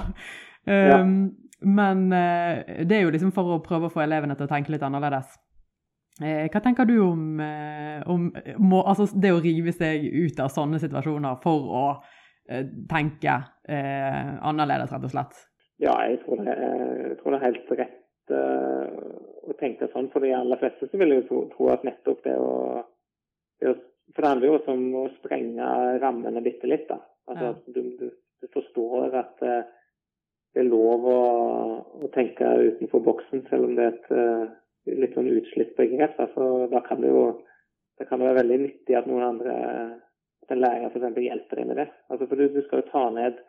Um, 0.69 1.35
Men 1.59 2.05
eh, 2.15 2.85
det 2.87 2.95
er 2.95 3.01
jo 3.03 3.11
liksom 3.11 3.33
for 3.35 3.57
å 3.57 3.59
prøve 3.59 3.89
å 3.89 3.91
få 3.91 3.99
elevene 4.05 4.37
til 4.39 4.45
å 4.47 4.51
tenke 4.51 4.71
litt 4.71 4.83
annerledes. 4.87 5.33
Eh, 6.23 6.47
hva 6.51 6.61
tenker 6.63 6.87
du 6.87 6.93
om, 7.03 7.39
eh, 7.43 7.99
om 8.07 8.29
må, 8.63 8.79
altså 8.87 9.09
det 9.11 9.33
å 9.35 9.41
rive 9.43 9.73
seg 9.75 10.05
ut 10.07 10.39
av 10.39 10.53
sånne 10.55 10.79
situasjoner 10.79 11.35
for 11.43 11.75
å 11.81 11.83
eh, 12.47 12.63
tenke 12.87 13.35
eh, 13.67 14.31
annerledes, 14.39 14.91
rett 14.95 15.09
og 15.09 15.11
slett? 15.11 15.35
Ja, 15.83 15.97
jeg 16.07 16.21
tror 16.23 16.39
det, 16.43 16.55
jeg 16.55 17.19
tror 17.19 17.35
det 17.35 17.41
er 17.41 17.47
helt 17.49 17.75
rett 17.83 17.95
å 19.53 19.59
tenke 19.59 19.89
sånn. 19.93 20.09
For 20.13 20.23
de 20.23 20.33
aller 20.35 20.61
fleste 20.61 20.89
så 20.89 20.99
vil 21.01 21.15
jeg 21.15 21.27
tro, 21.29 21.43
tro 21.53 21.69
at 21.73 21.85
nettopp 21.87 22.23
det 22.25 22.35
å, 22.37 22.53
det 23.61 23.73
å 23.73 23.77
For 24.09 24.25
det 24.25 24.29
handler 24.31 24.49
jo 24.49 24.53
også 24.57 24.73
om 24.73 24.85
å 24.97 25.03
sprenge 25.19 25.65
rammene 26.01 26.41
bitte 26.41 26.69
litt. 26.69 26.87
da. 26.89 26.97
Altså 27.29 27.51
at 27.53 27.67
du, 27.75 27.81
du, 27.99 28.07
du 28.41 28.47
forstår 28.55 29.13
at 29.19 29.43
uh, 29.45 29.59
det 30.55 30.63
er 30.63 30.71
lov 30.71 31.05
å, 31.05 31.19
å 32.01 32.09
tenke 32.15 32.47
utenfor 32.71 33.03
boksen, 33.05 33.43
selv 33.51 33.67
om 33.67 33.75
det 33.77 33.85
er 33.85 33.93
et 33.93 34.09
uh, 34.09 34.55
litt 35.03 35.13
sånn 35.13 35.29
utslitt 35.29 35.75
begrep. 35.77 36.17
Da. 36.17 36.25
Så 36.33 36.49
da 36.73 36.81
kan 36.87 37.05
det 37.05 37.13
jo 37.13 37.23
da 37.99 38.07
kan 38.07 38.23
være 38.23 38.39
veldig 38.39 38.57
nyttig 38.63 38.95
at 38.97 39.07
noen 39.11 39.27
andre 39.27 39.55
at 40.41 40.53
en 40.55 40.61
lærer 40.63 40.89
f.eks. 40.89 41.21
hjelper 41.21 41.61
deg 41.61 41.69
med 41.69 41.81
det. 41.83 41.89
Altså, 42.09 42.25
for 42.25 42.39
du, 42.39 42.47
du 42.49 42.61
skal 42.65 42.81
jo 42.81 42.89
ta 42.89 43.05
ned 43.13 43.41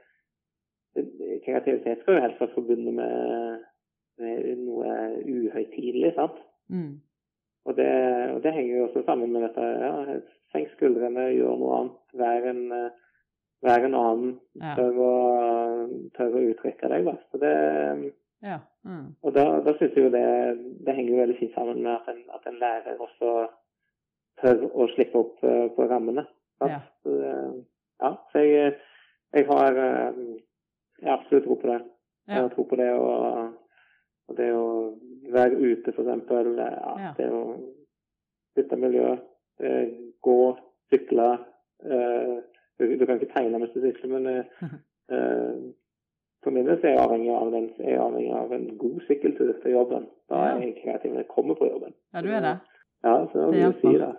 kreativitet 1.44 2.00
skal 2.02 2.16
jo 2.16 2.22
helst 2.24 2.40
være 2.40 2.54
forbundet 2.54 2.94
med 2.94 3.60
noe 4.20 4.94
uhøytidelig, 5.24 6.14
sant? 6.16 6.38
Mm. 6.72 7.00
Og 7.68 7.76
det, 7.76 7.90
og 8.34 8.40
det 8.44 8.52
henger 8.56 8.76
jo 8.76 8.86
også 8.86 9.02
sammen 9.06 9.32
med 9.32 9.44
dette. 9.48 9.66
ja, 9.84 10.20
Senk 10.50 10.72
skuldrene, 10.74 11.28
gjør 11.36 11.58
noe 11.60 11.76
annet. 11.78 11.98
Vær 12.18 12.46
en, 12.50 12.62
eh, 12.74 13.18
vær 13.62 13.84
en 13.86 13.94
annen. 13.94 14.32
Ja. 14.58 14.72
Tør 14.78 15.00
å, 15.04 15.12
tør 16.16 16.38
å 16.40 16.44
uttrykke 16.50 16.90
deg. 16.90 17.06
Da. 17.06 17.14
Så 17.30 17.42
det, 17.42 17.54
ja. 18.42 18.58
Mm. 18.88 19.10
og 19.20 19.34
da, 19.36 19.44
da 19.60 19.74
syns 19.76 19.92
jeg 19.92 20.06
jo 20.06 20.12
det, 20.14 20.26
det 20.86 20.94
henger 20.96 21.12
jo 21.12 21.20
veldig 21.20 21.34
fint 21.36 21.52
sammen 21.52 21.82
med 21.84 21.92
at 21.92 22.06
en, 22.08 22.22
at 22.32 22.46
en 22.48 22.56
lærer 22.62 23.02
også 23.04 23.34
tør 24.40 24.62
å 24.72 24.86
slippe 24.94 25.20
opp 25.20 25.44
eh, 25.44 25.66
på 25.76 25.88
rammene. 25.90 26.24
Ja. 26.64 26.80
Så, 27.04 27.16
eh, 27.20 27.58
ja, 28.00 28.14
så 28.32 28.44
jeg, 28.44 28.78
jeg 29.36 29.48
har 29.50 29.80
eh, 29.84 30.22
jeg 31.00 31.12
absolutt 31.12 31.46
tro 31.46 31.56
på 31.60 31.70
det. 31.70 31.80
Jeg 32.30 32.42
har 32.42 32.50
tro 32.54 32.64
på 32.68 32.78
det 32.78 32.88
å, 32.94 33.10
og 34.30 34.36
det 34.38 34.48
å 34.54 34.66
være 35.34 35.58
ute, 35.58 35.92
eksempel. 35.92 36.54
Ja, 36.58 36.94
Ja. 37.00 37.12
Det 37.18 37.28
å 37.34 37.42
bytte 38.56 38.78
miljø. 38.80 39.16
Eh, 39.60 39.92
gå, 40.24 40.38
sykle. 40.90 41.28
Eh, 41.84 42.38
du, 42.78 42.96
du 42.96 43.04
kan 43.06 43.20
ikke 43.20 43.34
tegne 43.34 43.60
mens 43.60 43.74
du 43.74 43.82
sykler, 43.84 44.14
men 44.14 44.30
eh, 44.30 44.64
eh, 45.14 45.60
for 46.40 46.56
min 46.56 46.64
del 46.64 46.78
er 46.80 46.94
jeg 46.94 47.02
avhengig 47.02 47.34
av, 47.36 47.52
den, 47.52 47.68
er 47.82 47.94
jeg 47.94 48.00
avhengig 48.00 48.32
av 48.32 48.56
en 48.56 48.66
god 48.80 49.04
sykkeltur 49.08 49.52
til 49.62 49.76
jobben. 49.76 50.08
Da 50.32 50.40
er 50.46 50.62
jeg 50.62 50.78
kreativ 50.80 51.12
når 51.12 51.24
jeg 51.24 51.32
kommer 51.34 51.58
på 51.58 51.68
jobben. 51.68 51.94
ja, 52.14 52.22
du 52.24 52.30
er 52.32 52.44
det. 52.46 52.56
Ja, 53.04 53.14
så 53.32 53.50
Det 53.52 53.60
vil 53.60 53.78
si 53.80 53.98
det. 54.00 54.14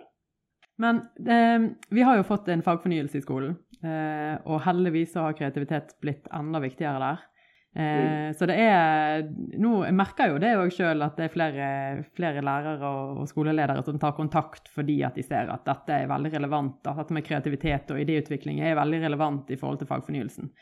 Men 0.82 1.02
eh, 1.28 1.68
vi 1.90 2.02
har 2.06 2.16
jo 2.18 2.26
fått 2.26 2.48
en 2.48 2.62
fagfornyelse 2.62 3.18
i 3.18 3.24
skolen, 3.24 3.56
eh, 3.84 4.38
og 4.46 4.62
heldigvis 4.64 5.12
så 5.14 5.26
har 5.26 5.36
kreativitet 5.38 5.96
blitt 6.02 6.30
enda 6.32 6.62
viktigere 6.62 7.02
der. 7.02 7.26
Eh, 7.72 8.28
så 8.36 8.44
det 8.44 8.58
er 8.60 9.22
Nå 9.56 9.78
jeg 9.86 9.94
merker 9.96 10.28
jo 10.28 10.40
det 10.42 10.50
òg 10.60 10.74
sjøl 10.76 11.00
at 11.06 11.16
det 11.16 11.24
er 11.24 11.32
flere, 11.32 11.68
flere 12.12 12.42
lærere 12.44 12.84
og, 12.84 13.22
og, 13.22 13.30
skoleledere 13.30 13.80
som 13.86 13.96
tar 14.00 14.12
kontakt 14.12 14.68
fordi 14.68 14.98
at 15.08 15.16
de 15.16 15.24
ser 15.24 15.48
at 15.48 15.64
dette 15.64 16.02
er 16.02 16.10
veldig 16.10 16.34
relevant. 16.36 16.82
At 16.84 17.00
dette 17.00 17.16
med 17.16 17.26
kreativitet 17.26 17.94
og 17.94 18.02
idéutvikling 18.02 18.60
er 18.60 18.78
veldig 18.78 19.02
relevant 19.06 19.50
i 19.52 19.58
forhold 19.60 19.80
til 19.80 19.88
fagfornyelsen. 19.88 20.52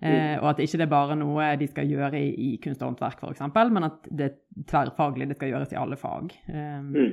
Eh, 0.00 0.36
og 0.40 0.54
at 0.54 0.62
ikke 0.64 0.78
det 0.80 0.86
er 0.86 0.94
bare 0.94 1.16
noe 1.20 1.50
de 1.60 1.66
skal 1.68 1.90
gjøre 1.90 2.16
i, 2.16 2.30
i 2.32 2.50
kunst 2.64 2.80
og 2.80 2.94
håndverk, 2.94 3.20
f.eks., 3.20 3.42
men 3.68 3.84
at 3.84 4.06
det 4.08 4.30
er 4.30 4.38
tverrfaglig, 4.70 5.28
det 5.28 5.36
skal 5.36 5.52
gjøres 5.52 5.74
i 5.74 5.78
alle 5.80 5.98
fag. 6.00 6.32
Eh, 6.48 6.78
mm. 6.86 7.10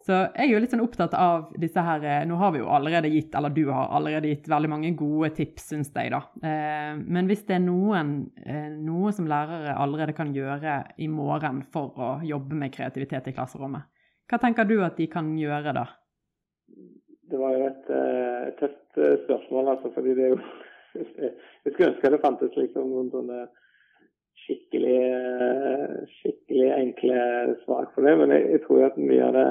Så 0.00 0.14
jeg 0.16 0.46
er 0.46 0.48
jo 0.48 0.60
litt 0.62 0.72
sånn 0.72 0.80
opptatt 0.80 1.12
av 1.12 1.50
disse 1.60 1.82
her 1.84 2.04
eh, 2.08 2.22
Nå 2.28 2.38
har 2.40 2.54
vi 2.54 2.62
jo 2.62 2.70
allerede 2.72 3.10
gitt, 3.12 3.34
eller 3.36 3.52
du 3.52 3.66
har 3.68 3.90
allerede 3.92 4.30
gitt 4.30 4.48
veldig 4.48 4.70
mange 4.72 4.92
gode 4.96 5.28
tips, 5.36 5.66
syns 5.74 5.90
jeg, 5.92 6.12
da. 6.14 6.22
Eh, 6.40 6.94
men 6.96 7.28
hvis 7.28 7.42
det 7.48 7.58
er 7.58 7.64
noen, 7.66 8.14
eh, 8.40 8.70
noe 8.80 9.12
som 9.12 9.28
lærere 9.28 9.74
allerede 9.76 10.16
kan 10.16 10.32
gjøre 10.32 10.78
i 11.04 11.08
morgen 11.12 11.60
for 11.74 12.00
å 12.00 12.10
jobbe 12.24 12.56
med 12.62 12.72
kreativitet 12.72 13.28
i 13.28 13.34
klasserommet, 13.36 13.90
hva 14.30 14.38
tenker 14.40 14.68
du 14.70 14.78
at 14.86 14.96
de 14.96 15.08
kan 15.10 15.34
gjøre 15.36 15.74
da? 15.76 15.84
Det 17.30 17.38
var 17.38 17.58
jo 17.58 17.66
et, 17.68 17.90
tøft 18.58 19.00
spørsmål, 19.26 19.74
altså, 19.74 19.90
fordi 19.94 20.14
det 20.16 20.30
er 20.30 20.36
jo 20.36 20.40
Jeg 21.64 21.74
skulle 21.74 21.90
ønske 21.92 22.10
det 22.10 22.18
fantes 22.24 22.56
liksom 22.56 22.88
noen 22.90 23.10
sånne 23.12 23.44
skikkelig, 24.40 25.02
skikkelig 26.16 26.70
enkle 26.74 27.20
svar 27.66 27.86
for 27.94 28.08
det, 28.08 28.16
men 28.18 28.32
jeg, 28.34 28.62
tror 28.64 28.88
at 28.88 28.98
mye 28.98 29.28
av 29.28 29.36
det 29.36 29.44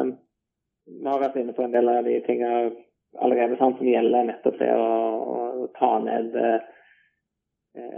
vi 0.90 1.08
har 1.08 1.22
vært 1.22 1.38
inne 1.40 1.54
på 1.56 1.64
en 1.64 1.74
del 1.74 1.90
av 1.92 2.04
de 2.08 2.18
tingene 2.26 2.72
allerede 3.22 3.58
sant, 3.58 3.78
som 3.80 3.88
gjelder 3.90 4.28
nettopp 4.28 4.60
det 4.60 4.70
å, 4.76 4.90
å 5.64 5.70
ta 5.78 5.92
ned 6.04 6.36
eh, 6.38 6.60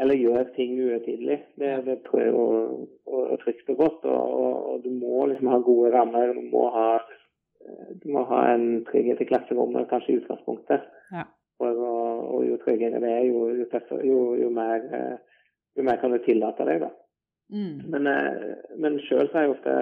eller 0.03 0.19
gjøre 0.19 0.45
ting 0.55 0.75
uhøytidelig. 0.77 1.39
Det, 1.59 1.71
det 1.87 1.97
prøver 2.07 2.37
å, 2.37 2.45
å, 3.07 3.23
å 3.33 3.39
trygt 3.41 3.69
og 3.73 3.79
godt. 3.81 4.05
Og, 4.05 4.37
og, 4.43 4.55
og, 4.73 4.85
du 4.85 4.91
må 4.93 5.25
liksom 5.31 5.49
ha 5.51 5.59
gode 5.63 5.91
rammer. 5.95 6.33
Du 6.35 6.51
må 6.51 6.67
ha, 6.75 6.87
du 8.03 8.07
må 8.13 8.25
ha 8.29 8.41
en 8.51 8.83
trygghet 8.89 9.23
i 9.23 9.29
klasserommet, 9.31 9.89
kanskje 9.91 10.13
i 10.13 10.19
utgangspunktet. 10.21 10.87
Ja. 11.15 11.25
Og, 11.63 11.81
og, 11.81 12.39
jo 12.45 12.59
tryggere 12.63 13.01
det 13.03 13.11
er, 13.15 13.25
jo, 13.29 13.45
jo, 13.55 13.67
tøffere, 13.71 14.05
jo, 14.07 14.21
jo, 14.39 14.49
mer, 14.53 14.85
eh, 14.97 15.43
jo 15.77 15.87
mer 15.87 15.99
kan 16.01 16.13
du 16.13 16.19
tillate 16.25 16.67
deg, 16.67 16.83
da. 16.87 16.91
Mm. 17.51 17.75
Men, 17.93 18.09
eh, 18.11 18.73
men 18.81 18.99
sjøl 19.05 19.29
har 19.33 19.47
jeg 19.47 19.55
ofte 19.55 19.77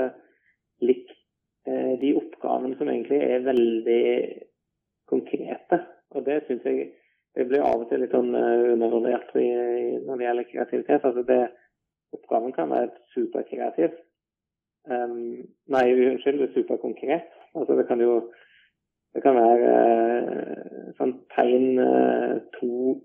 likt 0.86 1.14
Eh, 1.14 1.19
de 1.66 2.10
oppgavene 2.16 2.78
som 2.80 2.90
egentlig 2.90 3.20
er 3.22 3.44
veldig 3.46 4.04
konkrete. 5.12 5.82
Og 6.16 6.26
det 6.26 6.40
syns 6.48 6.64
jeg 6.66 6.88
det 7.38 7.46
blir 7.48 7.64
av 7.64 7.84
og 7.84 7.90
til 7.90 8.02
litt 8.04 8.14
sånn 8.14 8.34
eh, 8.36 8.72
undervurdert 8.74 9.34
når 9.36 10.18
det 10.18 10.26
gjelder 10.26 10.48
kreativitet. 10.50 11.06
Altså 11.06 11.24
det, 11.28 11.40
oppgaven 12.18 12.56
kan 12.56 12.72
være 12.74 12.90
superkreativ. 13.14 13.94
Um, 14.90 15.46
nei, 15.70 15.84
unnskyld, 15.94 16.48
superkonkret. 16.56 17.30
Altså 17.54 17.78
det 17.78 17.86
kan 17.90 18.02
jo 18.02 18.16
det 19.14 19.24
kan 19.26 19.38
være 19.38 19.70
uh, 19.78 20.90
sånn 20.98 21.16
tegn 21.34 21.80
uh, 21.82 22.36
to 22.58 22.98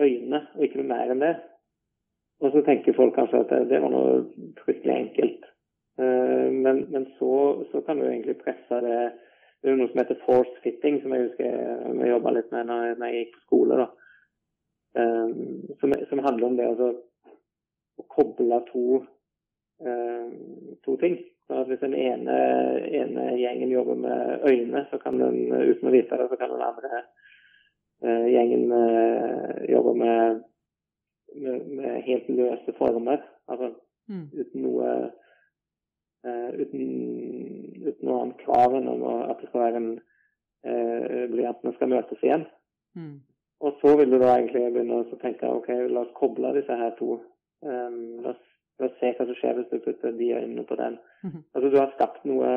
øyne, 0.00 0.42
og 0.56 0.64
ikke 0.64 0.80
noe 0.80 0.90
mer 0.90 1.12
enn 1.12 1.22
det. 1.22 1.32
Og 2.42 2.52
så 2.52 2.64
tenker 2.66 2.96
folk 2.96 3.14
kanskje 3.16 3.44
at 3.44 3.52
det, 3.52 3.62
det 3.70 3.80
var 3.84 3.92
noe 3.92 4.18
fryktelig 4.64 4.96
enkelt. 4.96 5.48
Eh, 5.98 6.52
men, 6.52 6.86
men 6.90 7.06
så, 7.18 7.64
så, 7.72 7.80
kan 7.80 7.98
du 7.98 8.06
egentlig 8.06 8.38
presse 8.38 8.80
det 8.80 9.12
Det 9.62 9.70
er 9.70 9.76
noe 9.78 9.90
som 9.92 10.00
heter 10.00 10.18
force 10.26 10.54
fitting, 10.64 10.96
som 11.02 11.12
jeg 11.14 11.28
husker 11.28 11.92
vi 11.94 12.08
jobba 12.08 12.32
litt 12.34 12.48
med 12.50 12.66
når, 12.66 12.96
når, 12.98 13.12
jeg 13.12 13.18
gikk 13.20 13.36
på 13.36 13.42
skole. 13.44 13.76
da. 13.78 13.84
Um, 14.98 15.68
som, 15.80 15.94
som, 16.08 16.22
handler 16.24 16.48
om 16.48 16.56
det 16.58 16.66
altså, 16.66 16.88
å 18.02 18.06
koble 18.10 18.58
to, 18.72 18.82
um, 19.86 20.32
to 20.82 20.96
ting. 20.98 21.14
Så 21.46 21.62
Hvis 21.68 21.78
den 21.78 21.94
ene, 21.94 22.40
ene, 22.90 23.28
gjengen 23.38 23.70
jobber 23.70 24.02
med 24.02 24.42
øyne, 24.50 24.82
så 24.90 24.98
kan 24.98 25.22
den 25.22 25.38
uten 25.54 25.92
å 25.92 25.94
vite 25.94 26.18
det, 26.18 26.26
så 26.32 26.40
kan 26.40 26.56
den 26.56 26.66
andre 26.66 27.04
gjengen 28.02 28.66
jobbe 29.70 29.94
med, 29.94 30.42
med, 31.38 31.66
med, 31.70 32.00
helt 32.08 32.34
løse 32.34 32.74
former. 32.82 33.22
Altså 33.46 33.76
mm. 34.10 34.26
uten 34.34 34.66
noe 34.66 34.88
uten, 36.22 36.82
uten 37.82 38.06
noe 38.06 38.20
annet 38.22 38.42
krav 38.44 38.76
enn 38.78 38.88
at 38.92 39.40
det 39.40 39.48
skal 39.50 39.64
være 39.64 39.80
en 39.80 39.90
eh, 39.96 41.28
blyantene 41.32 41.74
skal 41.76 41.90
møtes 41.90 42.22
igjen. 42.22 42.46
Mm. 42.98 43.20
Og 43.62 43.76
så 43.80 43.94
vil 43.98 44.10
du 44.10 44.18
da 44.18 44.36
egentlig 44.36 44.64
begynne 44.74 45.02
å 45.02 45.20
tenke 45.22 45.50
ok, 45.50 45.68
la 45.90 46.02
oss 46.02 46.14
koble 46.18 46.50
disse 46.56 46.78
her 46.78 46.94
to. 46.98 47.20
Um, 47.62 48.18
la, 48.24 48.32
oss, 48.34 48.40
la, 48.82 48.88
oss, 48.88 48.96
se 48.98 49.12
hva 49.14 49.26
som 49.28 49.38
skjer 49.38 49.58
hvis 49.58 49.68
du 49.70 49.84
putter 49.84 50.16
de 50.18 50.32
øynene 50.34 50.64
på 50.66 50.78
den. 50.80 50.98
Mm. 51.22 51.44
Altså 51.54 51.70
du 51.70 51.78
har 51.78 51.94
skapt 51.96 52.26
noe 52.28 52.56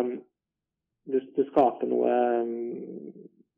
Du, 1.06 1.20
du 1.22 1.44
skaper 1.52 1.86
noe, 1.86 2.14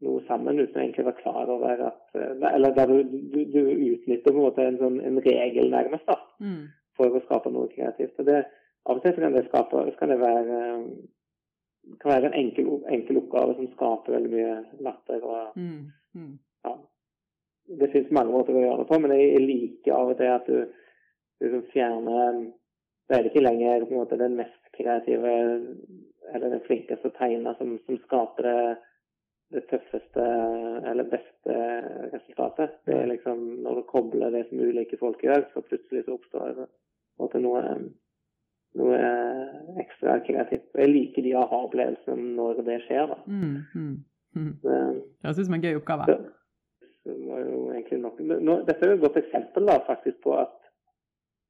noe 0.04 0.24
sammen 0.28 0.58
uten 0.60 0.76
å 0.76 0.82
egentlig 0.82 1.06
være 1.08 1.22
klar 1.22 1.48
over 1.48 1.84
at 1.86 2.18
Eller 2.50 2.74
der 2.76 2.90
du, 2.92 2.98
du, 3.08 3.38
du 3.54 3.62
utnytter 3.64 4.26
på 4.26 4.34
en 4.34 4.42
måte 4.42 4.66
en, 4.68 4.80
sånn, 4.82 4.98
en 5.00 5.22
regel 5.24 5.72
nærmest 5.72 6.12
da, 6.12 6.18
mm. 6.44 6.66
for 7.00 7.16
å 7.16 7.22
skape 7.24 7.54
noe 7.56 7.72
kreativt. 7.72 8.20
Og 8.20 8.28
det, 8.28 8.42
av 8.88 9.00
og 9.00 9.04
til 9.04 9.16
kan 9.20 9.36
det, 9.36 9.46
skape, 9.50 9.84
kan 10.00 10.12
det 10.14 10.20
være, 10.22 10.58
eh, 10.66 11.96
kan 12.02 12.12
være 12.14 12.30
en 12.30 12.38
enkel, 12.42 12.70
enkel, 12.94 13.22
oppgave 13.22 13.56
som 13.58 13.72
skaper 13.74 14.16
veldig 14.16 14.32
mye 14.34 14.54
latter. 14.88 15.24
Og, 15.24 15.58
mm, 15.60 15.82
mm. 16.16 16.36
Ja. 16.68 16.76
Det 17.80 17.90
finnes 17.92 18.14
mange 18.16 18.32
måter 18.32 18.56
å 18.56 18.64
gjøre 18.64 18.84
det 18.84 18.90
på, 18.92 19.00
men 19.04 19.16
jeg 19.18 19.44
liker 19.44 19.96
av 19.98 20.14
og 20.14 20.20
til 20.20 20.32
at 20.32 20.48
du, 20.48 20.62
du 21.40 21.46
liksom 21.46 21.68
fjerner 21.74 22.46
Det 23.08 23.16
er 23.16 23.28
ikke 23.30 23.40
lenger 23.40 23.86
måte 23.88 24.18
den 24.20 24.34
mest 24.36 24.72
kreative 24.76 25.34
eller 26.34 26.50
den 26.52 26.64
flinkeste 26.66 27.12
tegner 27.16 27.56
som, 27.56 27.78
som 27.86 28.00
skaper 28.04 28.44
det, 28.44 28.56
det, 29.56 29.62
tøffeste 29.70 30.26
eller 30.92 31.08
beste 31.08 31.56
resultatet. 32.12 32.76
Det 32.84 32.98
er 32.98 33.08
liksom 33.14 33.46
når 33.64 33.80
du 33.80 33.86
kobler 33.88 34.36
det 34.36 34.44
som 34.50 34.60
ulike 34.60 35.00
folk 35.00 35.24
gjør, 35.24 35.46
så 35.54 35.64
plutselig 35.64 36.04
så 36.04 36.18
oppstår 36.18 36.60
det 36.60 36.68
noe 37.46 37.64
noe 38.78 38.98
ekstra 39.82 40.20
kreativt. 40.26 40.68
Og 40.76 40.82
jeg 40.84 40.94
liker 40.94 41.26
de 41.26 41.36
aha-opplevelsene 41.40 42.34
når 42.38 42.62
det 42.68 42.82
skjer, 42.86 43.14
da. 43.14 43.18
Mm, 43.26 43.56
mm, 43.74 43.94
mm. 44.36 44.52
Det 44.64 44.78
høres 45.26 45.40
ut 45.40 45.50
som 45.50 45.58
en 45.58 45.66
gøy 45.66 45.80
oppgave. 45.80 46.08
Det, 46.12 46.18
det 47.08 48.00
nå, 48.04 48.60
dette 48.68 48.84
er 48.84 48.92
jo 48.92 48.98
et 48.98 49.06
godt 49.06 49.20
eksempel 49.24 49.70
da, 49.70 49.80
faktisk 49.88 50.20
på 50.26 50.36
at 50.38 50.56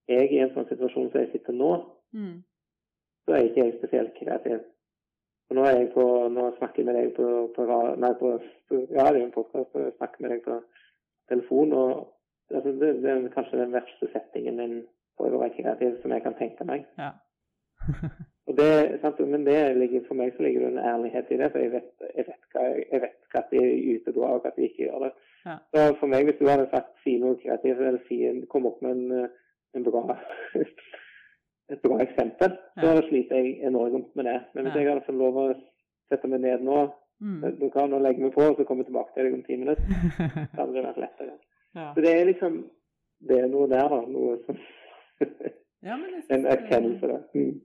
jeg 0.07 0.31
i 0.31 0.41
en 0.43 0.53
sånn 0.55 0.67
situasjon 0.69 1.09
som 1.11 1.23
jeg 1.23 1.31
sitter 1.33 1.55
nå, 1.57 1.71
mm. 2.15 2.35
så 3.25 3.35
er 3.35 3.47
ikke 3.47 3.65
jeg 3.65 3.77
spesielt 3.79 4.13
kreativ. 4.19 4.61
Og 5.47 5.55
nå, 5.55 5.63
er 5.63 5.77
jeg 5.81 5.89
på, 5.93 6.03
nå 6.31 6.49
snakker 6.57 6.83
jeg 6.83 6.87
med 6.89 6.97
deg 6.99 7.13
på, 7.15 7.27
på, 7.55 7.65
nei, 8.03 8.11
på 8.19 8.33
ja, 8.35 9.07
det 9.07 9.21
er 9.21 9.23
en 9.23 9.33
podcast, 9.35 9.75
jeg 9.75 9.95
snakker 9.95 10.23
med 10.23 10.33
deg 10.35 10.43
på 10.47 10.59
telefon. 11.31 11.73
og 11.73 11.91
altså, 12.51 12.71
det, 12.71 12.93
det, 13.03 13.11
er 13.11 13.27
kanskje 13.35 13.61
den 13.61 13.75
verste 13.75 14.09
settingen 14.11 14.59
min 14.59 14.77
for 15.17 15.33
å 15.33 15.41
være 15.41 15.55
kreativ 15.57 15.97
som 16.01 16.13
jeg 16.13 16.23
kan 16.25 16.37
tenke 16.39 16.67
meg. 16.67 16.85
Ja. 16.97 17.13
det, 18.59 18.99
Men 19.19 19.45
det 19.45 19.77
ligger, 19.77 20.03
for 20.07 20.19
meg 20.19 20.33
så 20.35 20.43
ligger 20.43 20.65
det 20.65 20.69
en 20.73 20.85
ærlighet 20.91 21.31
i 21.31 21.39
det, 21.41 21.49
for 21.51 21.63
jeg 21.63 21.71
vet, 21.71 21.89
jeg 22.15 22.27
vet, 22.27 22.43
hva, 22.53 22.67
jeg 22.91 23.01
vet 23.05 23.33
hva 23.33 23.43
de 23.51 23.63
er 23.63 23.73
ute 23.95 24.13
og 24.15 24.45
hva 24.45 24.53
de 24.55 24.67
ikke 24.67 24.85
gjør 24.85 25.07
det. 25.07 25.11
Ja. 25.47 25.57
Så 25.73 25.87
for 25.99 26.11
meg, 26.11 26.27
hvis 26.27 26.39
du 26.39 26.47
hadde 26.49 26.69
sagt 26.71 26.93
si 27.03 27.17
noe 27.21 27.39
kreativt, 27.41 27.81
eller 27.81 27.99
si, 28.07 28.21
kom 28.51 28.69
opp 28.69 28.79
med 28.85 28.95
en, 28.95 29.27
en 29.77 29.87
bra, 29.87 30.17
et 31.73 31.83
bra 31.83 31.99
eksempel, 32.03 32.55
ja. 32.77 32.85
så 32.85 32.95
sliter 33.09 33.41
jeg 33.41 33.57
enormt 33.69 34.15
med 34.15 34.29
det. 34.29 34.39
Men 34.53 34.67
hvis 34.67 34.75
ja. 34.75 34.85
jeg 34.85 34.93
hadde 34.93 35.05
fått 35.09 35.21
lov 35.21 35.43
å 35.43 35.49
sette 36.11 36.31
meg 36.31 36.43
ned 36.45 36.65
nå, 36.67 36.81
mm. 37.19 37.43
du 37.59 37.67
kan 37.73 37.91
nå 37.91 38.01
legge 38.03 38.23
meg 38.23 38.33
på, 38.35 38.47
og 38.47 38.57
så 38.59 38.67
komme 38.67 38.87
tilbake 38.87 39.15
til 39.15 39.27
deg 39.27 39.37
om 39.37 39.45
ti 39.47 39.59
minutter, 39.59 40.01
så 40.55 40.59
hadde 40.61 40.73
det 40.73 40.87
vært 40.89 41.03
lettere. 41.05 41.37
Så 41.77 42.01
det 42.01 42.15
er 42.15 42.25
liksom 42.31 42.65
Det 43.27 43.37
er 43.41 43.47
noe 43.49 43.65
der, 43.69 43.87
da. 43.89 43.97
Noe 44.13 44.35
som 44.45 44.57
ja, 45.87 45.97
en 46.29 46.45
erkjennelse. 46.45 47.21
Mm. 47.33 47.55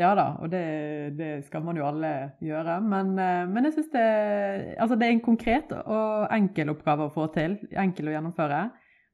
Ja 0.00 0.14
da, 0.16 0.24
og 0.40 0.48
det, 0.48 0.62
det, 1.18 1.32
skal 1.44 1.64
man 1.66 1.76
jo 1.76 1.84
alle 1.84 2.12
gjøre. 2.40 2.78
Men, 2.80 3.12
eh, 3.20 3.42
men 3.48 3.68
jeg 3.68 3.76
syns 3.76 3.90
det, 3.92 4.06
altså 4.80 4.96
det 4.96 5.08
er 5.08 5.16
en 5.16 5.24
konkret 5.24 5.74
og 5.82 6.32
enkel 6.32 6.72
oppgave 6.72 7.08
å 7.08 7.12
få 7.12 7.28
til. 7.34 7.58
Enkel 7.76 8.08
å 8.08 8.16
gjennomføre. 8.16 8.62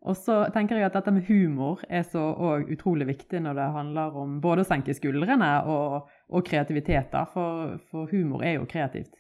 Og 0.06 0.14
så 0.14 0.44
tenker 0.54 0.78
jeg 0.78 0.86
at 0.86 0.94
dette 0.94 1.10
med 1.10 1.26
humor 1.26 1.80
er 1.90 2.04
så 2.06 2.22
utrolig 2.70 3.08
viktig 3.08 3.40
når 3.42 3.56
det 3.58 3.70
handler 3.74 4.18
om 4.20 4.36
både 4.40 4.62
å 4.62 4.68
senke 4.68 4.94
skuldrene 4.94 5.48
og, 5.66 6.12
og 6.30 6.46
kreativitet. 6.46 7.10
Da, 7.10 7.24
for, 7.32 7.74
for, 7.90 8.06
humor 8.12 8.44
er 8.46 8.60
jo 8.60 8.68
kreativt. 8.70 9.16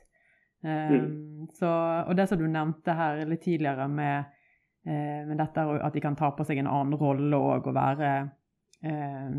Um, 0.62 0.70
mm. 0.70 1.48
så, 1.58 1.70
og 2.06 2.14
det 2.18 2.28
som 2.30 2.38
du 2.38 2.46
nevnte 2.50 2.94
her 2.94 3.24
litt 3.26 3.42
tidligere 3.42 3.88
med, 3.90 4.30
uh, 4.86 5.26
med 5.26 5.36
dette 5.38 5.66
at 5.82 5.94
de 5.94 6.02
kan 6.02 6.18
ta 6.18 6.30
på 6.34 6.46
seg 6.46 6.62
en 6.62 6.70
annen 6.70 6.98
rolle 6.98 7.42
òg 7.50 7.66
og 7.70 7.74
være 7.74 8.12
eh, 8.84 9.30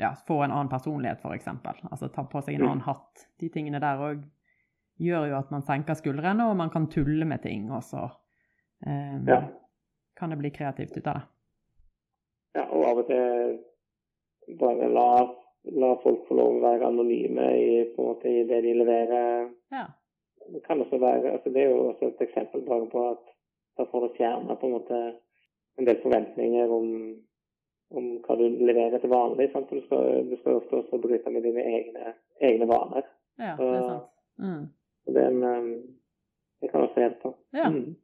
ja, 0.00 0.14
få 0.26 0.42
en 0.42 0.50
annen 0.50 0.70
personlighet, 0.72 1.20
f.eks. 1.22 1.48
Altså 1.90 2.08
ta 2.08 2.24
på 2.24 2.42
seg 2.42 2.56
en 2.56 2.68
annen 2.68 2.86
hatt. 2.86 3.26
De 3.40 3.50
tingene 3.52 3.80
der 3.82 4.00
òg 4.02 4.22
gjør 5.02 5.28
jo 5.30 5.38
at 5.38 5.50
man 5.54 5.64
senker 5.66 5.98
skuldrene, 5.98 6.46
og 6.48 6.56
man 6.58 6.70
kan 6.70 6.88
tulle 6.92 7.26
med 7.28 7.42
ting, 7.42 7.70
og 7.72 7.84
så 7.86 8.06
eh, 8.86 9.18
ja. 9.28 9.42
kan 10.18 10.32
det 10.32 10.40
bli 10.40 10.52
kreativt 10.54 10.96
ut 10.96 11.06
av 11.06 11.20
det. 11.20 11.26
ja, 12.58 12.66
og 12.68 12.84
av 12.90 13.02
og 13.02 13.08
til 13.08 13.60
bare 14.58 14.88
la, 14.92 15.08
la 15.78 15.90
folk 16.02 16.26
få 16.28 16.36
lov 16.36 16.58
å 16.58 16.62
være 16.64 16.88
anonyme 16.88 17.48
i, 17.56 17.74
måte, 17.96 18.28
i 18.28 18.46
det 18.48 18.62
de 18.66 18.76
leverer. 18.80 19.50
Ja. 19.72 19.86
Det 20.52 20.64
kan 20.66 20.80
også 20.82 20.98
være, 20.98 21.36
altså 21.36 21.52
det 21.54 21.62
er 21.62 21.70
jo 21.70 21.84
også 21.92 22.08
et 22.10 22.24
eksempel 22.26 22.64
bare 22.66 22.88
på 22.90 23.04
at 23.12 23.28
da 23.78 23.86
får 23.88 24.04
du 24.04 24.16
fjerna 24.18 24.56
på 24.58 24.68
en 24.68 25.14
en 25.80 25.86
del 25.88 26.00
forventninger 26.02 26.72
om, 26.72 26.88
om 27.98 28.08
hva 28.24 28.36
du 28.40 28.44
leverer 28.66 29.02
til 29.02 29.12
vanlig. 29.12 29.48
Sant? 29.52 29.68
For 29.70 29.80
du 29.80 29.86
skal, 29.86 30.30
du 30.30 30.36
skal 30.40 30.60
ofte 30.60 30.78
også 30.82 31.00
bryte 31.02 31.32
med 31.34 31.44
dine 31.46 31.64
egne, 31.78 32.14
egne 32.40 32.68
vaner. 32.70 33.10
ja, 33.40 33.56
det 33.58 33.68
er 33.68 33.88
sant. 33.88 34.08
Mm. 34.42 34.62
Og 35.06 35.16
det, 35.16 35.26
en, 35.28 35.44
um, 35.44 35.72
det 36.62 36.70
kan 36.70 36.86
også 36.86 37.04
hjelpe. 37.04 37.34
Ja. 37.56 37.68
Mm. 37.68 37.94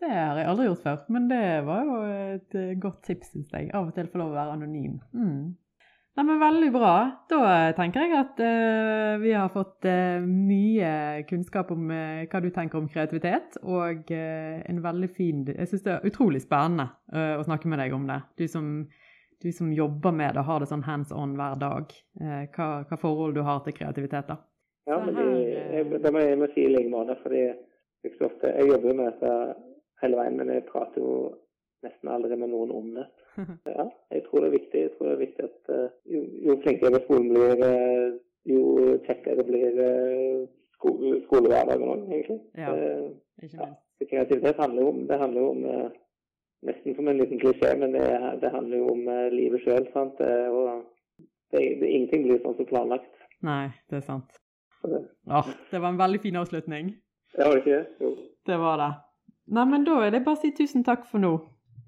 Det 0.00 0.08
har 0.08 0.38
jeg 0.38 0.48
aldri 0.48 0.64
gjort 0.64 0.84
før, 0.84 1.00
men 1.12 1.26
det 1.28 1.42
var 1.66 1.80
jo 1.84 1.96
et 2.08 2.54
eh, 2.56 2.76
godt 2.80 3.02
tips, 3.04 3.34
syns 3.34 3.50
jeg. 3.52 3.68
Av 3.76 3.90
og 3.90 3.92
til 3.96 4.08
få 4.08 4.22
lov 4.22 4.30
å 4.32 4.38
være 4.38 4.54
anonym. 4.56 4.94
Mm. 5.12 5.42
Nei, 6.18 6.24
men 6.26 6.40
Veldig 6.40 6.70
bra. 6.74 6.94
Da 7.30 7.42
tenker 7.78 8.02
jeg 8.04 8.16
at 8.18 8.40
uh, 8.42 9.20
vi 9.22 9.30
har 9.36 9.52
fått 9.54 9.86
uh, 9.86 10.18
mye 10.26 11.22
kunnskap 11.28 11.70
om 11.74 11.86
uh, 11.92 12.24
hva 12.26 12.40
du 12.42 12.48
tenker 12.54 12.80
om 12.80 12.88
kreativitet, 12.90 13.60
og 13.62 14.10
en 14.10 14.82
veldig 14.82 15.10
fin 15.14 15.44
Jeg 15.46 15.70
syns 15.70 15.86
det 15.86 15.94
er 15.94 16.10
utrolig 16.10 16.42
spennende 16.42 16.90
å 17.12 17.46
snakke 17.46 17.70
med 17.70 17.80
deg 17.82 17.94
om 17.94 18.08
det. 18.10 18.18
Du 18.40 18.46
som, 18.50 18.66
du 19.42 19.50
som 19.54 19.70
jobber 19.72 20.14
med 20.16 20.34
det, 20.34 20.44
har 20.46 20.60
det 20.60 20.70
sånn 20.70 20.86
hands 20.86 21.14
on 21.14 21.36
hver 21.38 21.58
dag. 21.60 21.94
Hva, 22.18 22.68
hva 22.88 22.98
forhold 23.00 23.36
du 23.38 23.44
har 23.46 23.62
til 23.64 23.76
kreativitet, 23.76 24.30
da. 24.30 24.40
Ja, 24.90 24.98
men 25.04 25.14
det, 25.14 25.26
jeg, 25.76 26.00
det 26.02 26.12
må 26.12 26.22
jeg 26.24 26.38
må 26.40 26.48
si 26.54 26.64
i 26.64 26.72
like 26.72 26.90
måte, 26.90 27.14
fordi 27.22 27.42
jeg, 27.44 28.14
ofte, 28.18 28.50
jeg 28.50 28.70
jobber 28.72 28.90
jo 28.90 28.96
med 28.98 29.12
dette 29.12 29.34
hele 30.02 30.18
veien, 30.18 30.38
men 30.40 30.52
jeg 30.54 30.66
prater 30.70 31.04
jo 31.04 31.16
nesten 31.86 32.10
aldri 32.12 32.38
med 32.40 32.50
noen 32.52 32.72
om 32.74 32.88
det. 32.96 33.06
Ja, 33.76 33.84
jeg 34.14 34.22
tror 34.26 34.40
det 34.44 34.48
er 34.50 34.56
viktig. 34.58 34.80
Jeg 34.86 34.90
tror 34.96 35.06
det 35.08 35.14
er 35.14 35.22
viktig 35.24 35.44
at 35.46 35.70
eh, 35.76 35.88
jo, 36.14 36.22
jo 36.48 36.56
flinkere 36.64 37.00
skolen 37.04 37.28
blir, 37.32 37.62
eh, 37.66 38.08
jo 38.50 38.60
kjekkere 39.06 39.44
blir 39.46 39.78
uh, 39.84 40.44
sko 40.76 40.94
skolehverdagen 41.26 41.88
òg, 41.92 42.04
egentlig. 42.10 42.38
Ja. 42.58 42.72
Eh, 42.74 43.08
Ikke 43.44 43.56
minst. 43.60 43.80
Ja, 44.00 44.06
kreativitet 44.10 44.56
handler 44.62 44.82
jo 44.82 44.92
om, 44.94 45.02
det 45.08 45.18
handler 45.20 45.40
jo 45.44 45.50
om 45.56 45.64
eh, 45.74 45.90
Nesten 46.60 46.92
som 46.92 47.06
en 47.08 47.16
liten 47.16 47.38
klisjé, 47.40 47.70
men 47.80 47.94
det, 47.96 48.02
det 48.42 48.50
handler 48.52 48.82
jo 48.82 48.88
om 48.92 49.06
eh, 49.08 49.30
livet 49.32 49.62
sjøl. 49.64 49.86
Det, 50.18 50.32
det, 51.54 51.60
det, 51.80 51.88
ingenting 51.88 52.26
blir 52.26 52.42
sånn 52.42 52.56
som 52.58 52.68
planlagt. 52.68 53.14
Nei, 53.46 53.70
det 53.88 54.02
er 54.02 54.04
sant. 54.04 54.36
Det- 54.84 55.06
Åh, 55.32 55.48
det 55.70 55.80
var 55.80 55.88
en 55.94 56.00
veldig 56.00 56.20
fin 56.20 56.36
avslutning. 56.36 56.90
Ja, 57.38 57.46
var 57.46 57.54
det 57.56 57.62
ikke 57.62 57.78
det? 57.78 57.86
Jo. 58.04 58.10
Det 58.50 58.58
var 58.60 58.76
det. 58.82 58.90
Nei, 59.56 59.64
men 59.72 59.86
da 59.88 59.96
er 60.04 60.12
det 60.12 60.20
bare 60.26 60.36
å 60.36 60.42
si 60.42 60.52
tusen 60.56 60.84
takk 60.84 61.06
for 61.08 61.22
nå. 61.22 61.32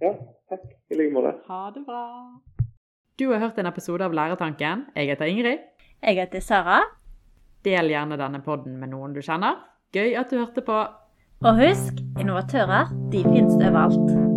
Ja, 0.01 0.15
takk. 0.53 0.73
I 0.93 0.99
like 1.01 1.15
måte. 1.15 1.35
Ha 1.49 1.63
det 1.75 1.85
bra. 1.87 2.07
Du 3.19 3.29
har 3.31 3.43
hørt 3.43 3.59
en 3.59 3.69
episode 3.71 4.05
av 4.05 4.15
Læretanken. 4.17 4.87
Jeg 4.97 5.13
heter 5.13 5.31
Ingrid. 5.31 5.69
Jeg 6.03 6.19
heter 6.21 6.41
Sara. 6.41 6.81
Del 7.65 7.93
gjerne 7.93 8.19
denne 8.19 8.43
podden 8.43 8.81
med 8.81 8.91
noen 8.95 9.15
du 9.15 9.23
kjenner. 9.23 9.61
Gøy 9.95 10.17
at 10.19 10.33
du 10.33 10.41
hørte 10.41 10.65
på. 10.67 10.83
Og 11.43 11.59
husk, 11.59 12.03
innovatører, 12.21 12.93
de 13.13 13.25
finnes 13.27 13.59
overalt. 13.59 14.32